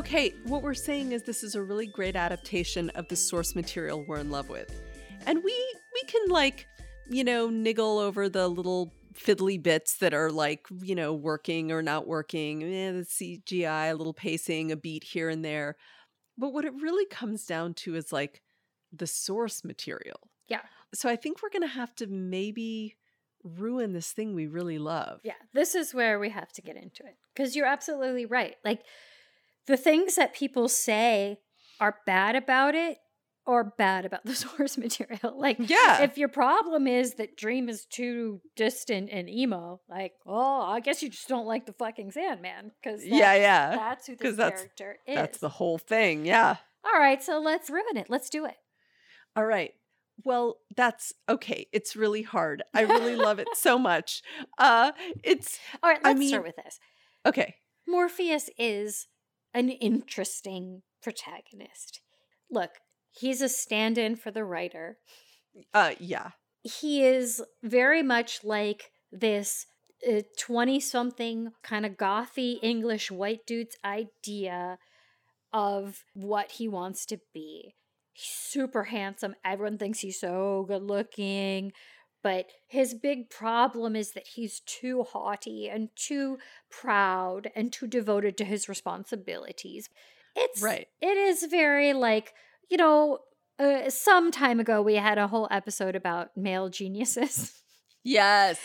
Okay, 0.00 0.32
what 0.44 0.62
we're 0.62 0.72
saying 0.72 1.12
is 1.12 1.24
this 1.24 1.42
is 1.42 1.54
a 1.54 1.62
really 1.62 1.86
great 1.86 2.16
adaptation 2.16 2.88
of 2.94 3.06
the 3.08 3.16
source 3.16 3.54
material 3.54 4.02
we're 4.08 4.16
in 4.16 4.30
love 4.30 4.48
with. 4.48 4.80
And 5.26 5.44
we 5.44 5.74
we 5.92 6.00
can 6.06 6.22
like, 6.30 6.66
you 7.10 7.22
know, 7.22 7.50
niggle 7.50 7.98
over 7.98 8.26
the 8.30 8.48
little 8.48 8.94
fiddly 9.12 9.62
bits 9.62 9.98
that 9.98 10.14
are 10.14 10.32
like, 10.32 10.66
you 10.80 10.94
know, 10.94 11.12
working 11.12 11.70
or 11.70 11.82
not 11.82 12.06
working, 12.06 12.62
eh, 12.62 12.92
the 12.92 13.02
CGI, 13.02 13.90
a 13.90 13.94
little 13.94 14.14
pacing, 14.14 14.72
a 14.72 14.76
beat 14.76 15.04
here 15.04 15.28
and 15.28 15.44
there. 15.44 15.76
But 16.38 16.54
what 16.54 16.64
it 16.64 16.72
really 16.80 17.04
comes 17.04 17.44
down 17.44 17.74
to 17.74 17.94
is 17.94 18.10
like 18.10 18.40
the 18.90 19.06
source 19.06 19.64
material. 19.64 20.30
Yeah. 20.48 20.62
So 20.94 21.10
I 21.10 21.16
think 21.16 21.42
we're 21.42 21.50
going 21.50 21.68
to 21.68 21.74
have 21.74 21.94
to 21.96 22.06
maybe 22.06 22.96
ruin 23.44 23.92
this 23.92 24.12
thing 24.12 24.34
we 24.34 24.46
really 24.46 24.78
love. 24.78 25.20
Yeah. 25.24 25.34
This 25.52 25.74
is 25.74 25.92
where 25.92 26.18
we 26.18 26.30
have 26.30 26.52
to 26.52 26.62
get 26.62 26.76
into 26.76 27.04
it. 27.04 27.18
Cuz 27.36 27.54
you're 27.54 27.66
absolutely 27.66 28.24
right. 28.24 28.56
Like 28.64 28.82
the 29.66 29.76
things 29.76 30.16
that 30.16 30.34
people 30.34 30.68
say 30.68 31.38
are 31.80 31.96
bad 32.06 32.36
about 32.36 32.74
it 32.74 32.98
or 33.46 33.64
bad 33.64 34.04
about 34.04 34.24
the 34.24 34.34
source 34.34 34.78
material. 34.78 35.38
Like, 35.38 35.56
yeah, 35.58 36.02
if 36.02 36.18
your 36.18 36.28
problem 36.28 36.86
is 36.86 37.14
that 37.14 37.36
Dream 37.36 37.68
is 37.68 37.86
too 37.86 38.40
distant 38.56 39.10
and 39.10 39.28
emo, 39.28 39.80
like, 39.88 40.12
oh, 40.26 40.62
I 40.62 40.80
guess 40.80 41.02
you 41.02 41.08
just 41.08 41.28
don't 41.28 41.46
like 41.46 41.66
the 41.66 41.72
fucking 41.72 42.12
Sandman 42.12 42.72
because 42.82 43.04
yeah, 43.04 43.34
yeah, 43.34 43.70
that's 43.76 44.06
who 44.06 44.16
this 44.16 44.36
character 44.36 44.98
is. 45.06 45.14
That's 45.14 45.38
the 45.38 45.48
whole 45.48 45.78
thing. 45.78 46.24
Yeah. 46.24 46.56
All 46.84 46.98
right, 46.98 47.22
so 47.22 47.40
let's 47.40 47.68
ruin 47.68 47.96
it. 47.96 48.08
Let's 48.08 48.30
do 48.30 48.46
it. 48.46 48.56
All 49.36 49.44
right. 49.44 49.72
Well, 50.24 50.58
that's 50.76 51.12
okay. 51.28 51.66
It's 51.72 51.96
really 51.96 52.22
hard. 52.22 52.62
I 52.74 52.80
really 52.82 53.16
love 53.16 53.38
it 53.38 53.48
so 53.54 53.78
much. 53.78 54.22
Uh 54.58 54.92
it's 55.22 55.58
All 55.82 55.90
right, 55.90 56.02
let's 56.02 56.16
I 56.16 56.18
mean, 56.18 56.28
start 56.28 56.44
with 56.44 56.56
this. 56.56 56.78
Okay. 57.26 57.56
Morpheus 57.86 58.50
is 58.58 59.06
an 59.54 59.70
interesting 59.70 60.82
protagonist. 61.02 62.00
Look, 62.50 62.70
he's 63.12 63.40
a 63.40 63.48
stand 63.48 63.98
in 63.98 64.16
for 64.16 64.30
the 64.30 64.44
writer. 64.44 64.98
Uh, 65.72 65.92
yeah. 65.98 66.30
He 66.62 67.04
is 67.04 67.42
very 67.62 68.02
much 68.02 68.44
like 68.44 68.90
this 69.10 69.66
20 70.38 70.76
uh, 70.76 70.80
something 70.80 71.52
kind 71.62 71.84
of 71.84 71.92
gothy 71.92 72.58
English 72.62 73.10
white 73.10 73.46
dude's 73.46 73.76
idea 73.84 74.78
of 75.52 76.04
what 76.14 76.52
he 76.52 76.68
wants 76.68 77.04
to 77.06 77.18
be. 77.34 77.74
He's 78.12 78.30
super 78.30 78.84
handsome. 78.84 79.34
Everyone 79.44 79.78
thinks 79.78 80.00
he's 80.00 80.20
so 80.20 80.64
good 80.68 80.82
looking. 80.82 81.72
But 82.22 82.46
his 82.66 82.94
big 82.94 83.30
problem 83.30 83.96
is 83.96 84.12
that 84.12 84.28
he's 84.28 84.60
too 84.60 85.04
haughty 85.04 85.68
and 85.68 85.88
too 85.96 86.38
proud 86.70 87.50
and 87.54 87.72
too 87.72 87.86
devoted 87.86 88.36
to 88.38 88.44
his 88.44 88.68
responsibilities. 88.68 89.88
It's 90.36 90.62
right. 90.62 90.86
It 91.00 91.16
is 91.16 91.44
very 91.44 91.92
like, 91.92 92.34
you 92.68 92.76
know, 92.76 93.20
uh, 93.58 93.90
some 93.90 94.30
time 94.30 94.60
ago 94.60 94.82
we 94.82 94.94
had 94.96 95.18
a 95.18 95.28
whole 95.28 95.48
episode 95.50 95.96
about 95.96 96.36
male 96.36 96.68
geniuses. 96.68 97.54
Yes. 98.02 98.58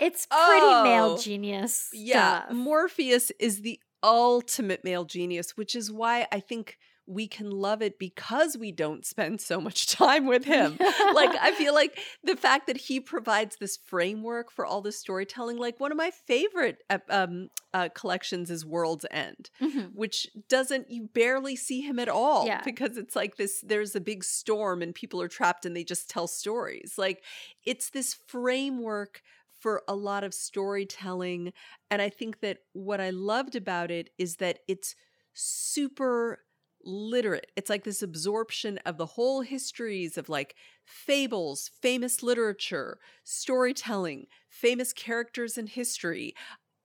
It's 0.00 0.26
pretty 0.26 0.66
oh, 0.66 0.82
male 0.82 1.16
genius. 1.16 1.88
Yeah. 1.92 2.46
Morpheus 2.50 3.30
is 3.38 3.60
the 3.60 3.78
ultimate 4.02 4.82
male 4.82 5.04
genius, 5.04 5.56
which 5.56 5.76
is 5.76 5.92
why 5.92 6.26
I 6.32 6.40
think 6.40 6.78
we 7.12 7.26
can 7.26 7.50
love 7.50 7.82
it 7.82 7.98
because 7.98 8.56
we 8.56 8.72
don't 8.72 9.04
spend 9.04 9.40
so 9.40 9.60
much 9.60 9.86
time 9.96 10.26
with 10.26 10.44
him. 10.44 10.76
like, 11.14 11.30
I 11.40 11.52
feel 11.56 11.74
like 11.74 11.98
the 12.24 12.36
fact 12.36 12.66
that 12.66 12.76
he 12.76 13.00
provides 13.00 13.56
this 13.56 13.76
framework 13.76 14.50
for 14.50 14.64
all 14.64 14.80
the 14.80 14.92
storytelling, 14.92 15.58
like 15.58 15.78
one 15.78 15.92
of 15.92 15.98
my 15.98 16.10
favorite 16.10 16.78
um, 17.10 17.48
uh, 17.74 17.88
collections 17.94 18.50
is 18.50 18.64
World's 18.64 19.06
End, 19.10 19.50
mm-hmm. 19.60 19.86
which 19.94 20.26
doesn't, 20.48 20.90
you 20.90 21.08
barely 21.12 21.56
see 21.56 21.80
him 21.80 21.98
at 21.98 22.08
all 22.08 22.46
yeah. 22.46 22.62
because 22.64 22.96
it's 22.96 23.14
like 23.14 23.36
this 23.36 23.62
there's 23.62 23.94
a 23.94 24.00
big 24.00 24.24
storm 24.24 24.82
and 24.82 24.94
people 24.94 25.20
are 25.20 25.28
trapped 25.28 25.66
and 25.66 25.76
they 25.76 25.84
just 25.84 26.08
tell 26.08 26.26
stories. 26.26 26.94
Like, 26.96 27.22
it's 27.64 27.90
this 27.90 28.14
framework 28.14 29.22
for 29.58 29.82
a 29.86 29.94
lot 29.94 30.24
of 30.24 30.34
storytelling. 30.34 31.52
And 31.90 32.02
I 32.02 32.08
think 32.08 32.40
that 32.40 32.58
what 32.72 33.00
I 33.00 33.10
loved 33.10 33.54
about 33.54 33.90
it 33.92 34.10
is 34.18 34.36
that 34.36 34.58
it's 34.66 34.96
super 35.34 36.40
literate. 36.84 37.50
It's 37.56 37.70
like 37.70 37.84
this 37.84 38.02
absorption 38.02 38.78
of 38.84 38.96
the 38.96 39.06
whole 39.06 39.42
histories 39.42 40.18
of 40.18 40.28
like 40.28 40.54
fables, 40.84 41.70
famous 41.80 42.22
literature, 42.22 42.98
storytelling, 43.24 44.26
famous 44.48 44.92
characters 44.92 45.58
in 45.58 45.66
history. 45.66 46.34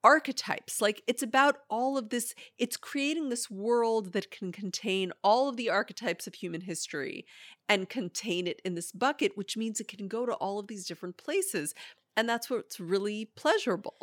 archetypes. 0.03 0.79
Like 0.81 1.03
it's 1.07 1.23
about 1.23 1.57
all 1.69 1.97
of 1.97 2.09
this, 2.09 2.33
it's 2.57 2.77
creating 2.77 3.29
this 3.29 3.49
world 3.51 4.13
that 4.13 4.31
can 4.31 4.51
contain 4.51 5.11
all 5.23 5.49
of 5.49 5.57
the 5.57 5.69
archetypes 5.69 6.27
of 6.27 6.35
human 6.35 6.61
history 6.61 7.25
and 7.67 7.89
contain 7.89 8.47
it 8.47 8.61
in 8.63 8.75
this 8.75 8.91
bucket, 8.91 9.35
which 9.35 9.57
means 9.57 9.79
it 9.79 9.87
can 9.87 10.07
go 10.07 10.25
to 10.25 10.33
all 10.33 10.59
of 10.59 10.67
these 10.67 10.85
different 10.85 11.17
places. 11.17 11.75
And 12.15 12.27
that's 12.29 12.49
what's 12.49 12.79
really 12.79 13.25
pleasurable. 13.25 13.95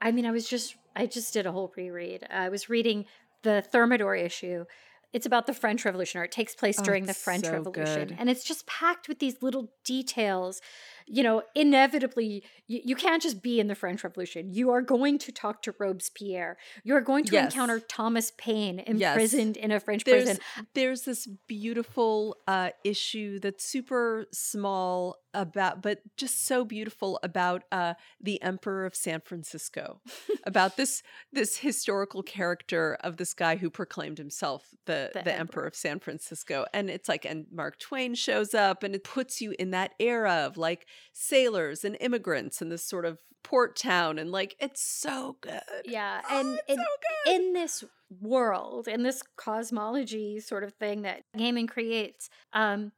I 0.00 0.12
mean, 0.12 0.26
I 0.26 0.32
was 0.32 0.48
just, 0.48 0.76
I 0.94 1.06
just 1.06 1.32
did 1.32 1.46
a 1.46 1.52
whole 1.52 1.72
reread. 1.76 2.26
I 2.30 2.48
was 2.50 2.68
reading 2.68 3.06
the 3.42 3.64
Thermidor 3.72 4.16
issue. 4.16 4.66
It's 5.12 5.26
about 5.26 5.46
the 5.46 5.54
French 5.54 5.84
Revolution, 5.84 6.20
or 6.20 6.24
it 6.24 6.32
takes 6.32 6.54
place 6.54 6.78
Oh, 6.80 6.82
during 6.84 7.04
the 7.06 7.14
French 7.14 7.44
so 7.44 7.52
Revolution. 7.52 8.08
good. 8.08 8.16
And 8.18 8.30
it's 8.30 8.44
just 8.44 8.66
packed 8.66 9.08
with 9.08 9.18
these 9.18 9.42
little 9.42 9.72
details. 9.84 10.60
You 11.06 11.22
know, 11.22 11.42
inevitably, 11.54 12.44
you, 12.66 12.80
you 12.84 12.96
can't 12.96 13.22
just 13.22 13.42
be 13.42 13.58
in 13.60 13.66
the 13.68 13.74
French 13.74 14.04
Revolution. 14.04 14.52
You 14.52 14.70
are 14.70 14.82
going 14.82 15.18
to 15.18 15.32
talk 15.32 15.62
to 15.62 15.74
Robespierre. 15.78 16.56
You 16.84 16.94
are 16.96 17.00
going 17.00 17.24
to 17.26 17.32
Yes. 17.34 17.52
encounter 17.52 17.80
Thomas 17.80 18.32
Paine 18.36 18.78
Yes. 18.78 18.88
imprisoned 18.88 19.56
in 19.56 19.70
a 19.72 19.80
French 19.80 20.04
There's 20.04 20.24
prison. 20.24 20.42
there's 20.74 21.02
this 21.02 21.26
beautiful 21.46 22.36
uh 22.46 22.70
issue 22.84 23.38
that's 23.38 23.64
super 23.64 24.26
small 24.32 25.16
about 25.34 25.80
but 25.80 26.00
just 26.18 26.46
so 26.46 26.62
beautiful 26.64 27.18
about 27.22 27.62
uh 27.72 27.94
the 28.20 28.40
emperor 28.42 28.84
of 28.84 28.94
San 28.94 29.20
Francisco 29.20 30.00
about 30.44 30.76
this 30.76 31.02
this 31.32 31.56
historical 31.58 32.22
character 32.22 32.96
of 33.00 33.16
this 33.16 33.32
guy 33.32 33.56
who 33.56 33.70
proclaimed 33.70 34.18
himself 34.18 34.74
the 34.86 35.10
The 35.14 35.22
the, 35.22 35.34
emperor 35.38 35.64
of 35.66 35.74
San 35.74 36.00
Francisco 36.00 36.66
and 36.74 36.90
it's 36.90 37.08
like 37.08 37.24
and 37.24 37.46
Mark 37.50 37.78
Twain 37.78 38.14
shows 38.14 38.52
up 38.54 38.82
and 38.82 38.94
it 38.94 39.04
puts 39.04 39.40
you 39.40 39.54
in 39.58 39.70
that 39.70 39.94
era 39.98 40.44
of 40.46 40.56
like 40.58 40.86
sailors 41.12 41.84
and 41.84 41.96
immigrants 42.00 42.60
and 42.62 42.70
this 42.70 42.84
sort 42.86 43.04
of 43.04 43.18
port 43.44 43.76
town 43.76 44.18
and 44.18 44.30
like 44.30 44.54
it's 44.60 44.82
so 44.82 45.36
good 45.40 45.60
Yeah. 45.84 46.20
Oh, 46.30 46.38
And, 46.40 46.48
and 46.68 46.78
so 46.78 46.84
good. 47.26 47.34
in 47.34 47.52
this 47.54 47.82
world, 48.20 48.86
in 48.88 49.02
this 49.02 49.22
cosmology 49.36 50.38
sort 50.40 50.62
of 50.64 50.74
thing 50.74 51.02
that 51.02 51.22
Gaiman 51.36 51.68
creates, 51.68 52.28
um, 52.52 52.92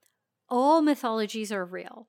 all 0.49 0.82
mythologies 0.82 1.51
are 1.51 1.64
real. 1.64 2.09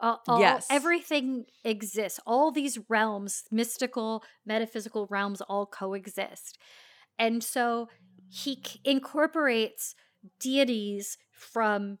All, 0.00 0.20
all- 0.26 0.40
Yes. 0.40 0.66
everything 0.70 1.44
exists. 1.64 2.18
All 2.26 2.50
these 2.50 2.78
realms, 2.88 3.44
mystical, 3.50 4.24
metaphysical 4.44 5.06
realms, 5.10 5.40
all 5.40 5.66
coexist. 5.66 6.58
And 7.18 7.42
so 7.44 7.88
he 8.28 8.60
c- 8.64 8.80
incorporates 8.84 9.94
deities 10.40 11.16
from 11.32 11.98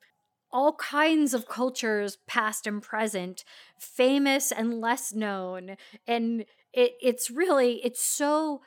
all 0.50 0.74
kinds 0.74 1.34
of 1.34 1.48
cultures, 1.48 2.18
past 2.26 2.66
and 2.66 2.82
present, 2.82 3.44
famous 3.78 4.50
and 4.50 4.80
less 4.80 5.12
known. 5.12 5.76
And 6.06 6.44
it, 6.72 6.92
it's 7.00 7.30
really, 7.30 7.84
it's 7.84 8.02
so 8.02 8.62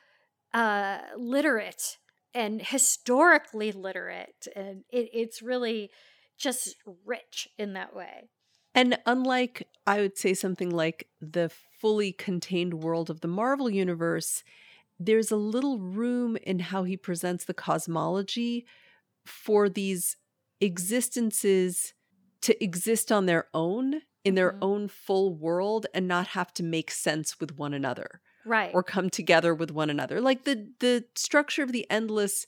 uh, 0.54 1.00
literate 1.18 1.98
and 2.34 2.62
historically 2.62 3.72
literate. 3.72 4.48
And 4.56 4.84
it, 4.90 5.10
it's 5.14 5.42
really 5.42 5.92
just 6.38 6.76
rich 7.06 7.48
in 7.58 7.74
that 7.74 7.96
way. 7.96 8.30
And 8.74 8.98
unlike, 9.06 9.68
I 9.86 10.00
would 10.00 10.18
say, 10.18 10.34
something 10.34 10.70
like 10.70 11.08
the 11.20 11.52
fully 11.80 12.14
contained 12.14 12.76
world 12.76 13.10
of 13.10 13.22
the 13.22 13.28
Marvel 13.28 13.70
Universe, 13.70 14.44
there's 15.00 15.32
a 15.32 15.36
little 15.36 15.78
room 15.78 16.38
in 16.44 16.60
how 16.60 16.84
he 16.84 16.96
presents 16.96 17.44
the 17.44 17.54
cosmology 17.54 18.66
for 19.26 19.68
these 19.68 20.16
existences 20.62 21.94
to 22.42 22.64
exist 22.64 23.12
on 23.12 23.26
their 23.26 23.48
own 23.54 24.02
in 24.24 24.36
their 24.36 24.54
Mhm. 24.54 24.58
own 24.62 24.88
full 24.88 25.34
world 25.34 25.88
and 25.96 26.08
not 26.08 26.28
have 26.28 26.54
to 26.54 26.64
make 26.64 26.92
sense 26.92 27.40
with 27.40 27.58
one 27.58 27.74
another 27.74 28.22
Right. 28.46 28.72
or 28.74 28.84
come 28.84 29.10
together 29.10 29.56
with 29.56 29.72
one 29.72 29.90
another. 29.90 30.22
Like 30.22 30.44
the 30.44 30.72
the 30.80 31.06
structure 31.16 31.64
of 31.64 31.72
the 31.72 31.90
endless 31.90 32.46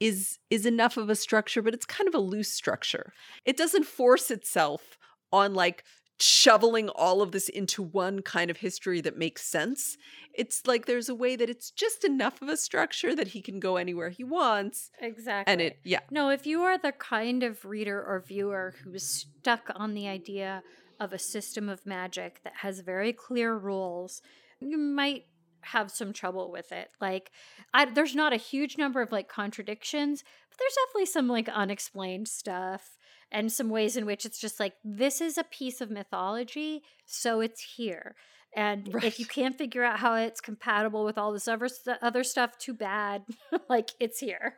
is 0.00 0.38
is 0.50 0.64
enough 0.66 0.96
of 0.96 1.10
a 1.10 1.16
structure, 1.16 1.62
but 1.62 1.74
it's 1.74 1.86
kind 1.86 2.06
of 2.08 2.14
a 2.14 2.18
loose 2.20 2.52
structure. 2.52 3.12
It 3.44 3.56
doesn't 3.56 3.84
force 3.86 4.30
itself 4.30 4.96
on 5.32 5.54
like 5.54 5.84
shoveling 6.20 6.88
all 6.90 7.22
of 7.22 7.32
this 7.32 7.48
into 7.48 7.82
one 7.82 8.22
kind 8.22 8.50
of 8.50 8.58
history 8.58 9.00
that 9.00 9.16
makes 9.16 9.42
sense. 9.42 9.96
It's 10.34 10.66
like 10.66 10.86
there's 10.86 11.08
a 11.08 11.14
way 11.14 11.36
that 11.36 11.48
it's 11.48 11.70
just 11.70 12.04
enough 12.04 12.42
of 12.42 12.48
a 12.48 12.56
structure 12.56 13.14
that 13.14 13.28
he 13.28 13.40
can 13.40 13.60
go 13.60 13.76
anywhere 13.76 14.10
he 14.10 14.24
wants. 14.24 14.90
exactly. 15.00 15.52
And 15.52 15.60
it 15.60 15.78
yeah. 15.84 16.00
No, 16.10 16.30
if 16.30 16.46
you 16.46 16.62
are 16.62 16.78
the 16.78 16.92
kind 16.92 17.42
of 17.42 17.64
reader 17.64 18.02
or 18.02 18.20
viewer 18.20 18.74
who 18.82 18.92
is 18.94 19.26
stuck 19.38 19.70
on 19.74 19.94
the 19.94 20.08
idea 20.08 20.62
of 21.00 21.12
a 21.12 21.18
system 21.18 21.68
of 21.68 21.86
magic 21.86 22.40
that 22.42 22.54
has 22.62 22.80
very 22.80 23.12
clear 23.12 23.56
rules, 23.56 24.20
you 24.60 24.76
might 24.76 25.26
have 25.62 25.90
some 25.90 26.12
trouble 26.12 26.50
with 26.50 26.72
it. 26.72 26.90
Like, 27.00 27.30
I, 27.74 27.86
there's 27.86 28.14
not 28.14 28.32
a 28.32 28.36
huge 28.36 28.78
number 28.78 29.00
of 29.02 29.12
like 29.12 29.28
contradictions, 29.28 30.22
but 30.50 30.58
there's 30.58 30.76
definitely 30.86 31.06
some 31.06 31.28
like 31.28 31.48
unexplained 31.48 32.28
stuff 32.28 32.96
and 33.30 33.52
some 33.52 33.68
ways 33.68 33.96
in 33.96 34.06
which 34.06 34.24
it's 34.24 34.40
just 34.40 34.58
like 34.58 34.74
this 34.84 35.20
is 35.20 35.38
a 35.38 35.44
piece 35.44 35.80
of 35.80 35.90
mythology, 35.90 36.82
so 37.04 37.40
it's 37.40 37.74
here. 37.76 38.14
And 38.56 38.88
if 39.02 39.20
you 39.20 39.26
can't 39.26 39.56
figure 39.56 39.84
out 39.84 39.98
how 39.98 40.14
it's 40.14 40.40
compatible 40.40 41.04
with 41.04 41.18
all 41.18 41.32
this 41.32 41.48
other 41.48 41.68
other 42.00 42.24
stuff, 42.24 42.58
too 42.58 42.74
bad. 42.74 43.22
like 43.68 43.90
it's 44.00 44.18
here. 44.18 44.56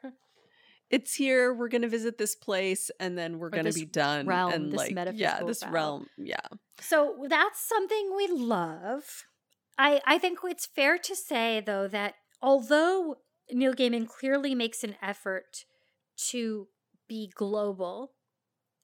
It's 0.90 1.14
here. 1.14 1.52
We're 1.52 1.68
gonna 1.68 1.88
visit 1.88 2.18
this 2.18 2.34
place, 2.34 2.90
and 3.00 3.16
then 3.18 3.38
we're 3.38 3.50
gonna 3.50 3.72
be 3.72 3.84
done. 3.84 4.26
realm, 4.26 4.52
and 4.52 4.72
this 4.72 4.90
like, 4.90 5.14
yeah, 5.14 5.42
this 5.42 5.62
realm. 5.62 5.72
realm. 5.72 6.06
Yeah, 6.18 6.36
So 6.80 7.26
that's 7.28 7.60
something 7.60 8.12
we 8.16 8.28
love. 8.28 9.24
I 9.80 10.00
I 10.04 10.18
think 10.18 10.38
it's 10.44 10.66
fair 10.66 10.98
to 10.98 11.16
say 11.16 11.60
though 11.60 11.88
that 11.88 12.14
although 12.42 13.22
Neil 13.50 13.74
Gaiman 13.74 14.06
clearly 14.08 14.54
makes 14.54 14.84
an 14.84 14.96
effort 15.02 15.64
to 16.30 16.68
be 17.08 17.28
global, 17.28 18.14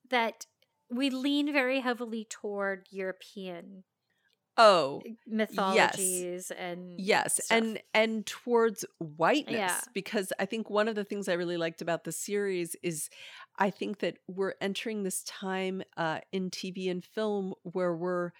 that 0.09 0.47
we 0.89 1.09
lean 1.09 1.53
very 1.53 1.81
heavily 1.81 2.25
toward 2.25 2.87
European 2.91 3.85
Oh, 4.57 5.07
mythologies 5.27 6.51
and 6.51 7.05
yes, 7.05 7.39
stuff. 7.39 7.67
and 7.67 7.81
and 7.93 8.25
towards 8.25 8.85
whiteness 8.99 9.87
Yeah. 9.87 9.87
because 9.93 10.33
I 10.39 10.45
think 10.45 10.69
one 10.69 10.87
of 10.87 10.95
the 10.95 11.03
things 11.03 11.27
I 11.29 11.33
really 11.33 11.57
liked 11.57 11.81
about 11.81 12.03
the 12.03 12.11
series 12.11 12.75
is 12.83 13.09
I 13.59 13.69
think 13.69 13.99
that 13.99 14.17
we're 14.27 14.55
entering 14.61 15.03
this 15.03 15.23
time 15.23 15.83
uh, 15.97 16.21
in 16.31 16.49
TV 16.49 16.89
and 16.89 17.03
film 17.05 17.53
where 17.63 17.95
we're 17.95 18.31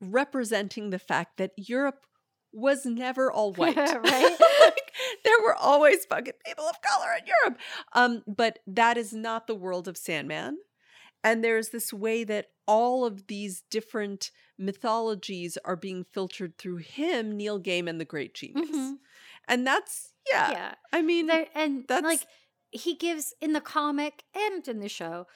representing 0.00 0.90
the 0.90 0.98
fact 0.98 1.36
that 1.38 1.52
Europe 1.56 2.04
was 2.52 2.84
never 2.84 3.30
all 3.30 3.52
white. 3.54 3.76
Right? 3.76 4.36
like, 4.64 4.92
there 5.24 5.40
were 5.42 5.54
always 5.54 6.04
fucking 6.06 6.32
people 6.44 6.64
of 6.64 6.76
color 6.82 7.08
in 7.18 7.24
Europe. 7.42 7.58
Um, 7.92 8.22
but 8.26 8.58
that 8.66 8.96
is 8.96 9.12
not 9.12 9.46
the 9.46 9.54
world 9.54 9.86
of 9.88 9.96
Sandman. 9.96 10.58
And 11.22 11.44
there's 11.44 11.68
this 11.68 11.92
way 11.92 12.24
that 12.24 12.46
all 12.66 13.04
of 13.04 13.26
these 13.26 13.62
different 13.70 14.30
mythologies 14.58 15.58
are 15.64 15.76
being 15.76 16.04
filtered 16.12 16.56
through 16.56 16.78
him, 16.78 17.36
Neil 17.36 17.60
Gaiman, 17.60 17.98
the 17.98 18.04
great 18.04 18.34
genius. 18.34 18.70
Mhm. 18.70 18.94
And 19.48 19.66
that's, 19.66 20.14
yeah. 20.30 20.50
yeah. 20.50 20.74
I 20.92 21.02
mean, 21.02 21.26
There, 21.26 21.46
and 21.54 21.84
that's- 21.88 22.04
like 22.04 22.26
he 22.70 22.94
gives 22.94 23.34
in 23.40 23.52
the 23.52 23.60
comic 23.60 24.22
and 24.34 24.66
in 24.66 24.80
the 24.80 24.88
show, 24.88 25.26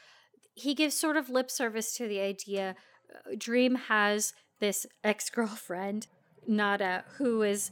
he 0.54 0.74
gives 0.74 0.94
sort 0.94 1.16
of 1.16 1.28
lip 1.28 1.50
service 1.50 1.94
to 1.96 2.06
the 2.08 2.20
idea. 2.20 2.76
uh, 3.14 3.34
Dream 3.36 3.74
has 3.74 4.32
this 4.64 4.86
ex 5.04 5.28
girlfriend, 5.28 6.06
Nada, 6.46 7.04
who 7.18 7.42
is 7.42 7.70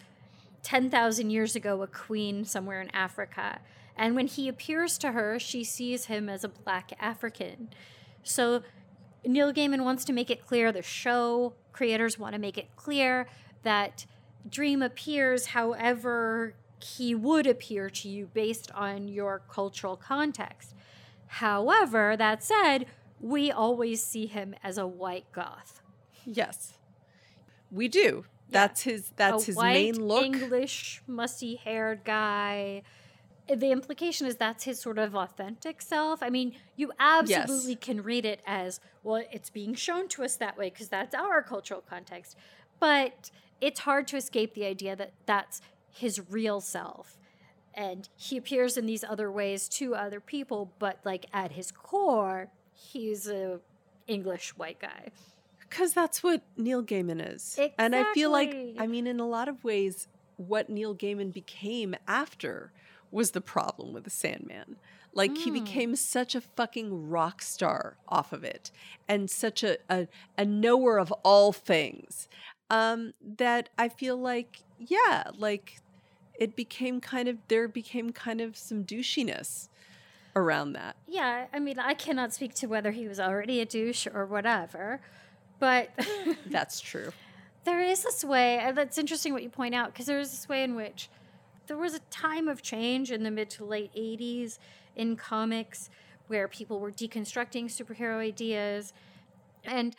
10,000 0.62 1.30
years 1.30 1.57
ago 1.57 1.80
a 1.80 1.86
queen 1.86 2.45
somewhere 2.45 2.82
in 2.82 2.95
Africa. 2.95 3.61
And 3.97 4.14
when 4.14 4.26
he 4.26 4.47
appears 4.47 4.99
to 4.99 5.12
her, 5.12 5.38
she 5.38 5.64
sees 5.64 6.05
him 6.05 6.28
as 6.28 6.45
a 6.45 6.51
black 6.51 6.93
African. 7.01 7.70
So 8.22 8.62
Neil 9.24 9.55
Gaiman 9.55 9.84
wants 9.84 10.05
to 10.05 10.12
make 10.12 10.30
it 10.30 10.47
clear, 10.47 10.70
the 10.70 10.82
show 10.82 11.55
creators 11.72 12.18
want 12.18 12.34
to 12.34 12.38
make 12.38 12.59
it 12.59 12.76
clear 12.76 13.26
that 13.62 14.05
Dream 14.47 14.82
appears 14.82 15.47
however 15.47 16.55
he 16.78 17.14
would 17.14 17.47
appear 17.47 17.88
to 17.88 18.09
you 18.09 18.26
based 18.34 18.70
on 18.72 19.09
your 19.09 19.40
cultural 19.49 19.97
context. 19.97 20.74
However, 21.26 22.18
that 22.18 22.45
said, 22.45 22.84
we 23.18 23.51
always 23.51 24.05
see 24.05 24.26
him 24.26 24.55
as 24.62 24.76
a 24.76 24.86
white 24.86 25.32
goth. 25.32 25.80
yes, 26.26 26.74
we 27.73 27.89
do. 27.89 28.25
That's 28.51 28.83
his, 28.83 29.11
that's 29.16 29.45
a 29.45 29.47
his 29.47 29.57
white, 29.57 29.73
main 29.73 30.07
look. 30.07 30.25
English, 30.25 31.03
musty 31.07 31.57
haired 31.57 32.05
guy. 32.05 32.83
The 33.49 33.73
implication 33.73 34.27
is 34.27 34.37
that's 34.37 34.64
his 34.64 34.79
sort 34.79 34.99
of 34.99 35.16
authentic 35.16 35.81
self. 35.83 36.23
I 36.23 36.29
mean, 36.29 36.55
you 36.77 36.93
absolutely 36.99 37.77
can 37.77 38.03
read 38.03 38.25
it 38.25 38.41
as 38.47 38.79
well, 39.03 39.25
it's 39.33 39.51
being 39.51 39.75
shown 39.75 40.07
to 40.09 40.23
us 40.23 40.37
that 40.37 40.57
way 40.57 40.70
because 40.70 40.89
that's 40.89 41.14
our 41.14 41.43
cultural 41.43 41.83
context. 41.89 42.37
But 42.79 43.31
it's 43.61 43.81
hard 43.81 44.07
to 44.09 44.16
escape 44.16 44.55
the 44.55 44.66
idea 44.66 44.95
that 44.97 45.12
that's 45.27 45.61
his 45.91 46.20
real 46.31 46.61
self. 46.61 47.18
And 47.75 48.09
he 48.16 48.37
appears 48.37 48.77
in 48.77 48.87
these 48.87 49.03
other 49.03 49.31
ways 49.33 49.68
to 49.70 49.95
other 49.95 50.20
people, 50.20 50.73
but 50.79 50.99
like 51.05 51.27
at 51.33 51.53
his 51.53 51.70
core, 51.70 52.49
he's 52.75 53.27
a 53.29 53.61
English 54.07 54.51
white 54.57 54.79
guy. 54.79 55.11
Because 55.73 55.95
that's 55.95 56.23
what 56.23 56.43
Neil 56.57 56.83
Gaiman 56.83 57.35
is. 57.35 57.59
And 57.79 57.95
I 57.97 58.05
feel 58.12 58.31
like, 58.31 58.55
I 58.79 58.87
mean, 58.87 59.07
in 59.07 59.20
a 59.20 59.27
lot 59.27 59.49
of 59.49 59.64
ways, 59.64 60.07
what 60.37 60.68
Neil 60.68 60.95
Gaiman 60.95 61.33
became 61.33 61.95
after 62.07 62.73
was 63.11 63.31
the 63.31 63.41
problem 63.41 63.95
with 63.95 64.05
the 64.05 64.11
Sandman. 64.11 64.77
Like 65.14 65.37
he 65.39 65.51
Mm. 65.51 65.55
became 65.64 65.97
such 65.97 66.35
a 66.35 66.43
fucking 66.43 67.09
rock 67.09 67.41
star 67.43 67.97
off 68.09 68.33
of 68.33 68.45
it 68.45 68.70
and 69.09 69.31
such 69.31 69.62
a, 69.62 69.79
a, 69.89 70.09
a 70.37 70.45
knower 70.45 70.99
of 70.99 71.11
all 71.25 71.53
things 71.53 72.29
um, 72.70 73.12
that 73.20 73.70
I 73.79 73.89
feel 73.89 74.16
like, 74.18 74.59
yeah, 74.79 75.25
like 75.35 75.75
it 76.39 76.57
became 76.57 77.01
kind 77.01 77.29
of, 77.29 77.39
there 77.49 77.68
became 77.68 78.12
kind 78.12 78.41
of 78.41 78.57
some 78.57 78.85
douchiness 78.85 79.68
around 80.35 80.73
that. 80.75 80.97
Yeah, 81.07 81.47
I 81.53 81.59
mean, 81.59 81.79
I 81.79 81.95
cannot 81.95 82.33
speak 82.33 82.55
to 82.55 82.66
whether 82.66 82.91
he 82.93 83.07
was 83.09 83.20
already 83.20 83.61
a 83.61 83.66
douche 83.66 84.07
or 84.12 84.25
whatever, 84.25 85.01
but 85.62 85.90
That's 86.46 86.80
true. 86.80 87.12
there 87.62 87.80
is 87.80 88.02
this 88.02 88.24
way, 88.24 88.58
and 88.58 88.76
that's 88.76 88.98
interesting 88.98 89.32
what 89.32 89.44
you 89.44 89.48
point 89.48 89.76
out, 89.76 89.92
because 89.92 90.06
there 90.06 90.18
is 90.18 90.32
this 90.32 90.48
way 90.48 90.64
in 90.64 90.74
which 90.74 91.08
there 91.68 91.76
was 91.76 91.94
a 91.94 92.00
time 92.10 92.48
of 92.48 92.62
change 92.62 93.12
in 93.12 93.22
the 93.22 93.30
mid 93.30 93.48
to 93.50 93.64
late 93.64 93.92
80s 93.94 94.58
in 94.96 95.14
comics 95.14 95.88
where 96.26 96.48
people 96.48 96.80
were 96.80 96.90
deconstructing 96.90 97.66
superhero 97.66 98.16
ideas. 98.16 98.92
And 99.62 99.94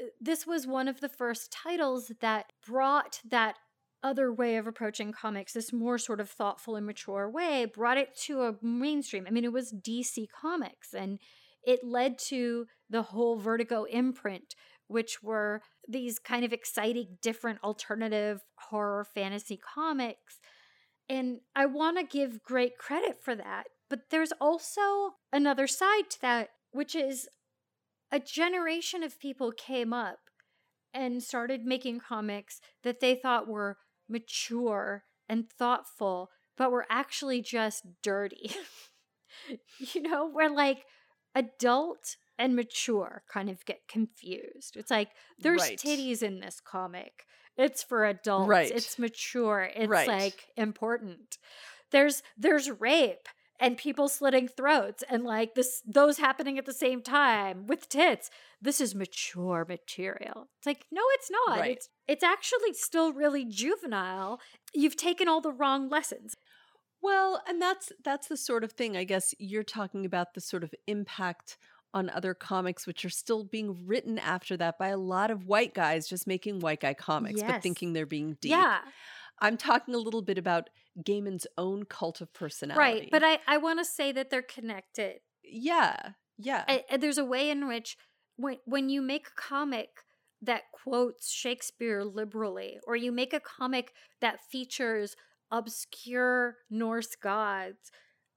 uh, 0.00 0.06
this 0.20 0.46
was 0.46 0.68
one 0.68 0.86
of 0.86 1.00
the 1.00 1.08
first 1.08 1.50
titles 1.50 2.12
that 2.20 2.52
brought 2.64 3.22
that 3.28 3.56
other 4.04 4.32
way 4.32 4.56
of 4.56 4.68
approaching 4.68 5.10
comics, 5.12 5.52
this 5.52 5.72
more 5.72 5.98
sort 5.98 6.20
of 6.20 6.30
thoughtful 6.30 6.76
and 6.76 6.86
mature 6.86 7.28
way, 7.28 7.64
brought 7.64 7.98
it 7.98 8.14
to 8.26 8.42
a 8.42 8.54
mainstream. 8.62 9.24
I 9.26 9.30
mean, 9.30 9.44
it 9.44 9.52
was 9.52 9.72
DC 9.72 10.28
Comics, 10.30 10.94
and 10.94 11.18
it 11.64 11.80
led 11.82 12.18
to 12.18 12.66
the 12.90 13.02
whole 13.02 13.36
Vertigo 13.36 13.84
imprint, 13.84 14.54
which 14.92 15.22
were 15.22 15.62
these 15.88 16.18
kind 16.18 16.44
of 16.44 16.52
exciting, 16.52 17.18
different 17.22 17.62
alternative 17.64 18.42
horror 18.56 19.04
fantasy 19.04 19.56
comics. 19.56 20.38
And 21.08 21.40
I 21.56 21.66
want 21.66 21.98
to 21.98 22.04
give 22.04 22.42
great 22.42 22.78
credit 22.78 23.22
for 23.22 23.34
that. 23.34 23.64
But 23.88 24.10
there's 24.10 24.32
also 24.40 25.16
another 25.32 25.66
side 25.66 26.10
to 26.10 26.20
that, 26.20 26.50
which 26.70 26.94
is 26.94 27.28
a 28.10 28.20
generation 28.20 29.02
of 29.02 29.18
people 29.18 29.52
came 29.52 29.92
up 29.92 30.18
and 30.94 31.22
started 31.22 31.64
making 31.64 32.00
comics 32.00 32.60
that 32.82 33.00
they 33.00 33.14
thought 33.14 33.48
were 33.48 33.78
mature 34.08 35.04
and 35.28 35.50
thoughtful, 35.50 36.30
but 36.56 36.70
were 36.70 36.86
actually 36.90 37.40
just 37.40 37.84
dirty. 38.02 38.52
you 39.78 40.02
know, 40.02 40.28
where 40.28 40.50
like 40.50 40.84
adult 41.34 42.16
and 42.38 42.56
mature 42.56 43.22
kind 43.32 43.48
of 43.48 43.64
get 43.64 43.86
confused. 43.88 44.76
It's 44.76 44.90
like 44.90 45.10
there's 45.38 45.60
Right. 45.62 45.78
titties 45.78 46.22
in 46.22 46.40
this 46.40 46.60
comic. 46.60 47.26
It's 47.56 47.82
for 47.82 48.04
adults. 48.06 48.48
Right. 48.48 48.70
It's 48.70 48.98
mature. 48.98 49.70
It's 49.74 49.88
Right. 49.88 50.08
like 50.08 50.48
important. 50.56 51.38
There's 51.90 52.22
there's 52.36 52.70
rape 52.70 53.28
and 53.60 53.76
people 53.76 54.08
slitting 54.08 54.48
throats 54.48 55.04
and 55.08 55.22
like 55.24 55.54
this 55.54 55.82
those 55.86 56.18
happening 56.18 56.58
at 56.58 56.64
the 56.66 56.72
same 56.72 57.02
time 57.02 57.66
with 57.66 57.88
tits. 57.88 58.30
This 58.60 58.80
is 58.80 58.94
mature 58.94 59.64
material. 59.68 60.48
It's 60.58 60.66
like 60.66 60.86
no 60.90 61.02
it's 61.10 61.30
not. 61.30 61.58
Right. 61.58 61.72
It's 61.76 61.88
it's 62.08 62.24
actually 62.24 62.72
still 62.72 63.12
really 63.12 63.44
juvenile. 63.44 64.40
You've 64.72 64.96
taken 64.96 65.28
all 65.28 65.40
the 65.42 65.52
wrong 65.52 65.88
lessons. 65.90 66.34
Well, 67.02 67.42
and 67.46 67.60
that's 67.60 67.92
that's 68.02 68.28
the 68.28 68.36
sort 68.36 68.64
of 68.64 68.72
thing 68.72 68.96
I 68.96 69.04
guess 69.04 69.34
you're 69.38 69.62
talking 69.64 70.06
about 70.06 70.34
the 70.34 70.40
sort 70.40 70.64
of 70.64 70.74
impact 70.86 71.58
on 71.94 72.08
other 72.10 72.32
comics 72.34 72.86
which 72.86 73.04
are 73.04 73.10
still 73.10 73.44
being 73.44 73.86
written 73.86 74.18
after 74.18 74.56
that 74.56 74.78
by 74.78 74.88
a 74.88 74.96
lot 74.96 75.30
of 75.30 75.46
white 75.46 75.74
guys 75.74 76.08
just 76.08 76.26
making 76.26 76.60
white 76.60 76.80
guy 76.80 76.94
comics 76.94 77.42
but 77.42 77.62
thinking 77.62 77.92
they're 77.92 78.06
being 78.06 78.36
deep. 78.40 78.50
Yeah. 78.52 78.78
I'm 79.40 79.56
talking 79.56 79.94
a 79.94 79.98
little 79.98 80.22
bit 80.22 80.38
about 80.38 80.70
Gaiman's 81.02 81.46
own 81.58 81.84
cult 81.84 82.20
of 82.20 82.32
personality. 82.32 83.00
Right. 83.00 83.08
But 83.10 83.24
I, 83.24 83.38
I 83.46 83.58
want 83.58 83.78
to 83.80 83.84
say 83.84 84.12
that 84.12 84.30
they're 84.30 84.40
connected. 84.42 85.16
yeah, 85.44 86.10
yeah. 86.38 86.64
I- 86.68 86.96
there's 86.96 87.18
a 87.18 87.24
way 87.24 87.50
in 87.50 87.66
which 87.66 87.96
when 88.36 88.58
when 88.64 88.88
you 88.88 89.02
make 89.02 89.26
a 89.26 89.40
comic 89.40 89.88
that 90.40 90.62
quotes 90.72 91.30
Shakespeare 91.30 92.02
liberally, 92.04 92.78
or 92.86 92.96
you 92.96 93.12
make 93.12 93.32
a 93.32 93.40
comic 93.40 93.92
that 94.20 94.40
features 94.50 95.14
obscure 95.50 96.56
Norse 96.70 97.14
gods, 97.16 97.90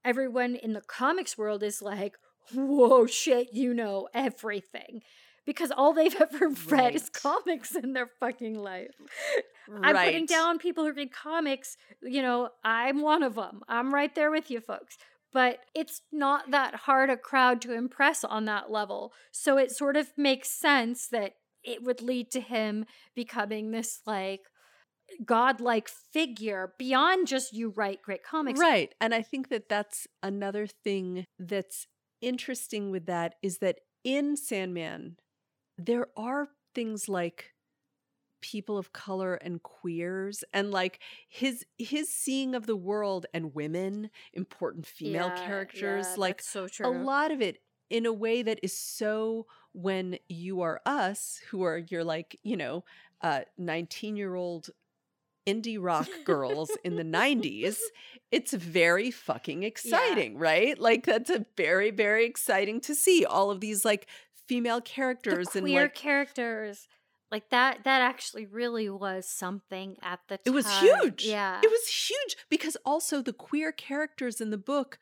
everyone 0.04 0.54
in 0.54 0.72
the 0.72 0.82
comics 0.82 1.36
world 1.36 1.62
is 1.62 1.82
like, 1.82 2.14
"Whoa, 2.54 3.06
shit! 3.06 3.52
You 3.52 3.74
know 3.74 4.08
everything." 4.14 5.02
Because 5.44 5.70
all 5.70 5.92
they've 5.92 6.14
ever 6.20 6.50
read 6.68 6.94
is 6.94 7.08
comics 7.08 7.74
in 7.74 7.92
their 7.92 8.08
fucking 8.20 8.58
life. 8.58 8.94
I'm 9.82 9.96
putting 9.96 10.26
down 10.26 10.58
people 10.58 10.84
who 10.84 10.92
read 10.92 11.12
comics. 11.12 11.76
You 12.02 12.22
know, 12.22 12.50
I'm 12.64 13.00
one 13.00 13.22
of 13.22 13.34
them. 13.34 13.62
I'm 13.68 13.94
right 13.94 14.14
there 14.14 14.30
with 14.30 14.50
you 14.50 14.60
folks. 14.60 14.98
But 15.32 15.58
it's 15.74 16.02
not 16.12 16.50
that 16.50 16.74
hard 16.74 17.10
a 17.10 17.16
crowd 17.16 17.60
to 17.62 17.74
impress 17.74 18.24
on 18.24 18.44
that 18.46 18.70
level. 18.70 19.12
So 19.32 19.58
it 19.58 19.70
sort 19.70 19.96
of 19.96 20.12
makes 20.16 20.50
sense 20.50 21.08
that 21.08 21.34
it 21.62 21.82
would 21.82 22.00
lead 22.00 22.30
to 22.30 22.40
him 22.40 22.86
becoming 23.14 23.70
this 23.70 24.00
like 24.06 24.42
godlike 25.24 25.88
figure 25.88 26.72
beyond 26.78 27.26
just 27.26 27.52
you 27.52 27.70
write 27.70 28.02
great 28.02 28.24
comics. 28.24 28.58
Right. 28.58 28.94
And 29.00 29.14
I 29.14 29.22
think 29.22 29.48
that 29.50 29.68
that's 29.68 30.06
another 30.22 30.66
thing 30.66 31.26
that's 31.38 31.86
interesting 32.20 32.90
with 32.90 33.06
that 33.06 33.36
is 33.42 33.58
that 33.58 33.80
in 34.04 34.36
Sandman, 34.36 35.16
there 35.78 36.08
are 36.16 36.48
things 36.74 37.08
like 37.08 37.54
people 38.42 38.78
of 38.78 38.92
color 38.92 39.34
and 39.34 39.62
queers 39.62 40.44
and 40.52 40.70
like 40.70 41.00
his 41.28 41.64
his 41.78 42.08
seeing 42.12 42.54
of 42.54 42.66
the 42.66 42.76
world 42.76 43.26
and 43.34 43.54
women 43.54 44.10
important 44.34 44.86
female 44.86 45.30
Yeah, 45.30 45.30
characters 45.30 46.16
yeah, 46.16 46.16
like 46.16 46.44
so 46.68 46.68
a 46.82 46.90
lot 46.90 47.30
of 47.32 47.40
it 47.40 47.58
in 47.90 48.06
a 48.06 48.12
way 48.12 48.42
that 48.42 48.60
is 48.62 48.76
so 48.78 49.46
when 49.72 50.18
you 50.28 50.60
are 50.60 50.80
us 50.86 51.40
who 51.50 51.62
are 51.62 51.78
you're 51.78 52.04
like 52.04 52.38
you 52.42 52.56
know 52.56 52.84
uh 53.22 53.40
19 53.58 54.16
year 54.16 54.34
old 54.34 54.70
indie 55.46 55.78
rock 55.80 56.08
girls 56.24 56.70
in 56.84 56.96
the 56.96 57.04
90s 57.04 57.78
it's 58.32 58.52
very 58.52 59.10
fucking 59.10 59.62
exciting 59.62 60.36
right 60.36 60.80
like 60.80 61.06
that's 61.06 61.30
a 61.30 61.46
very 61.56 61.90
very 61.90 62.26
exciting 62.26 62.80
to 62.80 62.94
see 62.94 63.24
all 63.24 63.50
of 63.50 63.60
these 63.60 63.84
like 63.84 64.08
female 64.46 64.80
characters 64.80 65.48
the 65.50 65.58
and 65.58 65.66
queer 65.66 65.82
like 65.82 65.94
characters. 65.94 66.88
Like 67.30 67.50
that 67.50 67.80
that 67.84 68.02
actually 68.02 68.46
really 68.46 68.88
was 68.88 69.28
something 69.28 69.96
at 70.00 70.20
the 70.28 70.38
time. 70.38 70.42
It 70.46 70.50
was 70.50 70.70
huge. 70.78 71.24
Yeah. 71.26 71.60
It 71.62 71.70
was 71.70 71.88
huge 71.88 72.36
because 72.48 72.76
also 72.84 73.20
the 73.20 73.32
queer 73.32 73.72
characters 73.72 74.40
in 74.40 74.50
the 74.50 74.58
book, 74.58 74.98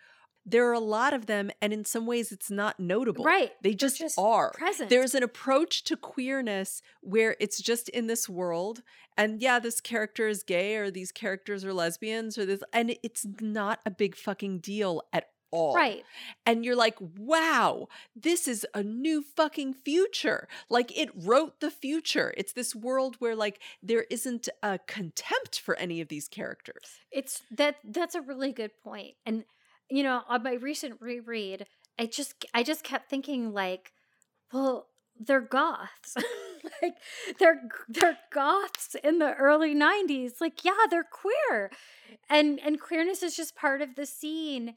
there 0.47 0.69
are 0.69 0.75
a 0.75 0.81
lot 0.81 1.15
of 1.15 1.27
them, 1.27 1.51
and 1.61 1.73
in 1.73 1.85
some 1.85 2.07
ways 2.07 2.33
it's 2.33 2.51
not 2.51 2.79
notable. 2.79 3.25
Right. 3.25 3.53
They 3.63 3.75
just, 3.75 3.99
just 3.99 4.19
are. 4.19 4.51
present. 4.53 4.91
There's 4.91 5.15
an 5.15 5.23
approach 5.23 5.85
to 5.85 5.97
queerness 5.97 6.83
where 7.01 7.37
it's 7.41 7.61
just 7.61 7.89
in 7.89 8.07
this 8.07 8.29
world, 8.29 8.83
and 9.17 9.41
yeah, 9.41 9.59
this 9.59 9.81
character 9.81 10.29
is 10.29 10.43
gay, 10.43 10.77
or 10.77 10.91
these 10.91 11.13
characters 11.13 11.65
are 11.65 11.73
lesbians, 11.73 12.37
or 12.37 12.45
this, 12.45 12.63
and 12.73 12.97
it's 13.03 13.27
not 13.41 13.81
a 13.87 13.91
big 13.91 14.17
fucking 14.17 14.59
deal 14.59 15.03
at 15.13 15.29
all. 15.55 15.75
Right. 15.75 16.05
And 16.45 16.65
you're 16.65 16.77
like, 16.77 16.97
wow, 17.17 17.87
this 18.17 18.49
is 18.49 18.67
a 18.75 18.83
new 18.83 19.23
fucking 19.23 19.75
future. 19.75 20.49
Like 20.69 20.97
it 20.99 21.11
wrote 21.15 21.61
the 21.61 21.71
future. 21.71 22.35
It's 22.37 22.53
this 22.53 22.75
world 22.75 23.17
where 23.21 23.37
like 23.37 23.61
there 23.81 24.05
isn't 24.11 24.49
a 24.63 24.81
contempt 24.87 25.61
for 25.61 25.77
any 25.77 26.01
of 26.01 26.09
these 26.09 26.27
characters. 26.27 26.99
It's 27.13 27.43
that 27.53 27.77
that's 27.85 28.17
a 28.17 28.21
really 28.21 28.53
good 28.53 28.73
point. 28.83 29.15
And 29.25 29.45
you 29.91 30.03
know, 30.03 30.23
on 30.29 30.43
my 30.43 30.55
recent 30.55 31.01
reread, 31.01 31.67
I 31.99 32.07
just 32.07 32.45
I 32.55 32.63
just 32.63 32.85
kept 32.85 33.11
thinking 33.11 33.53
like, 33.53 33.93
well, 34.53 34.89
they're 35.19 35.41
goths. 35.41 36.17
like 36.83 36.95
they're 37.39 37.63
they're 37.89 38.19
goths 38.33 38.97
in 39.03 39.19
the 39.19 39.35
early 39.35 39.75
90s. 39.75 40.41
Like, 40.41 40.65
yeah, 40.65 40.73
they're 40.91 41.05
queer. 41.05 41.71
And 42.29 42.61
and 42.65 42.81
queerness 42.81 43.23
is 43.23 43.37
just 43.37 43.57
part 43.57 43.83
of 43.83 43.95
the 43.95 44.07
scene. 44.07 44.75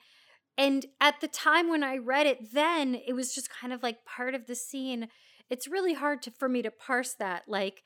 And 0.57 0.87
at 0.99 1.21
the 1.21 1.27
time 1.27 1.69
when 1.69 1.83
I 1.83 1.97
read 1.97 2.25
it 2.25 2.51
then, 2.53 2.95
it 2.95 3.13
was 3.13 3.33
just 3.33 3.49
kind 3.49 3.71
of 3.71 3.83
like 3.83 4.05
part 4.05 4.33
of 4.33 4.47
the 4.47 4.55
scene. 4.55 5.07
It's 5.49 5.67
really 5.67 5.93
hard 5.93 6.23
to, 6.23 6.31
for 6.31 6.49
me 6.49 6.63
to 6.63 6.71
parse 6.71 7.13
that. 7.19 7.43
Like 7.47 7.83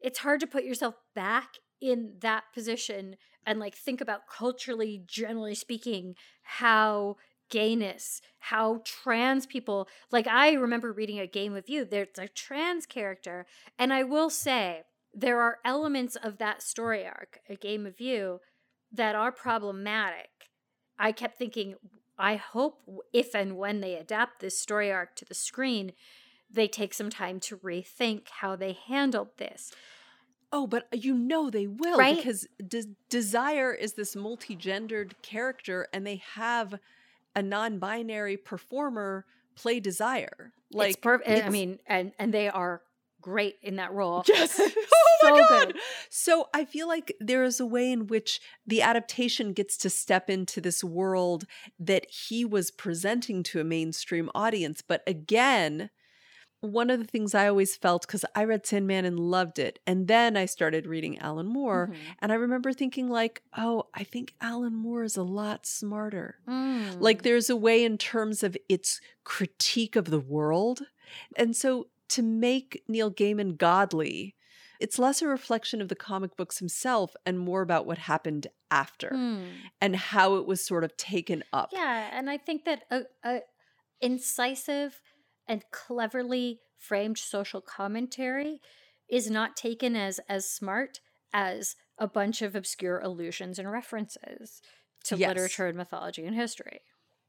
it's 0.00 0.18
hard 0.18 0.40
to 0.40 0.46
put 0.46 0.64
yourself 0.64 0.96
back 1.14 1.54
in 1.84 2.14
that 2.20 2.44
position 2.54 3.16
and 3.46 3.60
like 3.60 3.74
think 3.74 4.00
about 4.00 4.26
culturally 4.26 5.02
generally 5.06 5.54
speaking 5.54 6.14
how 6.42 7.16
gayness 7.50 8.20
how 8.38 8.80
trans 8.84 9.44
people 9.44 9.86
like 10.10 10.26
i 10.26 10.52
remember 10.52 10.92
reading 10.92 11.18
a 11.18 11.26
game 11.26 11.52
with 11.52 11.68
you 11.68 11.84
there's 11.84 12.18
a 12.18 12.26
trans 12.26 12.86
character 12.86 13.44
and 13.78 13.92
i 13.92 14.02
will 14.02 14.30
say 14.30 14.82
there 15.12 15.40
are 15.40 15.58
elements 15.64 16.16
of 16.16 16.38
that 16.38 16.62
story 16.62 17.04
arc 17.04 17.40
a 17.48 17.54
game 17.54 17.86
of 17.86 18.00
you 18.00 18.40
that 18.90 19.14
are 19.14 19.30
problematic 19.30 20.48
i 20.98 21.12
kept 21.12 21.36
thinking 21.36 21.74
i 22.18 22.34
hope 22.34 22.80
if 23.12 23.34
and 23.34 23.58
when 23.58 23.82
they 23.82 23.94
adapt 23.94 24.40
this 24.40 24.58
story 24.58 24.90
arc 24.90 25.14
to 25.14 25.26
the 25.26 25.34
screen 25.34 25.92
they 26.54 26.68
take 26.68 26.94
some 26.94 27.10
time 27.10 27.40
to 27.40 27.56
rethink 27.58 28.28
how 28.40 28.56
they 28.56 28.72
handled 28.72 29.28
this. 29.38 29.72
Oh, 30.56 30.68
but 30.68 30.86
you 30.92 31.14
know 31.16 31.50
they 31.50 31.66
will 31.66 31.98
Right? 31.98 32.16
because 32.16 32.46
De- 32.66 32.94
Desire 33.10 33.74
is 33.74 33.94
this 33.94 34.14
multi-gendered 34.14 35.20
character 35.20 35.88
and 35.92 36.06
they 36.06 36.22
have 36.34 36.78
a 37.34 37.42
non-binary 37.42 38.36
performer 38.36 39.26
play 39.56 39.80
Desire. 39.80 40.52
Like 40.70 40.86
eh, 40.86 40.88
it's 40.90 40.96
perfect. 41.00 41.46
I 41.46 41.50
mean, 41.50 41.80
and 41.88 42.12
and 42.20 42.32
they 42.32 42.48
are 42.48 42.82
great 43.20 43.56
in 43.62 43.76
that 43.76 43.92
role. 43.92 44.22
Yes. 44.28 44.60
oh 44.60 44.70
So 45.20 45.30
my 45.30 45.38
god. 45.40 45.66
good. 45.72 45.76
So 46.08 46.48
I 46.54 46.64
feel 46.64 46.86
like 46.86 47.16
there 47.18 47.42
is 47.42 47.58
a 47.58 47.66
way 47.66 47.90
in 47.90 48.06
which 48.06 48.40
the 48.64 48.80
adaptation 48.82 49.54
gets 49.54 49.76
to 49.78 49.90
step 49.90 50.30
into 50.30 50.60
this 50.60 50.84
world 50.84 51.46
that 51.80 52.06
he 52.10 52.44
was 52.44 52.70
presenting 52.70 53.42
to 53.44 53.60
a 53.60 53.64
mainstream 53.64 54.30
audience. 54.36 54.82
But 54.86 55.02
again, 55.06 55.90
one 56.64 56.90
of 56.90 56.98
the 56.98 57.04
things 57.06 57.34
I 57.34 57.46
always 57.48 57.76
felt 57.76 58.06
because 58.06 58.24
I 58.34 58.44
read 58.44 58.66
Sandman 58.66 59.04
and 59.04 59.18
loved 59.18 59.58
it, 59.58 59.78
and 59.86 60.08
then 60.08 60.36
I 60.36 60.46
started 60.46 60.86
reading 60.86 61.18
Alan 61.18 61.46
Moore, 61.46 61.90
Mhm. 61.92 61.96
and 62.20 62.32
I 62.32 62.36
remember 62.36 62.72
thinking 62.72 63.08
like, 63.08 63.42
"Oh, 63.56 63.88
I 63.94 64.02
think 64.04 64.34
Alan 64.40 64.74
Moore 64.74 65.04
is 65.04 65.16
a 65.16 65.22
lot 65.22 65.66
smarter." 65.66 66.38
Mm. 66.48 67.00
Like 67.00 67.22
there's 67.22 67.48
a 67.50 67.56
way 67.56 67.84
in 67.84 67.98
terms 67.98 68.42
of 68.42 68.56
its 68.68 69.00
critique 69.24 69.96
of 69.96 70.06
the 70.06 70.20
world. 70.20 70.86
And 71.36 71.54
so 71.56 71.88
to 72.08 72.22
make 72.22 72.82
Neil 72.88 73.10
Gaiman 73.10 73.56
godly, 73.56 74.34
it's 74.80 74.98
less 74.98 75.22
a 75.22 75.28
reflection 75.28 75.80
of 75.80 75.88
the 75.88 75.94
comic 75.94 76.36
books 76.36 76.58
himself 76.58 77.14
and 77.24 77.38
more 77.38 77.62
about 77.62 77.86
what 77.86 77.98
happened 77.98 78.48
after 78.70 79.10
Mm. 79.10 79.52
and 79.80 79.96
how 79.96 80.34
it 80.36 80.46
was 80.46 80.64
sort 80.64 80.84
of 80.84 80.96
taken 80.96 81.44
up. 81.52 81.70
Yeah, 81.72 82.10
and 82.12 82.28
I 82.28 82.36
think 82.38 82.64
that 82.64 82.84
a, 82.90 83.04
a 83.22 83.42
incisive 84.00 85.00
and 85.46 85.64
cleverly 85.70 86.60
framed 86.76 87.18
social 87.18 87.60
commentary 87.60 88.60
is 89.08 89.30
not 89.30 89.56
taken 89.56 89.96
as 89.96 90.20
as 90.28 90.50
smart 90.50 91.00
as 91.32 91.76
a 91.98 92.06
bunch 92.08 92.42
of 92.42 92.54
obscure 92.54 92.98
allusions 93.00 93.58
and 93.58 93.70
references 93.70 94.60
to 95.04 95.16
Yes. 95.16 95.28
literature 95.28 95.66
and 95.66 95.76
mythology 95.76 96.24
and 96.24 96.34
history. 96.34 96.80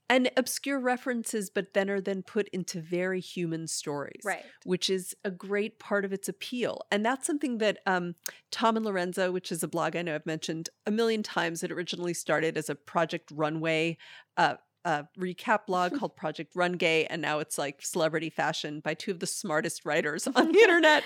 And 0.08 0.30
obscure 0.38 0.80
references, 0.80 1.50
but 1.50 1.74
then 1.74 1.90
are 1.90 2.00
then 2.00 2.22
put 2.22 2.48
into 2.50 2.80
very 2.80 3.20
human 3.20 3.68
stories. 3.68 4.22
Right. 4.24 4.46
Which 4.64 4.88
is 4.88 5.16
a 5.24 5.32
great 5.32 5.80
part 5.80 6.06
of 6.06 6.14
its 6.14 6.30
appeal. 6.30 6.82
And 6.92 7.04
that's 7.04 7.26
something 7.26 7.58
that 7.58 7.80
um, 7.88 8.14
Tom 8.52 8.78
and 8.78 8.86
Lorenzo, 8.86 9.32
which 9.32 9.52
is 9.52 9.64
a 9.64 9.68
blog 9.68 9.96
I 9.96 10.04
know 10.04 10.14
I've 10.14 10.26
mentioned 10.28 10.70
a 10.86 10.92
million 10.92 11.24
times, 11.24 11.64
it 11.64 11.72
originally 11.72 12.14
started 12.14 12.56
as 12.56 12.70
a 12.70 12.76
Project 12.76 13.32
Runway 13.32 13.98
uh, 14.38 14.56
uh, 14.86 15.04
recap 15.20 15.66
blog 15.66 15.94
called 16.00 16.16
Project 16.16 16.56
Rungay. 16.56 17.08
And 17.10 17.22
now 17.22 17.40
it's 17.40 17.58
like 17.58 17.82
celebrity 17.82 18.30
fashion 18.30 18.80
by 18.80 18.94
two 18.94 19.12
of 19.12 19.20
the 19.20 19.28
smartest 19.28 19.84
writers 19.86 20.28
on 20.36 20.52
the 20.52 20.60
internet. 20.60 21.04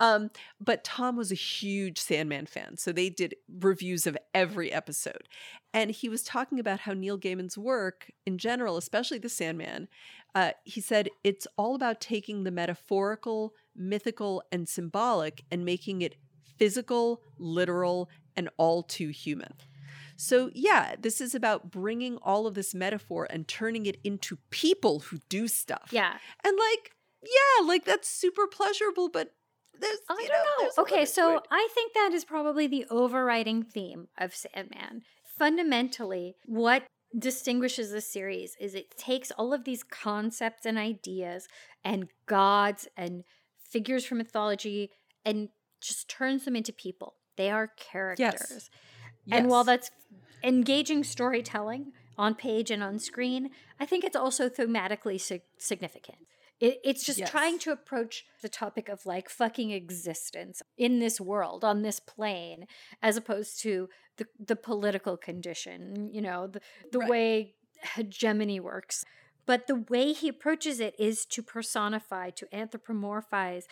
Um, 0.00 0.30
but 0.60 0.84
Tom 0.84 1.16
was 1.16 1.32
a 1.32 1.36
huge 1.36 1.98
Sandman 1.98 2.46
fan. 2.46 2.76
So 2.76 2.92
they 2.92 3.08
did 3.08 3.34
reviews 3.60 4.06
of 4.06 4.16
every 4.34 4.70
episode. 4.70 5.28
And 5.74 5.90
he 5.90 6.08
was 6.08 6.22
talking 6.22 6.60
about 6.60 6.80
how 6.80 6.92
Neil 6.92 7.18
Gaiman's 7.18 7.56
work 7.56 8.10
in 8.26 8.36
general, 8.36 8.76
especially 8.76 9.18
The 9.18 9.30
Sandman, 9.30 9.88
uh, 10.34 10.52
he 10.64 10.80
said 10.80 11.08
it's 11.24 11.46
all 11.56 11.74
about 11.74 12.00
taking 12.00 12.44
the 12.44 12.50
metaphorical, 12.50 13.54
mythical, 13.74 14.42
and 14.52 14.68
symbolic 14.68 15.44
and 15.50 15.64
making 15.64 16.02
it 16.02 16.16
physical, 16.58 17.22
literal, 17.38 18.08
and 18.36 18.48
all 18.56 18.82
too 18.82 19.08
human. 19.08 19.52
So, 20.22 20.50
yeah, 20.54 20.94
this 20.96 21.20
is 21.20 21.34
about 21.34 21.72
bringing 21.72 22.16
all 22.18 22.46
of 22.46 22.54
this 22.54 22.74
metaphor 22.74 23.26
and 23.28 23.48
turning 23.48 23.86
it 23.86 23.98
into 24.04 24.38
people 24.50 25.00
who 25.00 25.18
do 25.28 25.48
stuff. 25.48 25.88
Yeah. 25.90 26.16
And, 26.44 26.56
like, 26.56 26.92
yeah, 27.22 27.66
like 27.66 27.84
that's 27.84 28.08
super 28.08 28.46
pleasurable, 28.46 29.08
but 29.08 29.34
there's, 29.80 29.98
I 30.08 30.20
you 30.22 30.28
don't 30.28 30.76
know. 30.76 30.82
Okay, 30.82 31.04
so 31.04 31.38
it. 31.38 31.42
I 31.50 31.68
think 31.74 31.92
that 31.94 32.12
is 32.12 32.24
probably 32.24 32.68
the 32.68 32.86
overriding 32.88 33.64
theme 33.64 34.06
of 34.16 34.32
Sandman. 34.32 35.02
Fundamentally, 35.36 36.36
what 36.46 36.84
distinguishes 37.18 37.90
the 37.90 38.00
series 38.00 38.56
is 38.60 38.76
it 38.76 38.96
takes 38.96 39.32
all 39.32 39.52
of 39.52 39.64
these 39.64 39.82
concepts 39.82 40.64
and 40.64 40.78
ideas 40.78 41.48
and 41.84 42.06
gods 42.26 42.86
and 42.96 43.24
figures 43.68 44.04
from 44.04 44.18
mythology 44.18 44.90
and 45.24 45.48
just 45.80 46.08
turns 46.08 46.44
them 46.44 46.54
into 46.54 46.72
people. 46.72 47.16
They 47.36 47.50
are 47.50 47.72
characters. 47.76 48.70
And 49.30 49.48
while 49.48 49.64
that's 49.64 49.90
engaging 50.42 51.04
storytelling 51.04 51.92
on 52.18 52.34
page 52.34 52.70
and 52.70 52.82
on 52.82 52.98
screen, 52.98 53.50
I 53.78 53.86
think 53.86 54.04
it's 54.04 54.16
also 54.16 54.48
thematically 54.48 55.20
sig- 55.20 55.42
significant. 55.58 56.18
It, 56.60 56.78
it's 56.84 57.04
just 57.04 57.18
Yes. 57.20 57.30
trying 57.30 57.58
to 57.60 57.72
approach 57.72 58.24
the 58.40 58.48
topic 58.48 58.88
of 58.88 59.04
like 59.06 59.28
fucking 59.28 59.70
existence 59.70 60.62
in 60.76 61.00
this 61.00 61.20
world, 61.20 61.64
on 61.64 61.82
this 61.82 61.98
plane, 61.98 62.66
as 63.02 63.16
opposed 63.16 63.60
to 63.62 63.88
the, 64.16 64.26
the 64.38 64.56
political 64.56 65.16
condition, 65.16 66.10
you 66.12 66.20
know, 66.20 66.46
the, 66.46 66.60
the 66.92 66.98
Right. 67.00 67.08
way 67.08 67.54
hegemony 67.94 68.60
works. 68.60 69.04
But 69.44 69.66
the 69.66 69.84
way 69.88 70.12
he 70.12 70.28
approaches 70.28 70.78
it 70.78 70.94
is 71.00 71.26
to 71.26 71.42
personify, 71.42 72.30
to 72.30 72.46
anthropomorphize. 72.52 73.64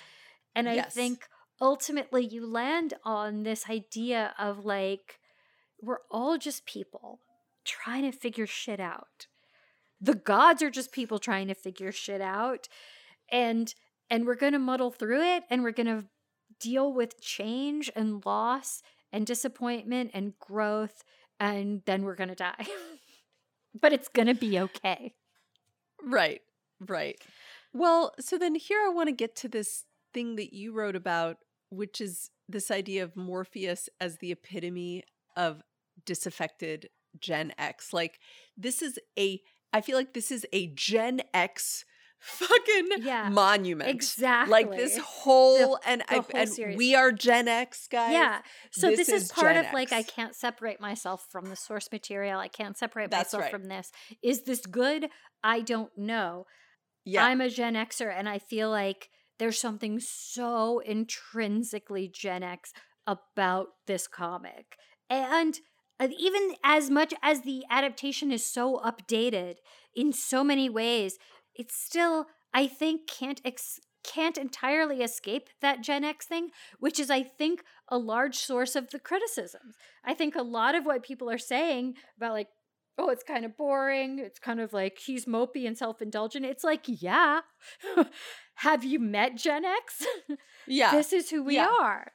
And 0.57 0.69
I 0.69 0.75
Yes. 0.75 0.95
think 0.95 1.29
ultimately 1.61 2.27
you 2.27 2.45
land 2.45 2.95
on 3.05 3.45
this 3.45 3.71
idea 3.71 4.35
of 4.37 4.65
like, 4.65 5.20
we're 5.83 6.01
all 6.11 6.39
just 6.39 6.67
people 6.67 7.21
trying 7.65 8.03
to 8.03 8.17
figure 8.17 8.47
shit 8.47 8.81
out. 8.81 9.27
The 10.01 10.15
gods 10.15 10.63
are 10.63 10.71
just 10.71 10.93
people 10.93 11.19
trying 11.19 11.49
to 11.49 11.55
figure 11.55 11.93
shit 11.93 12.21
out. 12.21 12.69
And 13.31 13.75
and 14.11 14.27
we're 14.27 14.35
going 14.35 14.55
to 14.55 14.59
muddle 14.59 14.91
through 14.91 15.23
it 15.23 15.45
and 15.51 15.63
we're 15.63 15.71
going 15.71 15.87
to 15.87 16.07
deal 16.59 16.93
with 16.93 17.21
change 17.21 17.91
and 17.95 18.25
loss 18.27 18.83
and 19.13 19.25
disappointment 19.25 20.11
and 20.13 20.37
growth 20.41 21.05
and 21.39 21.83
then 21.87 22.03
we're 22.03 22.17
going 22.17 22.29
to 22.29 22.35
die. 22.35 22.67
but 23.81 23.93
it's 23.93 24.09
going 24.09 24.27
to 24.27 24.35
be 24.35 24.59
okay. 24.59 25.15
Right, 26.03 26.41
right. 26.81 27.17
Well, 27.73 28.15
so 28.19 28.37
then 28.37 28.57
here 28.57 28.81
I 28.85 28.89
want 28.89 29.09
to 29.09 29.15
get 29.15 29.37
to 29.37 29.49
this 29.49 29.85
thing 30.13 30.37
that 30.37 30.53
you 30.53 30.73
wrote 30.73 30.97
about, 30.97 31.37
which 31.71 32.01
is 32.01 32.31
this 32.49 32.71
idea 32.71 33.05
of 33.05 33.17
Morpheus 33.17 33.89
as 34.01 34.19
the 34.19 34.33
epitome 34.33 35.05
of 35.37 35.63
disaffected 36.05 36.89
Gen 37.19 37.53
X. 37.59 37.93
Like, 37.93 38.19
this 38.57 38.83
is 38.83 38.99
a, 39.19 39.41
I 39.73 39.81
feel 39.81 39.97
like 39.97 40.15
this 40.15 40.31
is 40.31 40.47
a 40.53 40.69
Gen 40.69 41.23
X 41.35 41.85
fucking 42.21 42.89
Yeah, 42.99 43.31
monument. 43.31 43.89
Exactly. 43.91 44.51
Like 44.51 44.71
this 44.71 44.99
whole 44.99 45.79
and 45.87 46.03
the 46.03 46.13
I 46.13 46.15
whole 46.17 46.25
and 46.35 46.51
series. 46.51 46.77
we 46.77 46.95
are 46.95 47.13
Gen 47.13 47.49
X 47.49 47.89
guys. 47.91 48.13
Yeah. 48.13 48.43
So 48.71 48.89
this 48.89 49.07
this, 49.07 49.09
is, 49.09 49.23
is 49.25 49.33
part 49.33 49.55
Gen 49.55 49.65
of 49.65 49.73
like 49.73 49.91
I 49.93 50.03
can't 50.03 50.35
separate 50.35 50.81
myself 50.81 51.27
from 51.31 51.47
the 51.47 51.57
source 51.57 51.89
material. 51.91 52.39
I 52.39 52.49
can't 52.49 52.77
separate 52.77 53.11
That's 53.11 53.33
myself 53.33 53.45
right. 53.45 53.51
from 53.51 53.69
this. 53.69 53.91
Is 54.23 54.43
this 54.43 54.67
good? 54.67 55.09
I 55.43 55.61
don't 55.61 55.97
know. 55.97 56.45
Yeah. 57.07 57.25
I'm 57.25 57.41
a 57.41 57.49
Gen 57.49 57.75
Xer 57.75 58.15
and 58.15 58.29
I 58.29 58.39
feel 58.39 58.69
like 58.69 59.09
there's 59.39 59.59
something 59.59 59.99
so 59.99 60.81
intrinsically 60.81 62.07
Gen 62.07 62.43
X 62.43 62.75
about 63.07 63.69
this 63.87 64.07
comic. 64.07 64.77
And 65.09 65.59
Uh, 66.01 66.09
even 66.19 66.55
as 66.65 66.89
much 66.91 67.13
as 67.23 67.43
the 67.43 67.63
adaptation 67.71 68.33
is 68.33 68.45
so 68.45 68.81
updated 68.85 69.57
in 69.95 70.13
so 70.13 70.43
many 70.43 70.69
ways, 70.71 71.19
it 71.55 71.71
still 71.71 72.27
I 72.55 72.67
think 72.67 73.07
can't 73.07 73.41
ex- 73.45 73.81
can't 74.03 74.39
entirely 74.39 75.03
escape 75.03 75.49
that 75.61 75.83
Gen 75.83 76.05
X 76.05 76.25
thing, 76.27 76.51
which 76.79 76.99
is 76.99 77.11
I 77.11 77.23
think 77.23 77.63
a 77.89 77.99
large 77.99 78.37
source 78.37 78.75
of 78.75 78.91
the 78.91 78.99
criticisms. 78.99 79.75
I 80.05 80.15
think 80.15 80.35
a 80.35 80.43
lot 80.43 80.75
of 80.75 80.87
what 80.87 81.03
people 81.03 81.31
are 81.31 81.39
saying 81.39 81.95
about 82.17 82.33
like 82.33 82.49
oh, 82.99 83.09
it's 83.09 83.23
kind 83.23 83.47
of 83.47 83.57
boring. 83.57 84.19
It's 84.19 84.39
kind 84.39 84.61
of 84.61 84.75
like 84.75 84.99
he's 84.99 85.25
mopey 85.25 85.67
and 85.67 85.77
self 85.77 86.03
indulgent. 86.03 86.45
It's 86.45 86.65
like, 86.65 86.83
yeah. 86.87 87.41
Have 88.57 88.85
you 88.85 88.99
met 88.99 89.37
Gen 89.37 89.65
X? 89.65 90.05
yeah. 90.67 90.91
this 90.93 91.13
is 91.13 91.31
who 91.31 91.43
we 91.43 91.55
Yeah. 91.55 91.71
are. 91.81 92.13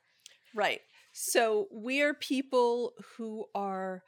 Right. 0.54 0.82
So 1.18 1.68
we 1.72 2.01
are 2.01 2.13
people 2.13 2.91
who 3.16 3.45
are 3.55 4.03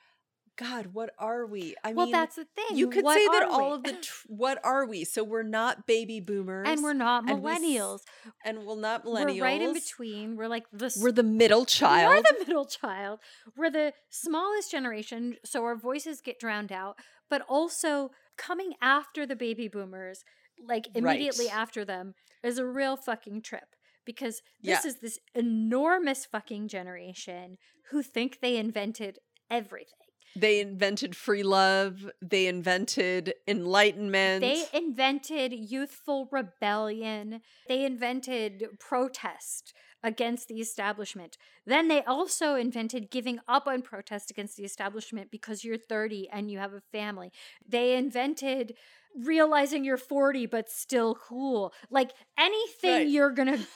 God, 0.58 0.88
what 0.94 1.12
are 1.20 1.46
we? 1.46 1.76
I 1.84 1.94
well, 1.94 2.08
mean 2.08 2.14
that's 2.14 2.36
the 2.36 2.46
thing. 2.56 2.76
you 2.78 2.90
could 2.90 3.04
What 3.06 3.14
say 3.16 3.26
that 3.28 3.44
are 3.44 3.50
all 3.50 3.70
we? 3.70 3.76
of 3.76 3.84
the 3.84 3.92
tr- 3.94 4.26
what 4.28 4.60
are 4.66 4.86
we? 4.88 5.04
So 5.06 5.24
we're 5.24 5.44
not 5.44 5.86
baby 5.86 6.20
boomers 6.20 6.68
and 6.68 6.82
we're 6.84 6.94
not 6.94 7.30
and 7.30 7.44
we 7.44 7.52
millennials. 7.52 8.00
and 8.44 8.66
we're 8.66 8.76
not 8.76 9.06
millennials. 9.06 9.36
We're 9.36 9.44
right 9.44 9.62
in 9.62 9.74
between. 9.74 10.36
We're 10.36 10.48
like 10.48 10.66
the 10.74 10.92
We're 11.00 11.12
the 11.12 11.22
middle 11.24 11.64
child. 11.66 12.12
We 12.12 12.18
are 12.20 12.24
the 12.24 12.46
middle 12.46 12.66
child. 12.66 13.20
We're 13.56 13.70
the 13.70 13.94
smallest 14.10 14.72
generation, 14.72 15.38
so 15.46 15.64
our 15.64 15.76
voices 15.76 16.22
get 16.22 16.40
drowned 16.40 16.72
out. 16.72 16.98
But 17.30 17.44
also 17.48 18.10
coming 18.38 18.74
after 18.82 19.26
the 19.28 19.36
baby 19.36 19.68
boomers, 19.68 20.24
like 20.68 20.88
immediately 20.96 21.46
Right. 21.46 21.56
after 21.56 21.86
them, 21.86 22.16
is 22.44 22.58
a 22.58 22.66
real 22.66 22.98
fucking 22.98 23.44
trip. 23.44 23.76
Because 24.08 24.42
Yeah. 24.62 24.78
this 24.78 24.86
is 24.86 25.00
this 25.02 25.20
enormous 25.36 26.26
fucking 26.26 26.70
generation 26.70 27.58
who 27.92 28.02
think 28.02 28.40
they 28.42 28.58
invented 28.58 29.20
everything. 29.52 30.07
They 30.40 30.60
invented 30.62 31.16
free 31.16 31.44
love. 31.44 32.10
They 32.22 32.48
invented 32.48 33.34
enlightenment. 33.48 34.42
They 34.42 34.66
invented 34.72 35.52
youthful 35.54 36.30
rebellion. 36.32 37.42
They 37.68 37.86
invented 37.86 38.68
protest 38.80 39.74
against 40.04 40.48
the 40.48 40.62
establishment. 40.62 41.38
Then 41.66 41.88
they 41.88 42.04
also 42.04 42.56
invented 42.56 43.10
giving 43.10 43.40
up 43.48 43.68
on 43.68 43.82
protest 43.82 44.30
against 44.30 44.56
the 44.56 44.64
establishment 44.64 45.32
because 45.32 45.64
you're 45.64 45.78
30 45.78 46.30
and 46.32 46.52
you 46.52 46.60
have 46.60 46.74
a 46.74 46.82
family. 46.92 47.32
They 47.68 47.96
invented 47.96 48.76
realizing 49.20 49.84
you're 49.84 49.98
40 49.98 50.46
but 50.46 50.70
still 50.70 51.16
cool. 51.16 51.74
Like 51.90 52.12
anything 52.38 52.92
right. 52.92 53.08
you're 53.08 53.32
going 53.32 53.58
to 53.58 53.68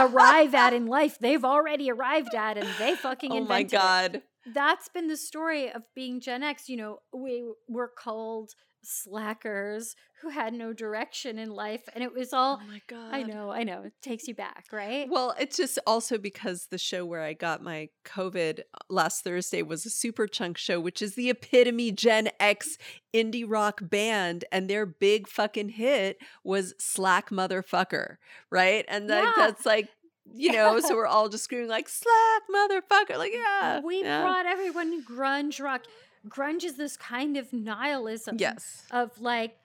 arrive 0.00 0.54
at 0.54 0.72
in 0.72 0.86
life, 0.86 1.18
they've 1.18 1.44
already 1.44 1.90
arrived 1.90 2.34
at 2.34 2.58
and 2.58 2.68
they 2.78 2.94
fucking 2.96 3.32
invented 3.32 3.48
Oh 3.50 3.54
my 3.54 3.62
god. 3.62 4.14
It. 4.16 4.24
That's 4.46 4.88
been 4.88 5.08
the 5.08 5.16
story 5.16 5.70
of 5.70 5.82
being 5.94 6.20
Gen 6.20 6.42
X. 6.42 6.68
You 6.68 6.76
know, 6.76 6.98
we 7.12 7.44
were 7.68 7.88
called 7.88 8.52
slackers 8.82 9.96
who 10.22 10.30
had 10.30 10.52
no 10.52 10.72
direction 10.72 11.38
in 11.38 11.50
life 11.50 11.82
and 11.94 12.02
it 12.02 12.12
was 12.12 12.32
all 12.32 12.60
oh 12.62 12.66
my 12.66 12.80
god 12.86 13.12
i 13.12 13.22
know 13.22 13.50
i 13.50 13.62
know 13.62 13.82
it 13.82 13.92
takes 14.02 14.26
you 14.26 14.34
back 14.34 14.66
right 14.72 15.08
well 15.10 15.34
it's 15.38 15.56
just 15.56 15.78
also 15.86 16.16
because 16.16 16.68
the 16.70 16.78
show 16.78 17.04
where 17.04 17.22
i 17.22 17.32
got 17.32 17.62
my 17.62 17.88
covid 18.04 18.60
uh, 18.60 18.78
last 18.88 19.22
thursday 19.24 19.62
was 19.62 19.84
a 19.84 19.88
Superchunk 19.88 20.56
show 20.56 20.80
which 20.80 21.02
is 21.02 21.14
the 21.14 21.30
epitome 21.30 21.92
gen 21.92 22.30
x 22.40 22.78
indie 23.14 23.44
rock 23.46 23.80
band 23.82 24.44
and 24.50 24.68
their 24.68 24.86
big 24.86 25.28
fucking 25.28 25.70
hit 25.70 26.18
was 26.44 26.74
slack 26.78 27.30
motherfucker 27.30 28.16
right 28.50 28.84
and 28.88 29.08
yeah. 29.08 29.32
that's 29.36 29.66
like 29.66 29.88
you 30.34 30.52
know, 30.52 30.80
so 30.80 30.94
we're 30.94 31.06
all 31.06 31.28
just 31.28 31.44
screaming 31.44 31.68
like 31.68 31.88
slack 31.88 32.42
motherfucker. 32.54 33.18
Like, 33.18 33.32
yeah. 33.32 33.80
We 33.80 34.02
yeah. 34.02 34.22
brought 34.22 34.46
everyone 34.46 35.04
grunge 35.04 35.62
rock 35.62 35.82
grunge 36.28 36.64
is 36.64 36.76
this 36.76 36.96
kind 36.96 37.36
of 37.36 37.52
nihilism. 37.52 38.36
Yes. 38.38 38.84
Of 38.90 39.20
like, 39.20 39.56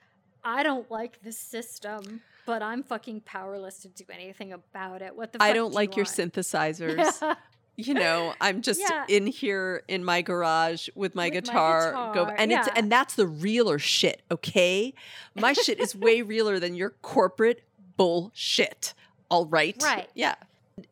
I 0.44 0.62
don't 0.62 0.90
like 0.90 1.22
the 1.22 1.32
system, 1.32 2.20
but 2.46 2.62
I'm 2.62 2.82
fucking 2.82 3.22
powerless 3.22 3.78
to 3.80 3.88
do 3.88 4.04
anything 4.10 4.52
about 4.52 5.02
it. 5.02 5.16
What 5.16 5.32
the 5.32 5.42
I 5.42 5.52
don't 5.52 5.70
do 5.70 5.74
like 5.74 5.96
you 5.96 5.98
your 5.98 6.06
synthesizers. 6.06 7.36
you 7.76 7.94
know, 7.94 8.34
I'm 8.40 8.62
just 8.62 8.80
yeah. 8.80 9.04
in 9.08 9.26
here 9.26 9.82
in 9.88 10.04
my 10.04 10.22
garage 10.22 10.88
with 10.94 11.14
my, 11.14 11.26
with 11.26 11.44
guitar, 11.44 11.92
my 11.92 12.12
guitar. 12.12 12.14
go 12.14 12.26
and 12.26 12.50
yeah. 12.50 12.60
it's 12.60 12.68
and 12.76 12.90
that's 12.90 13.14
the 13.14 13.26
realer 13.26 13.78
shit, 13.78 14.22
okay? 14.30 14.94
My 15.34 15.52
shit 15.52 15.80
is 15.80 15.96
way 15.96 16.22
realer 16.22 16.60
than 16.60 16.74
your 16.74 16.90
corporate 17.02 17.62
bullshit. 17.96 18.94
All 19.30 19.46
right. 19.46 19.76
Right. 19.82 20.08
Yeah 20.14 20.34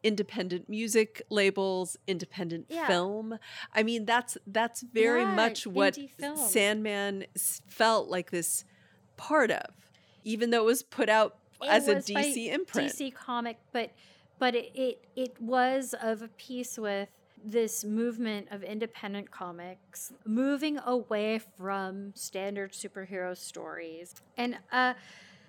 independent 0.02 0.68
music 0.68 1.22
labels, 1.30 1.96
independent 2.06 2.66
yeah. 2.68 2.86
film. 2.86 3.38
I 3.74 3.82
mean, 3.82 4.04
that's 4.04 4.36
that's 4.46 4.82
very 4.82 5.22
yeah, 5.22 5.34
much 5.34 5.66
what 5.66 5.98
Sandman 6.36 7.26
felt 7.68 8.08
like 8.08 8.30
this 8.30 8.64
part 9.16 9.50
of, 9.50 9.74
even 10.24 10.50
though 10.50 10.62
it 10.62 10.66
was 10.66 10.82
put 10.82 11.08
out 11.08 11.38
it 11.60 11.68
as 11.68 11.88
a 11.88 11.96
DC 11.96 12.52
imprint, 12.52 12.92
DC 12.92 13.14
comic, 13.14 13.58
but 13.72 13.92
but 14.38 14.54
it, 14.54 14.70
it 14.74 15.04
it 15.16 15.40
was 15.40 15.94
of 16.00 16.22
a 16.22 16.28
piece 16.28 16.78
with 16.78 17.08
this 17.44 17.84
movement 17.84 18.46
of 18.52 18.62
independent 18.62 19.30
comics 19.30 20.12
moving 20.24 20.78
away 20.86 21.40
from 21.56 22.12
standard 22.14 22.70
superhero 22.72 23.36
stories 23.36 24.14
and 24.36 24.56
uh 24.70 24.94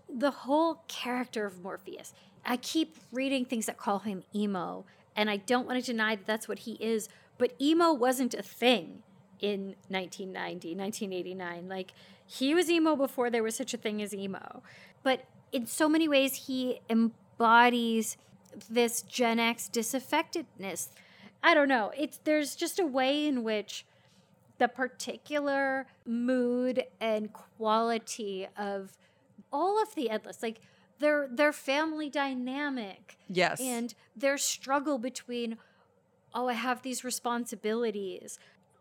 the 0.10 0.32
whole 0.32 0.84
character 0.88 1.46
of 1.46 1.62
Morpheus 1.62 2.14
I 2.46 2.58
keep 2.58 2.98
reading 3.12 3.46
things 3.46 3.66
that 3.68 3.78
call 3.78 4.00
him 4.00 4.24
emo, 4.36 4.86
and 5.16 5.30
I 5.30 5.38
don't 5.38 5.68
want 5.68 5.84
to 5.84 5.92
deny 5.92 6.16
that 6.16 6.26
that's 6.26 6.48
what 6.48 6.60
he 6.60 6.74
is, 6.74 7.10
but 7.38 7.54
emo 7.62 7.94
wasn't 7.94 8.34
a 8.34 8.44
thing 8.44 9.04
in 9.40 9.76
1990, 9.90 10.76
1989. 10.76 11.70
Like, 11.70 11.94
he 12.26 12.54
was 12.54 12.70
emo 12.70 12.96
before 12.96 13.30
there 13.30 13.44
was 13.44 13.56
such 13.56 13.74
a 13.74 13.78
thing 13.78 14.02
as 14.02 14.14
emo. 14.14 14.64
But 15.04 15.26
in 15.52 15.68
so 15.68 15.88
many 15.88 16.08
ways, 16.08 16.48
he 16.48 16.82
embodies 16.90 18.18
this 18.70 19.02
Gen 19.02 19.40
X 19.40 19.68
disaffectedness. 19.68 20.90
I 21.44 21.54
don't 21.54 21.68
know. 21.68 21.92
It's 21.98 22.20
there's 22.24 22.56
just 22.56 22.80
a 22.80 22.86
way 22.86 23.28
in 23.28 23.44
which 23.44 23.86
the 24.60 24.68
particular 24.68 25.88
mood 26.06 26.86
and 27.02 27.34
quality 27.34 28.48
of 28.58 28.98
all 29.52 29.82
of 29.82 29.94
the 29.96 30.10
endless, 30.10 30.42
like 30.42 30.62
their 31.04 31.28
their 31.30 31.54
family 31.54 32.10
dynamic. 32.10 33.18
Yes. 33.28 33.60
And 33.60 33.94
their 34.16 34.38
struggle 34.38 34.98
between 34.98 35.58
oh, 36.34 36.48
I 36.48 36.54
have 36.54 36.82
these 36.82 37.04
responsibilities. 37.04 38.40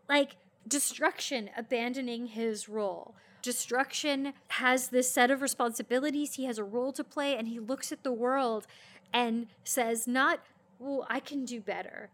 Like 0.09 0.37
destruction 0.67 1.49
abandoning 1.55 2.27
his 2.27 2.67
role. 2.67 3.15
Destruction 3.41 4.33
has 4.47 4.87
this 4.87 5.11
set 5.11 5.29
of 5.29 5.41
responsibilities, 5.41 6.35
he 6.35 6.45
has 6.45 6.57
a 6.57 6.63
role 6.63 6.93
to 6.93 7.03
play 7.03 7.37
and 7.37 7.49
he 7.49 7.59
looks 7.59 7.91
at 7.91 8.03
the 8.03 8.13
world 8.13 8.65
and 9.13 9.47
says 9.63 10.07
not, 10.07 10.39
"Well, 10.79 11.05
I 11.09 11.19
can 11.19 11.45
do 11.45 11.59
better." 11.59 12.09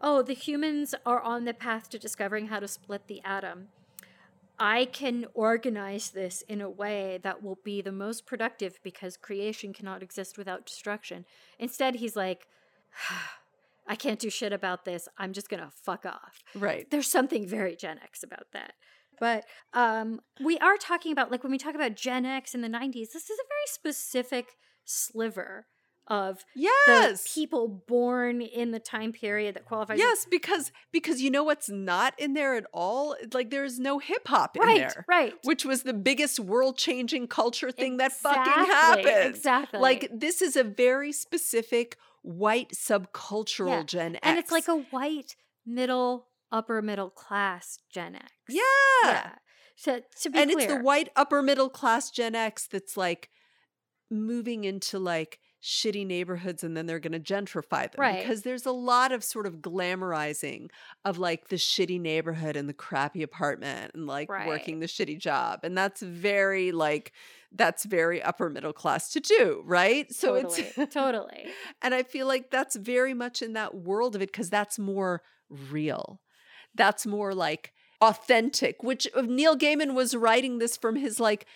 Oh, 0.00 0.22
the 0.22 0.34
humans 0.34 0.94
are 1.04 1.20
on 1.20 1.44
the 1.44 1.52
path 1.52 1.90
to 1.90 1.98
discovering 1.98 2.46
how 2.46 2.60
to 2.60 2.68
split 2.68 3.08
the 3.08 3.20
atom. 3.24 3.68
I 4.58 4.86
can 4.86 5.26
organize 5.34 6.10
this 6.10 6.42
in 6.42 6.60
a 6.60 6.70
way 6.70 7.18
that 7.22 7.42
will 7.42 7.58
be 7.64 7.80
the 7.80 7.92
most 7.92 8.26
productive 8.26 8.78
because 8.82 9.16
creation 9.16 9.72
cannot 9.72 10.02
exist 10.02 10.36
without 10.36 10.66
destruction. 10.66 11.24
Instead, 11.58 11.96
he's 11.96 12.16
like, 12.16 12.46
I 13.86 13.96
can't 13.96 14.18
do 14.18 14.28
shit 14.28 14.52
about 14.52 14.84
this. 14.84 15.08
I'm 15.16 15.32
just 15.32 15.48
going 15.48 15.62
to 15.62 15.70
fuck 15.70 16.04
off. 16.04 16.42
Right. 16.54 16.90
There's 16.90 17.10
something 17.10 17.46
very 17.46 17.74
Gen 17.74 17.98
X 18.02 18.22
about 18.22 18.48
that. 18.52 18.74
But 19.18 19.44
um, 19.72 20.20
we 20.44 20.58
are 20.58 20.76
talking 20.76 21.10
about, 21.10 21.30
like, 21.30 21.42
when 21.42 21.52
we 21.52 21.58
talk 21.58 21.74
about 21.74 21.96
Gen 21.96 22.26
X 22.26 22.54
in 22.54 22.60
the 22.60 22.68
90s, 22.68 23.12
this 23.12 23.30
is 23.30 23.38
a 23.38 23.48
very 23.48 23.66
specific 23.66 24.56
sliver 24.84 25.66
of 26.08 26.44
yes. 26.54 27.22
the 27.22 27.28
people 27.40 27.68
born 27.68 28.40
in 28.40 28.70
the 28.70 28.78
time 28.78 29.12
period 29.12 29.54
that 29.54 29.64
qualifies. 29.66 29.98
Yes, 29.98 30.26
because 30.28 30.72
because 30.92 31.20
you 31.20 31.30
know 31.30 31.44
what's 31.44 31.68
not 31.68 32.14
in 32.18 32.34
there 32.34 32.54
at 32.54 32.64
all? 32.72 33.16
Like 33.32 33.50
there's 33.50 33.78
no 33.78 33.98
hip 33.98 34.26
hop 34.26 34.56
in 34.56 34.62
right, 34.62 34.78
there. 34.78 35.04
Right. 35.08 35.34
Which 35.44 35.64
was 35.64 35.82
the 35.82 35.94
biggest 35.94 36.40
world 36.40 36.76
changing 36.78 37.28
culture 37.28 37.70
thing 37.70 37.94
exactly, 37.94 38.32
that 38.32 38.44
fucking 38.46 38.72
happened. 38.72 39.34
Exactly. 39.34 39.80
Like 39.80 40.10
this 40.12 40.42
is 40.42 40.56
a 40.56 40.64
very 40.64 41.12
specific 41.12 41.96
white 42.22 42.70
subcultural 42.70 43.68
yeah. 43.68 43.82
Gen 43.84 44.14
X. 44.16 44.20
And 44.24 44.38
it's 44.38 44.50
like 44.50 44.68
a 44.68 44.78
white 44.90 45.36
middle 45.66 46.28
upper 46.50 46.82
middle 46.82 47.10
class 47.10 47.78
Gen 47.92 48.16
X. 48.16 48.32
Yeah. 48.48 48.62
Yeah. 49.04 49.30
So 49.76 50.00
to 50.22 50.30
be 50.30 50.38
and 50.38 50.50
clear, 50.50 50.64
it's 50.64 50.74
the 50.74 50.80
white 50.80 51.10
upper 51.14 51.42
middle 51.42 51.68
class 51.68 52.10
Gen 52.10 52.34
X 52.34 52.66
that's 52.66 52.96
like 52.96 53.28
moving 54.10 54.64
into 54.64 54.98
like 54.98 55.38
shitty 55.62 56.06
neighborhoods 56.06 56.62
and 56.62 56.76
then 56.76 56.86
they're 56.86 57.00
going 57.00 57.12
to 57.12 57.34
gentrify 57.34 57.90
them 57.90 58.00
right. 58.00 58.20
because 58.20 58.42
there's 58.42 58.64
a 58.64 58.72
lot 58.72 59.10
of 59.10 59.24
sort 59.24 59.46
of 59.46 59.56
glamorizing 59.56 60.68
of 61.04 61.18
like 61.18 61.48
the 61.48 61.56
shitty 61.56 62.00
neighborhood 62.00 62.54
and 62.54 62.68
the 62.68 62.74
crappy 62.74 63.22
apartment 63.22 63.90
and 63.94 64.06
like 64.06 64.30
right. 64.30 64.46
working 64.46 64.78
the 64.78 64.86
shitty 64.86 65.18
job 65.18 65.60
and 65.64 65.76
that's 65.76 66.00
very 66.00 66.70
like 66.70 67.12
that's 67.50 67.84
very 67.84 68.22
upper 68.22 68.48
middle 68.48 68.72
class 68.72 69.10
to 69.10 69.18
do 69.18 69.62
right 69.64 70.12
so 70.12 70.40
totally, 70.40 70.72
it's 70.76 70.94
totally 70.94 71.46
and 71.82 71.92
i 71.92 72.04
feel 72.04 72.28
like 72.28 72.50
that's 72.50 72.76
very 72.76 73.14
much 73.14 73.42
in 73.42 73.54
that 73.54 73.74
world 73.74 74.14
of 74.14 74.22
it 74.22 74.30
because 74.30 74.50
that's 74.50 74.78
more 74.78 75.22
real 75.70 76.20
that's 76.76 77.04
more 77.04 77.34
like 77.34 77.72
authentic 78.00 78.84
which 78.84 79.08
uh, 79.16 79.22
neil 79.22 79.56
gaiman 79.56 79.92
was 79.92 80.14
writing 80.14 80.58
this 80.58 80.76
from 80.76 80.94
his 80.94 81.18
like 81.18 81.46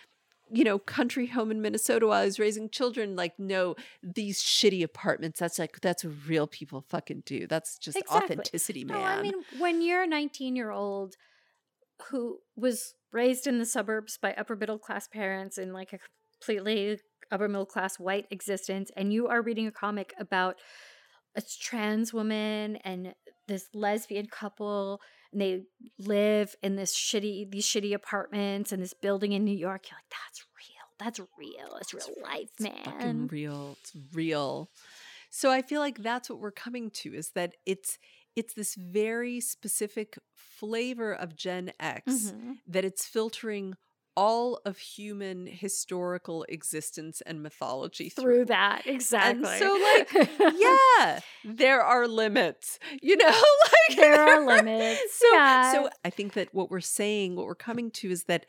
you 0.53 0.63
know, 0.63 0.77
country 0.77 1.25
home 1.25 1.49
in 1.49 1.61
Minnesota 1.61 2.05
while 2.05 2.21
I 2.21 2.25
was 2.25 2.37
raising 2.37 2.69
children, 2.69 3.15
like, 3.15 3.33
no, 3.39 3.75
these 4.03 4.41
shitty 4.41 4.83
apartments, 4.83 5.39
that's 5.39 5.57
like, 5.57 5.81
that's 5.81 6.03
what 6.03 6.13
real 6.27 6.45
people 6.45 6.85
fucking 6.89 7.23
do. 7.25 7.47
That's 7.47 7.77
just 7.79 7.97
exactly. 7.97 8.35
authenticity, 8.35 8.83
man. 8.83 8.99
No, 8.99 9.03
I 9.03 9.21
mean, 9.21 9.33
when 9.57 9.81
you're 9.81 10.03
a 10.03 10.07
19 10.07 10.55
year 10.55 10.69
old 10.69 11.15
who 12.09 12.37
was 12.55 12.93
raised 13.11 13.47
in 13.47 13.57
the 13.57 13.65
suburbs 13.65 14.19
by 14.21 14.33
upper 14.33 14.55
middle 14.55 14.77
class 14.77 15.07
parents 15.07 15.57
in 15.57 15.73
like 15.73 15.91
a 15.93 15.99
completely 16.39 16.99
upper 17.31 17.47
middle 17.47 17.65
class 17.65 17.97
white 17.97 18.27
existence, 18.29 18.91
and 18.95 19.11
you 19.11 19.27
are 19.27 19.41
reading 19.41 19.65
a 19.65 19.71
comic 19.71 20.13
about 20.19 20.59
a 21.35 21.41
trans 21.61 22.13
woman 22.13 22.75
and 22.83 23.15
this 23.47 23.69
lesbian 23.73 24.27
couple 24.27 25.01
and 25.33 25.41
they 25.41 25.63
live 25.99 26.55
in 26.63 26.75
this 26.75 26.95
shitty 26.95 27.51
these 27.51 27.65
shitty 27.65 27.93
apartments 27.93 28.71
and 28.71 28.81
this 28.81 28.93
building 28.93 29.33
in 29.33 29.43
New 29.43 29.55
York. 29.55 29.89
You're 29.89 29.97
like, 29.97 30.09
that's 30.09 30.45
real. 30.57 30.73
That's 30.99 31.19
real. 31.37 31.77
It's 31.81 31.93
real 31.93 32.23
life, 32.23 32.49
man. 32.59 32.73
It's 32.75 32.85
fucking 32.85 33.27
real. 33.27 33.77
It's 33.81 33.93
real. 34.13 34.69
So 35.29 35.51
I 35.51 35.61
feel 35.61 35.81
like 35.81 35.97
that's 35.97 36.29
what 36.29 36.39
we're 36.39 36.51
coming 36.51 36.91
to 36.91 37.13
is 37.13 37.31
that 37.31 37.55
it's 37.65 37.97
it's 38.35 38.53
this 38.53 38.75
very 38.75 39.39
specific 39.39 40.17
flavor 40.35 41.13
of 41.13 41.35
Gen 41.35 41.71
X 41.79 42.31
mm-hmm. 42.31 42.53
that 42.67 42.85
it's 42.85 43.05
filtering 43.05 43.75
all 44.15 44.59
of 44.65 44.77
human 44.77 45.47
historical 45.47 46.45
existence 46.49 47.21
and 47.21 47.41
mythology 47.41 48.09
through 48.09 48.45
that 48.45 48.83
exactly 48.85 49.49
and 49.49 49.59
so 49.59 49.73
like 49.73 50.29
yeah 50.57 51.19
there 51.43 51.81
are 51.81 52.07
limits 52.07 52.77
you 53.01 53.17
know 53.17 53.25
like 53.27 53.97
there 53.97 54.21
are 54.21 54.45
limits 54.45 55.19
so 55.19 55.33
yeah. 55.33 55.71
so 55.71 55.89
i 56.05 56.09
think 56.09 56.33
that 56.33 56.53
what 56.53 56.69
we're 56.69 56.79
saying 56.79 57.35
what 57.35 57.45
we're 57.45 57.55
coming 57.55 57.89
to 57.89 58.11
is 58.11 58.25
that 58.25 58.45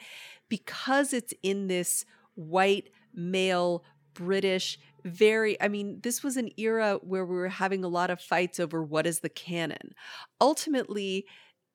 because 0.49 1.13
it's 1.13 1.33
in 1.43 1.67
this 1.67 2.05
white 2.35 2.91
male 3.15 3.85
british 4.13 4.79
very 5.05 5.61
i 5.63 5.69
mean 5.69 6.01
this 6.03 6.23
was 6.23 6.37
an 6.37 6.51
era 6.57 6.99
where 7.03 7.25
we 7.25 7.37
were 7.37 7.49
having 7.49 7.85
a 7.85 7.89
lot 7.89 8.11
of 8.11 8.21
fights 8.21 8.61
over 8.61 8.83
what 8.83 9.07
is 9.07 9.21
the 9.21 9.29
canon 9.29 9.95
ultimately 10.41 11.27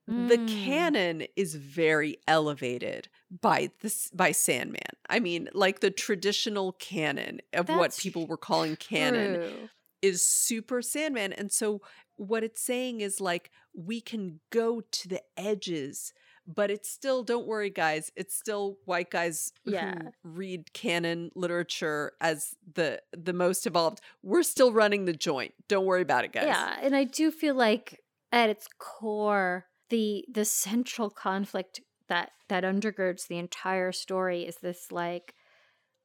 the 0.09 0.37
Mm. 0.37 0.65
canon 0.65 1.27
is 1.35 1.53
very 1.55 2.17
elevated 2.27 3.09
by 3.29 3.69
this 3.81 4.09
by 4.11 4.31
Sandman. 4.31 4.81
I 5.09 5.19
mean, 5.19 5.49
like 5.53 5.81
the 5.81 5.91
traditional 5.91 6.71
canon 6.73 7.41
of 7.53 7.69
what 7.69 7.95
people 7.95 8.25
were 8.25 8.37
calling 8.37 8.75
canon 8.75 9.35
True. 9.35 9.69
is 10.01 10.27
super 10.27 10.81
Sandman. 10.81 11.31
And 11.33 11.51
so 11.51 11.81
what 12.15 12.43
it's 12.43 12.59
saying 12.61 13.01
is 13.01 13.21
like 13.21 13.51
we 13.75 14.01
can 14.01 14.39
go 14.49 14.81
to 14.81 15.07
the 15.07 15.21
edges, 15.37 16.11
but 16.47 16.71
it's 16.71 16.89
still 16.89 17.23
don't 17.23 17.45
worry 17.45 17.69
guys, 17.69 18.11
it's 18.15 18.33
still 18.35 18.79
white 18.85 19.11
guys 19.11 19.53
Yeah. 19.63 19.93
who 20.01 20.11
read 20.23 20.73
canon 20.73 21.31
literature 21.35 22.13
as 22.19 22.55
the 22.73 23.03
the 23.11 23.33
most 23.33 23.67
evolved. 23.67 24.01
We're 24.23 24.41
still 24.43 24.71
running 24.73 25.05
the 25.05 25.13
joint. 25.13 25.53
Don't 25.67 25.85
worry 25.85 26.01
about 26.01 26.25
it, 26.25 26.31
guys. 26.33 26.45
Yeah, 26.47 26.79
and 26.81 26.95
I 26.95 27.03
do 27.03 27.29
feel 27.31 27.53
like 27.53 28.01
at 28.31 28.49
its 28.49 28.67
core, 28.79 29.65
the 29.89 30.25
the 30.31 30.45
central 30.45 31.09
conflict 31.09 31.81
that 32.07 32.31
that 32.47 32.63
undergirds 32.63 33.27
the 33.27 33.37
entire 33.37 33.91
story 33.91 34.43
is 34.43 34.57
this 34.57 34.91
like 34.91 35.33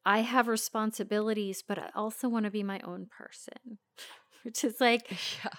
I 0.06 0.20
have 0.20 0.48
responsibilities, 0.48 1.62
but 1.66 1.78
I 1.78 1.90
also 1.94 2.28
want 2.28 2.44
to 2.44 2.50
be 2.50 2.62
my 2.62 2.80
own 2.80 3.06
person. 3.06 3.78
Which 4.42 4.64
is 4.64 4.80
like 4.80 5.08
Yeah. 5.10 5.50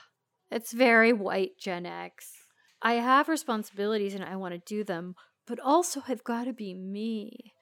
it's 0.51 0.71
very 0.71 1.13
white 1.13 1.57
Gen 1.59 1.85
X. 1.85 2.33
I 2.81 2.93
have 2.95 3.27
responsibilities 3.29 4.13
and 4.15 4.23
I 4.23 4.35
want 4.35 4.53
to 4.53 4.59
do 4.75 4.83
them, 4.83 5.15
but 5.47 5.59
also 5.59 6.03
I've 6.07 6.23
got 6.23 6.45
to 6.45 6.53
be 6.53 6.73
me. 6.73 7.53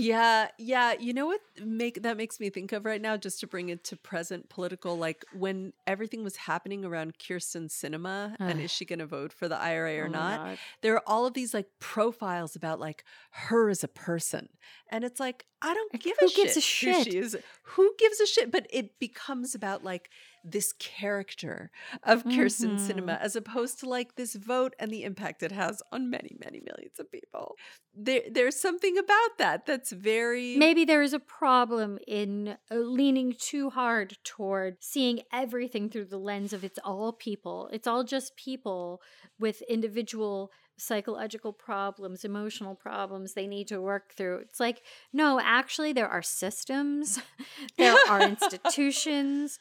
Yeah, 0.00 0.48
yeah. 0.58 0.94
You 0.98 1.12
know 1.14 1.26
what 1.26 1.40
make 1.64 2.02
that 2.02 2.16
makes 2.16 2.40
me 2.40 2.50
think 2.50 2.72
of 2.72 2.84
right 2.84 3.00
now, 3.00 3.16
just 3.16 3.40
to 3.40 3.46
bring 3.46 3.68
it 3.68 3.84
to 3.84 3.96
present 3.96 4.48
political, 4.48 4.96
like 4.96 5.24
when 5.32 5.72
everything 5.86 6.24
was 6.24 6.36
happening 6.36 6.84
around 6.84 7.18
Kyrsten 7.18 7.68
Sinema 7.68 8.34
and 8.38 8.60
is 8.60 8.70
she 8.70 8.84
gonna 8.84 9.06
vote 9.06 9.32
for 9.32 9.48
the 9.48 9.56
IRA 9.58 9.98
or 9.98 10.06
Oh 10.06 10.10
not? 10.10 10.58
There 10.82 10.94
are 10.94 11.02
all 11.06 11.26
of 11.26 11.34
these 11.34 11.54
like 11.54 11.66
profiles 11.78 12.56
about 12.56 12.80
like 12.80 13.04
her 13.30 13.68
as 13.70 13.84
a 13.84 13.88
person. 13.88 14.48
And 14.90 15.04
it's 15.04 15.20
like, 15.20 15.46
I 15.62 15.72
don't 15.74 15.92
Like, 15.92 16.02
give 16.02 16.16
who 16.20 16.26
a 16.26 16.30
gives 16.30 16.56
a 16.56 16.60
shit, 16.60 16.96
who 16.96 17.02
shit? 17.04 17.12
she 17.12 17.18
is. 17.18 17.36
Who 17.62 17.94
gives 17.98 18.20
a 18.20 18.26
shit? 18.26 18.50
But 18.50 18.66
it 18.70 18.98
becomes 18.98 19.54
about 19.54 19.82
like 19.84 20.10
this 20.44 20.74
character 20.74 21.70
of 22.02 22.22
Kyrsten 22.24 22.76
Mhm. 22.76 22.86
Sinema 22.86 23.18
as 23.20 23.34
opposed 23.34 23.80
to 23.80 23.88
like 23.88 24.14
this 24.16 24.34
vote 24.34 24.74
and 24.78 24.90
the 24.90 25.02
impact 25.02 25.42
it 25.42 25.52
has 25.52 25.82
on 25.90 26.10
many, 26.10 26.36
many 26.38 26.60
millions 26.60 26.98
of 27.00 27.10
people. 27.10 27.56
There, 27.94 28.22
there's 28.30 28.60
something 28.60 28.98
about 28.98 29.38
that 29.38 29.64
that's 29.66 29.90
very 29.92 30.56
Maybe 30.56 30.84
there 30.84 31.02
is 31.02 31.14
a 31.14 31.18
problem 31.18 31.98
in 32.06 32.58
uh, 32.70 32.74
leaning 32.74 33.34
too 33.38 33.70
hard 33.70 34.18
toward 34.24 34.76
seeing 34.80 35.22
everything 35.32 35.88
through 35.88 36.06
the 36.06 36.18
lens 36.18 36.52
of 36.52 36.62
it's 36.62 36.78
all 36.84 37.12
people. 37.12 37.70
It's 37.72 37.86
all 37.86 38.04
just 38.04 38.36
people 38.36 39.00
with 39.38 39.62
individual 39.62 40.50
psychological 40.76 41.52
problems, 41.52 42.24
emotional 42.24 42.74
problems 42.74 43.32
they 43.34 43.46
need 43.46 43.68
to 43.68 43.80
work 43.80 44.12
through. 44.14 44.38
It's 44.38 44.60
like, 44.60 44.82
no, 45.12 45.40
actually, 45.40 45.92
there 45.92 46.08
are 46.08 46.22
systems, 46.22 47.20
there 47.78 47.96
are 48.08 48.20
institutions. 48.34 49.58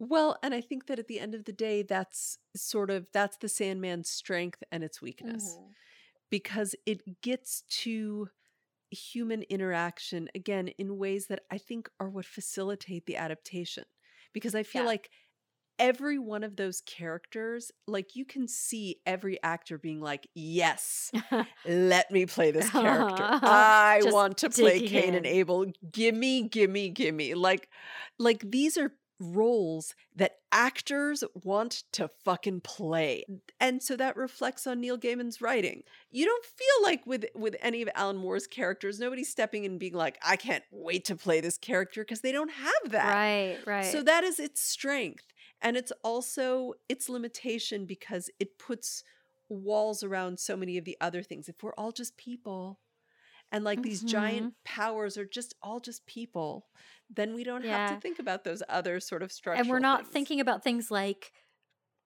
Well, 0.00 0.36
and 0.42 0.52
I 0.54 0.60
think 0.60 0.86
that 0.86 0.98
at 0.98 1.06
the 1.06 1.20
end 1.20 1.34
of 1.36 1.44
the 1.44 1.52
day, 1.52 1.82
that's 1.82 2.38
sort 2.56 2.90
of 2.90 3.06
that's 3.12 3.36
the 3.36 3.46
Sandman's 3.48 4.08
strength 4.10 4.62
and 4.72 4.82
its 4.82 5.00
weakness. 5.00 5.44
Mm-hmm. 5.44 5.70
because 6.30 6.74
it 6.86 7.20
gets 7.22 7.62
to 7.82 8.28
human 8.90 9.42
interaction 9.50 10.28
again 10.34 10.68
in 10.78 10.96
ways 10.98 11.26
that 11.26 11.40
I 11.50 11.58
think 11.58 11.88
are 12.00 12.08
what 12.08 12.24
facilitate 12.24 13.06
the 13.06 13.16
adaptation. 13.16 13.84
Because 14.32 14.54
I 14.54 14.62
feel 14.62 14.82
Yeah. 14.82 14.88
like 14.88 15.10
every 15.78 16.18
one 16.18 16.44
of 16.44 16.56
those 16.56 16.82
characters, 16.82 17.72
like 17.88 18.14
you 18.14 18.24
can 18.24 18.46
see 18.46 18.96
every 19.06 19.42
actor 19.42 19.76
being 19.78 20.00
like, 20.00 20.28
yes, 20.34 21.10
let 21.66 22.10
me 22.10 22.26
play 22.26 22.50
this 22.56 22.68
character. 22.70 23.24
I 23.42 24.00
Just 24.02 24.14
want 24.14 24.38
to 24.38 24.50
play 24.50 24.86
Cain 24.86 25.14
and. 25.14 25.26
Abel. 25.26 25.66
Gimme, 25.90 26.48
gimme, 26.48 26.90
gimme. 26.90 27.34
Like, 27.34 27.68
like 28.18 28.48
these 28.48 28.76
are 28.78 28.92
roles 29.20 29.94
that 30.16 30.38
actors 30.50 31.22
want 31.44 31.84
to 31.92 32.08
fucking 32.08 32.60
play. 32.62 33.24
And 33.60 33.82
so 33.82 33.96
that 33.96 34.16
reflects 34.16 34.66
on 34.66 34.80
Neil 34.80 34.98
Gaiman's 34.98 35.40
writing. 35.40 35.82
You 36.10 36.24
don't 36.24 36.44
feel 36.44 36.82
like 36.82 37.06
with 37.06 37.26
with 37.34 37.56
any 37.60 37.82
of 37.82 37.88
Alan 37.94 38.16
Moore's 38.16 38.46
characters, 38.46 38.98
nobody's 38.98 39.28
stepping 39.28 39.64
in 39.64 39.72
and 39.72 39.80
being 39.80 39.94
like, 39.94 40.18
I 40.24 40.36
can't 40.36 40.64
wait 40.70 41.04
to 41.06 41.16
play 41.16 41.40
this 41.40 41.58
character 41.58 42.02
because 42.02 42.22
they 42.22 42.32
don't 42.32 42.50
have 42.50 42.92
that. 42.92 43.14
Right, 43.14 43.58
right. 43.66 43.84
So 43.84 44.02
that 44.02 44.24
is 44.24 44.40
its 44.40 44.60
strength. 44.60 45.26
And 45.62 45.76
it's 45.76 45.92
also 46.02 46.72
its 46.88 47.08
limitation 47.08 47.84
because 47.84 48.30
it 48.40 48.58
puts 48.58 49.04
walls 49.48 50.02
around 50.02 50.38
so 50.38 50.56
many 50.56 50.78
of 50.78 50.84
the 50.84 50.96
other 51.00 51.22
things. 51.22 51.48
If 51.48 51.62
we're 51.62 51.74
all 51.74 51.92
just 51.92 52.16
people 52.16 52.78
and 53.52 53.64
like 53.64 53.82
these 53.82 54.02
giant 54.02 54.46
mm-hmm. 54.46 54.64
powers 54.64 55.18
are 55.18 55.24
just 55.24 55.54
all 55.62 55.80
just 55.80 56.06
people, 56.06 56.66
then 57.14 57.34
we 57.34 57.44
don't 57.44 57.64
have 57.64 57.94
to 57.94 58.00
think 58.00 58.18
about 58.18 58.44
those 58.44 58.62
other 58.68 59.00
sort 59.00 59.22
of 59.22 59.32
structural 59.32 59.60
and 59.60 59.70
we're 59.70 59.78
not 59.80 60.02
things. 60.02 60.12
thinking 60.12 60.40
about 60.40 60.62
things 60.62 60.90
like 60.90 61.32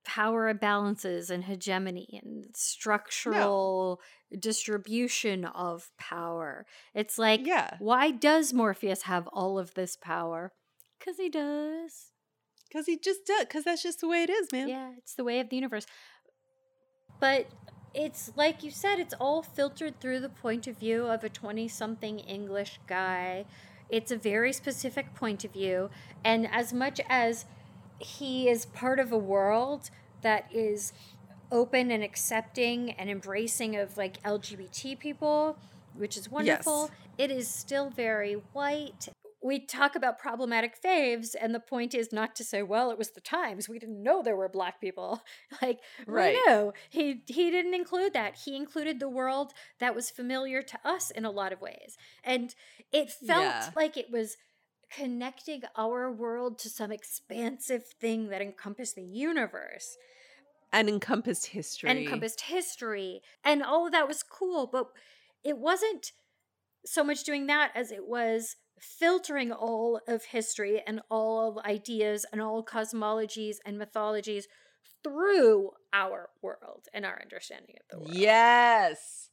power 0.03 0.53
imbalances 0.53 1.29
and 1.29 1.45
hegemony 1.45 2.19
and 2.23 2.45
structural 2.55 3.99
distribution 4.39 5.45
of 5.45 5.89
power. 5.97 6.65
It's 6.93 7.17
like, 7.17 7.45
Yeah. 7.45 7.77
why 7.79 8.11
does 8.11 8.53
Morpheus 8.53 9.03
have 9.03 9.27
all 9.27 9.57
of 9.57 9.73
this 9.73 9.95
power? 9.95 10.51
Because 10.99 11.17
he 11.17 11.29
does. 11.29 12.11
Because 12.67 12.85
he 12.87 12.97
just 12.97 13.25
does, 13.25 13.41
because 13.45 13.63
that's 13.63 13.83
just 13.83 14.01
the 14.01 14.07
way 14.07 14.23
it 14.23 14.29
is, 14.29 14.51
man. 14.51 14.67
Yeah, 14.67 14.91
it's 14.97 15.15
the 15.15 15.23
way 15.23 15.39
of 15.39 15.49
the 15.49 15.55
universe. 15.55 15.85
But 17.19 17.47
it's 17.93 18.31
like 18.35 18.63
you 18.63 18.71
said, 18.71 18.99
it's 18.99 19.13
all 19.13 19.41
filtered 19.41 19.99
through 19.99 20.19
the 20.19 20.29
point 20.29 20.67
of 20.67 20.77
view 20.77 21.05
of 21.05 21.23
a 21.23 21.29
20 21.29 21.67
something 21.67 22.19
English 22.19 22.79
guy. 22.87 23.45
It's 23.89 24.11
a 24.11 24.17
very 24.17 24.51
specific 24.53 25.13
point 25.13 25.43
of 25.43 25.51
view. 25.51 25.89
And 26.23 26.47
as 26.51 26.73
much 26.73 26.99
as 27.09 27.45
he 27.99 28.49
is 28.49 28.65
part 28.65 28.99
of 28.99 29.11
a 29.11 29.17
world 29.17 29.89
that 30.21 30.49
is 30.51 30.91
open 31.51 31.91
and 31.91 32.03
accepting 32.03 32.91
and 32.91 33.09
embracing 33.09 33.75
of 33.75 33.97
like 33.97 34.21
LGBT 34.23 34.97
people, 34.99 35.57
which 35.93 36.17
is 36.17 36.29
wonderful, 36.29 36.91
it 37.17 37.31
is 37.31 37.47
still 37.47 37.89
very 37.89 38.33
white. 38.53 39.09
We 39.45 39.59
talk 39.65 39.95
about 39.95 40.17
problematic 40.17 40.81
faves, 40.81 41.35
and 41.39 41.53
the 41.53 41.59
point 41.59 41.93
is 41.93 42.11
not 42.11 42.35
to 42.37 42.43
say, 42.43 42.63
"Well, 42.63 42.89
it 42.91 42.97
was 42.97 43.11
the 43.11 43.21
times. 43.21 43.69
We 43.69 43.79
didn't 43.79 44.01
know 44.01 44.21
there 44.23 44.35
were 44.35 44.49
black 44.49 44.81
people." 44.81 45.21
Like, 45.61 45.81
Right. 46.07 46.43
we 46.45 46.53
knew 46.53 46.73
he 46.89 47.23
he 47.27 47.51
didn't 47.51 47.75
include 47.75 48.13
that. 48.13 48.35
He 48.45 48.55
included 48.55 48.99
the 48.99 49.09
world 49.09 49.53
that 49.79 49.95
was 49.95 50.09
familiar 50.11 50.61
to 50.63 50.79
us 50.87 51.11
in 51.11 51.25
a 51.25 51.31
lot 51.31 51.53
of 51.53 51.61
ways, 51.61 51.97
and 52.23 52.55
it 52.91 53.11
felt 53.11 53.69
Yeah. 53.69 53.71
like 53.75 53.97
it 53.97 54.09
was 54.11 54.37
connecting 54.91 55.63
our 55.75 56.11
world 56.11 56.59
to 56.59 56.69
some 56.69 56.91
expansive 56.91 57.85
thing 57.87 58.29
that 58.29 58.41
encompassed 58.41 58.95
the 58.95 59.03
universe 59.03 59.97
And 60.71 60.87
encompassed 60.89 61.47
history. 61.47 61.89
and 61.89 61.97
encompassed 61.97 62.41
history 62.41 63.21
and 63.43 63.61
all 63.63 63.85
of 63.85 63.91
that 63.91 64.07
was 64.07 64.23
cool 64.23 64.67
but 64.67 64.89
it 65.43 65.57
wasn't 65.57 66.11
so 66.85 67.03
much 67.03 67.23
doing 67.23 67.47
that 67.47 67.71
as 67.75 67.91
it 67.91 68.07
was 68.07 68.57
filtering 68.79 69.51
all 69.51 69.99
of 70.07 70.25
history 70.25 70.81
and 70.85 71.01
all 71.09 71.49
of 71.57 71.65
ideas 71.65 72.25
and 72.31 72.41
all 72.41 72.63
cosmologies 72.63 73.55
and 73.65 73.77
mythologies 73.77 74.47
through 75.03 75.71
our 75.93 76.29
world 76.41 76.87
and 76.93 77.05
our 77.05 77.19
understanding 77.21 77.75
of 77.79 77.87
the 77.89 77.99
world 78.03 78.15
Yes. 78.15 79.29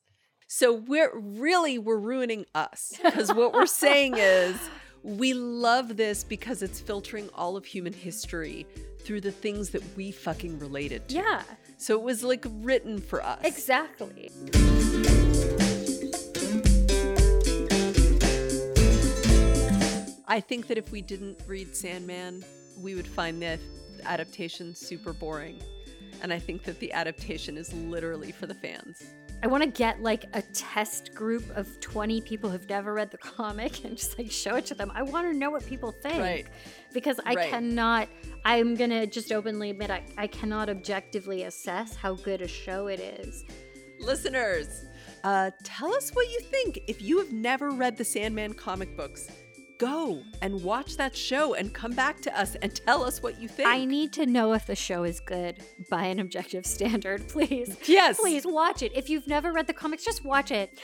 So 0.47 0.73
we're 0.75 1.11
really 1.19 1.79
we're 1.79 1.97
ruining 1.99 2.45
us 2.55 2.93
because 3.03 3.33
what 3.33 3.55
we're 3.55 3.65
saying 3.67 4.15
is 4.19 4.57
we 5.03 5.33
love 5.35 5.97
this 5.97 6.23
because 6.25 6.63
it's 6.63 6.79
filtering 6.81 7.29
all 7.35 7.57
of 7.57 7.65
human 7.65 7.93
history 7.95 8.67
through 9.01 9.23
the 9.23 9.33
things 9.33 9.71
that 9.71 9.83
we 9.97 10.13
fucking 10.13 10.59
related 10.59 11.09
to. 11.09 11.15
yeah 11.17 11.43
So 11.79 11.95
it 11.99 12.03
was 12.03 12.23
like 12.23 12.45
written 12.49 13.01
for 13.01 13.23
us. 13.25 13.41
exactly 13.43 14.31
I 20.33 20.41
think 20.41 20.67
that 20.69 20.79
if 20.79 20.91
we 20.91 21.03
didn't 21.03 21.39
read 21.47 21.77
Sandman, 21.77 22.43
we 22.81 22.95
would 22.95 23.07
find 23.07 23.43
the 23.43 23.59
adaptation 24.07 24.75
super 24.75 25.13
boring. 25.13 25.59
And 26.23 26.33
I 26.33 26.39
think 26.39 26.63
that 26.63 26.79
the 26.81 26.91
adaptation 26.91 27.59
is 27.59 27.71
literally 27.75 28.33
for 28.33 28.47
the 28.47 28.55
fans. 28.55 29.03
I 29.43 29.47
want 29.49 29.63
to 29.63 29.69
get 29.69 30.03
like 30.03 30.25
a 30.33 30.41
test 30.41 31.15
group 31.15 31.45
of 31.55 31.69
20 31.81 32.23
people 32.23 32.49
who've 32.49 32.67
never 32.67 32.95
read 32.95 33.11
the 33.11 33.19
comic 33.19 33.85
and 33.85 33.95
just 33.95 34.19
like 34.19 34.31
show 34.31 34.57
it 34.57 34.65
to 34.67 34.75
them. 34.75 34.91
I 34.95 35.03
want 35.03 35.31
to 35.31 35.37
know 35.37 35.51
what 35.51 35.67
people 35.67 35.93
think. 35.93 36.19
Right. 36.19 36.47
Because 36.95 37.21
I 37.27 37.35
Right. 37.35 37.51
cannot, 37.51 38.09
I'm 38.47 38.75
going 38.75 38.89
to 38.89 39.07
just 39.07 39.33
openly 39.33 39.69
admit, 39.69 39.91
I, 39.91 40.03
I 40.17 40.29
cannot 40.29 40.71
objectively 40.71 41.43
assess 41.43 41.95
how 41.95 42.15
good 42.15 42.41
a 42.41 42.49
show 42.49 42.87
it 42.87 43.01
is. 43.01 43.45
Listeners, 44.01 44.87
uh, 45.25 45.51
tell 45.63 45.93
us 45.93 46.09
what 46.15 46.27
you 46.31 46.41
think. 46.41 46.79
If 46.89 47.03
you 47.03 47.19
have 47.19 47.33
never 47.33 47.69
read 47.69 47.99
the 47.99 48.05
Sandman 48.05 48.55
comic 48.55 48.97
books, 48.97 49.29
go 49.83 50.23
and 50.43 50.63
watch 50.63 50.97
that 50.97 51.17
show 51.17 51.55
and 51.55 51.75
come 51.75 51.91
back 51.91 52.21
to 52.21 52.39
us 52.39 52.55
and 52.63 52.73
tell 52.87 53.03
us 53.03 53.21
what 53.21 53.41
you 53.41 53.49
think. 53.49 53.69
I 53.69 53.85
need 53.85 54.13
to 54.13 54.27
know 54.27 54.53
if 54.53 54.65
the 54.65 54.77
show 54.77 55.03
is 55.03 55.19
good 55.19 55.57
by 55.91 56.05
an 56.05 56.21
objective 56.21 56.65
standard, 56.65 57.29
please. 57.29 57.77
Yes. 57.87 58.21
Please 58.21 58.47
watch 58.47 58.83
it. 58.83 58.93
If 58.95 59.11
you've 59.11 59.27
never 59.27 59.53
read 59.53 59.67
the 59.67 59.73
comics, 59.73 60.05
just 60.05 60.25
watch 60.25 60.53
it. 60.53 60.81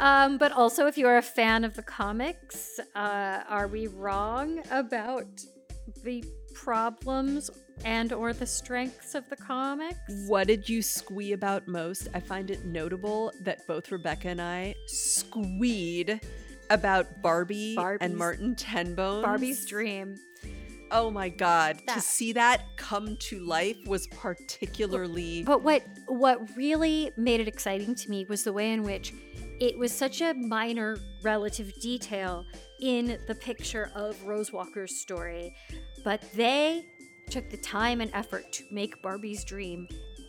Um, 0.00 0.36
but 0.38 0.50
also, 0.50 0.86
if 0.88 0.98
you're 0.98 1.18
a 1.18 1.22
fan 1.22 1.62
of 1.62 1.76
the 1.76 1.82
comics, 1.82 2.80
uh, 2.96 3.42
are 3.48 3.68
we 3.68 3.86
wrong 3.86 4.60
about 4.72 5.28
the 6.02 6.24
problems 6.54 7.50
and 7.84 8.12
or 8.12 8.32
the 8.32 8.46
strengths 8.46 9.14
of 9.14 9.28
the 9.28 9.36
comics? 9.36 9.96
What 10.26 10.48
did 10.48 10.68
you 10.68 10.82
squee 10.82 11.32
about 11.32 11.68
most? 11.68 12.08
I 12.14 12.18
find 12.18 12.50
it 12.50 12.64
notable 12.64 13.30
that 13.42 13.64
both 13.68 13.92
Rebecca 13.92 14.28
and 14.28 14.42
I 14.42 14.74
squeed 14.86 16.20
about 16.74 17.22
Barbie 17.22 17.74
Barbie's- 17.74 17.98
and 18.06 18.16
Martin 18.16 18.54
Tenbones. 18.54 19.24
Barbie's 19.24 19.64
dream. 19.66 20.16
Oh 20.90 21.10
my 21.10 21.28
god. 21.28 21.80
To 21.88 22.00
see 22.00 22.32
that 22.34 22.76
come 22.76 23.16
to 23.16 23.40
life 23.40 23.76
was 23.86 24.06
particularly 24.08 25.42
But 25.42 25.62
what 25.62 25.82
what 26.06 26.56
really 26.56 27.10
made 27.16 27.40
it 27.40 27.48
exciting 27.48 27.94
to 27.94 28.10
me 28.10 28.26
was 28.28 28.44
the 28.44 28.52
way 28.52 28.72
in 28.72 28.82
which 28.82 29.12
it 29.60 29.78
was 29.78 29.92
such 29.92 30.20
a 30.20 30.34
minor 30.34 30.98
relative 31.22 31.72
detail 31.80 32.44
in 32.80 33.18
the 33.26 33.34
picture 33.34 33.90
of 33.94 34.22
Rose 34.24 34.52
Walker's 34.52 35.00
story, 35.00 35.54
but 36.04 36.20
they 36.34 36.84
took 37.30 37.48
the 37.50 37.56
time 37.56 38.00
and 38.00 38.10
effort 38.14 38.52
to 38.52 38.64
make 38.70 39.00
Barbie's 39.00 39.44
dream 39.44 39.88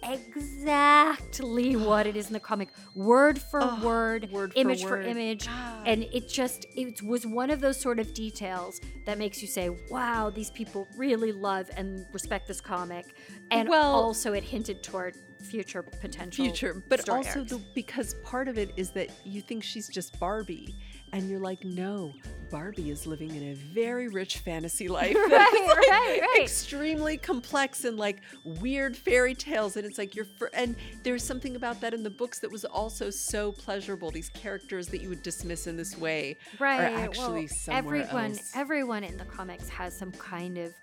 exactly 0.09 1.75
what 1.75 2.07
it 2.07 2.15
is 2.15 2.27
in 2.27 2.33
the 2.33 2.39
comic, 2.39 2.69
word 2.95 3.39
for 3.39 3.59
Oh, 3.63 3.79
word, 3.83 4.29
word 4.31 4.53
image 4.55 4.83
for, 4.83 4.91
word. 4.91 5.05
image, 5.05 5.47
God. 5.47 5.87
and 5.87 6.03
it 6.03 6.29
just 6.29 6.65
it 6.75 7.01
was 7.01 7.25
one 7.25 7.49
of 7.49 7.61
those 7.61 7.79
sort 7.79 7.99
of 7.99 8.13
details 8.13 8.79
that 9.05 9.17
makes 9.17 9.41
you 9.41 9.47
say, 9.47 9.69
"Wow, 9.89 10.29
these 10.29 10.51
people 10.51 10.87
really 10.97 11.31
love 11.31 11.69
and 11.77 12.05
respect 12.13 12.47
this 12.47 12.61
comic." 12.61 13.15
And 13.51 13.69
Well- 13.69 13.93
also 13.93 14.33
it 14.33 14.43
hinted 14.43 14.83
toward 14.83 15.15
future 15.41 15.83
potential 15.83 16.43
future 16.43 16.83
but 16.89 17.07
also 17.07 17.43
the, 17.43 17.61
because 17.75 18.15
part 18.23 18.47
of 18.47 18.57
it 18.57 18.71
is 18.77 18.89
that 18.91 19.09
you 19.23 19.41
think 19.41 19.61
she's 19.63 19.87
just 19.87 20.19
barbie 20.19 20.75
and 21.15 21.29
you're 21.29 21.39
like 21.39 21.63
no 21.63 22.13
barbie 22.51 22.91
is 22.91 23.07
living 23.07 23.33
in 23.35 23.51
a 23.51 23.53
very 23.53 24.07
rich 24.07 24.37
fantasy 24.39 24.87
life 24.99 25.15
Right, 25.15 25.29
that's, 25.29 25.67
like, 25.67 25.77
right, 25.89 26.21
right. 26.21 26.41
extremely 26.43 27.17
complex 27.17 27.85
and 27.85 27.97
like 27.97 28.21
weird 28.43 28.95
fairy 28.95 29.33
tales 29.33 29.77
and 29.77 29.85
it's 29.85 29.97
like 29.97 30.13
you're 30.15 30.25
fir- 30.25 30.51
and 30.53 30.75
there's 31.03 31.23
something 31.23 31.55
about 31.55 31.81
that 31.81 31.93
in 31.93 32.03
the 32.03 32.09
books 32.09 32.39
that 32.39 32.51
was 32.51 32.65
also 32.65 33.09
so 33.09 33.51
pleasurable 33.51 34.11
these 34.11 34.29
characters 34.29 34.87
that 34.87 35.01
you 35.01 35.09
would 35.09 35.23
dismiss 35.23 35.67
in 35.67 35.75
this 35.77 35.97
way 35.97 36.37
right 36.59 36.81
are 36.81 36.97
actually 36.97 37.45
well, 37.45 37.47
somewhere 37.47 37.95
everyone 37.95 38.31
else. 38.31 38.51
everyone 38.55 39.03
in 39.03 39.17
the 39.17 39.25
comics 39.25 39.69
has 39.69 39.97
some 39.97 40.11
kind 40.11 40.57
of 40.57 40.73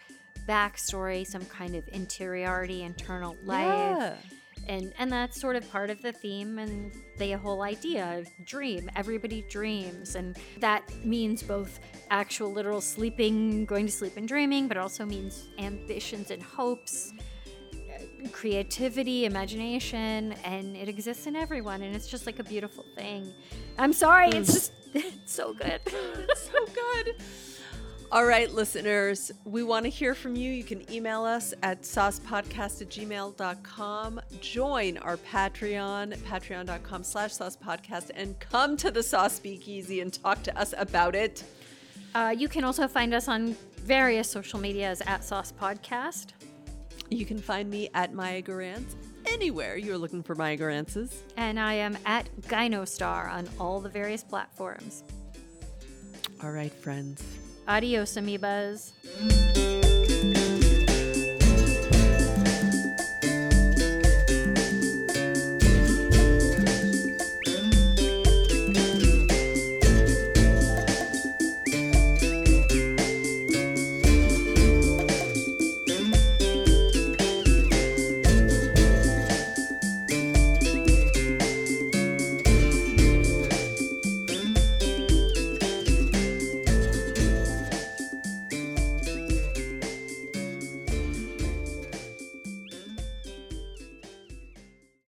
backstory 0.48 1.26
some 1.26 1.44
kind 1.44 1.74
of 1.76 1.86
interiority 1.88 2.82
internal 2.82 3.36
life 3.44 3.64
yeah. 3.98 4.14
And 4.68 4.92
and 4.98 5.10
that's 5.10 5.40
sort 5.40 5.56
of 5.56 5.70
part 5.70 5.90
of 5.90 6.00
the 6.02 6.12
theme 6.12 6.58
and 6.58 6.92
the 7.18 7.32
whole 7.32 7.62
idea 7.62 8.18
of 8.18 8.28
dream. 8.44 8.90
Everybody 8.96 9.42
dreams 9.48 10.14
and 10.14 10.36
that 10.60 10.82
means 11.04 11.42
both 11.42 11.80
actual 12.10 12.52
literal 12.52 12.80
sleeping 12.80 13.64
going 13.64 13.86
to 13.86 13.92
sleep 13.92 14.16
and 14.16 14.26
dreaming 14.28 14.68
but 14.68 14.76
also 14.76 15.04
means 15.04 15.48
ambitions 15.58 16.30
and 16.30 16.42
hopes 16.42 17.12
uh, 17.74 18.28
creativity 18.30 19.24
imagination 19.24 20.32
and 20.44 20.76
it 20.76 20.88
exists 20.88 21.26
in 21.26 21.36
everyone 21.36 21.82
and 21.82 21.94
it's 21.94 22.08
just 22.08 22.26
like 22.26 22.38
a 22.38 22.44
beautiful 22.44 22.84
thing. 22.94 23.32
I'm 23.78 23.92
sorry 23.92 24.30
it's 24.30 24.52
just 24.52 24.72
it's 24.94 25.32
so 25.32 25.54
good. 25.54 25.80
It's 26.28 26.50
so 26.50 26.64
good. 26.66 27.14
All 28.12 28.26
right, 28.26 28.52
listeners, 28.52 29.32
we 29.44 29.62
want 29.62 29.84
to 29.86 29.88
hear 29.88 30.14
from 30.14 30.36
you. 30.36 30.50
You 30.52 30.64
can 30.64 30.90
email 30.92 31.24
us 31.24 31.54
at 31.62 31.80
saucepodcast 31.80 32.82
at 32.82 32.90
gmail.com. 32.90 34.20
Join 34.42 34.98
our 34.98 35.16
Patreon, 35.16 36.18
patreon.com 36.18 37.04
slash 37.04 37.30
saucepodcast, 37.32 38.10
and 38.14 38.38
come 38.38 38.76
to 38.76 38.90
the 38.90 39.02
Sauce 39.02 39.32
Speakeasy 39.32 40.00
and 40.02 40.12
talk 40.12 40.42
to 40.42 40.58
us 40.60 40.74
about 40.76 41.14
it. 41.14 41.42
uh, 42.14 42.34
you 42.36 42.48
can 42.48 42.64
also 42.64 42.86
find 42.86 43.14
us 43.14 43.28
on 43.28 43.56
various 43.76 44.28
social 44.28 44.60
medias 44.60 45.00
at 45.06 45.24
sauce 45.24 45.50
podcast 45.58 46.32
You 47.08 47.24
can 47.24 47.38
find 47.38 47.70
me 47.70 47.88
at 47.94 48.12
Maya 48.12 48.42
Garance 48.42 48.94
anywhere 49.26 49.76
you're 49.78 49.96
looking 49.96 50.22
for 50.22 50.34
Maya 50.34 50.56
Garances. 50.58 51.14
and 51.38 51.58
i 51.58 51.72
am 51.72 51.96
at 52.04 52.28
gynostar 52.42 53.28
on 53.32 53.48
all 53.58 53.80
the 53.80 53.88
various 53.88 54.22
platforms 54.22 55.02
All 56.42 56.50
right, 56.50 56.72
friends. 56.72 57.22
Adios, 57.66 58.16
amoebas. 58.16 58.92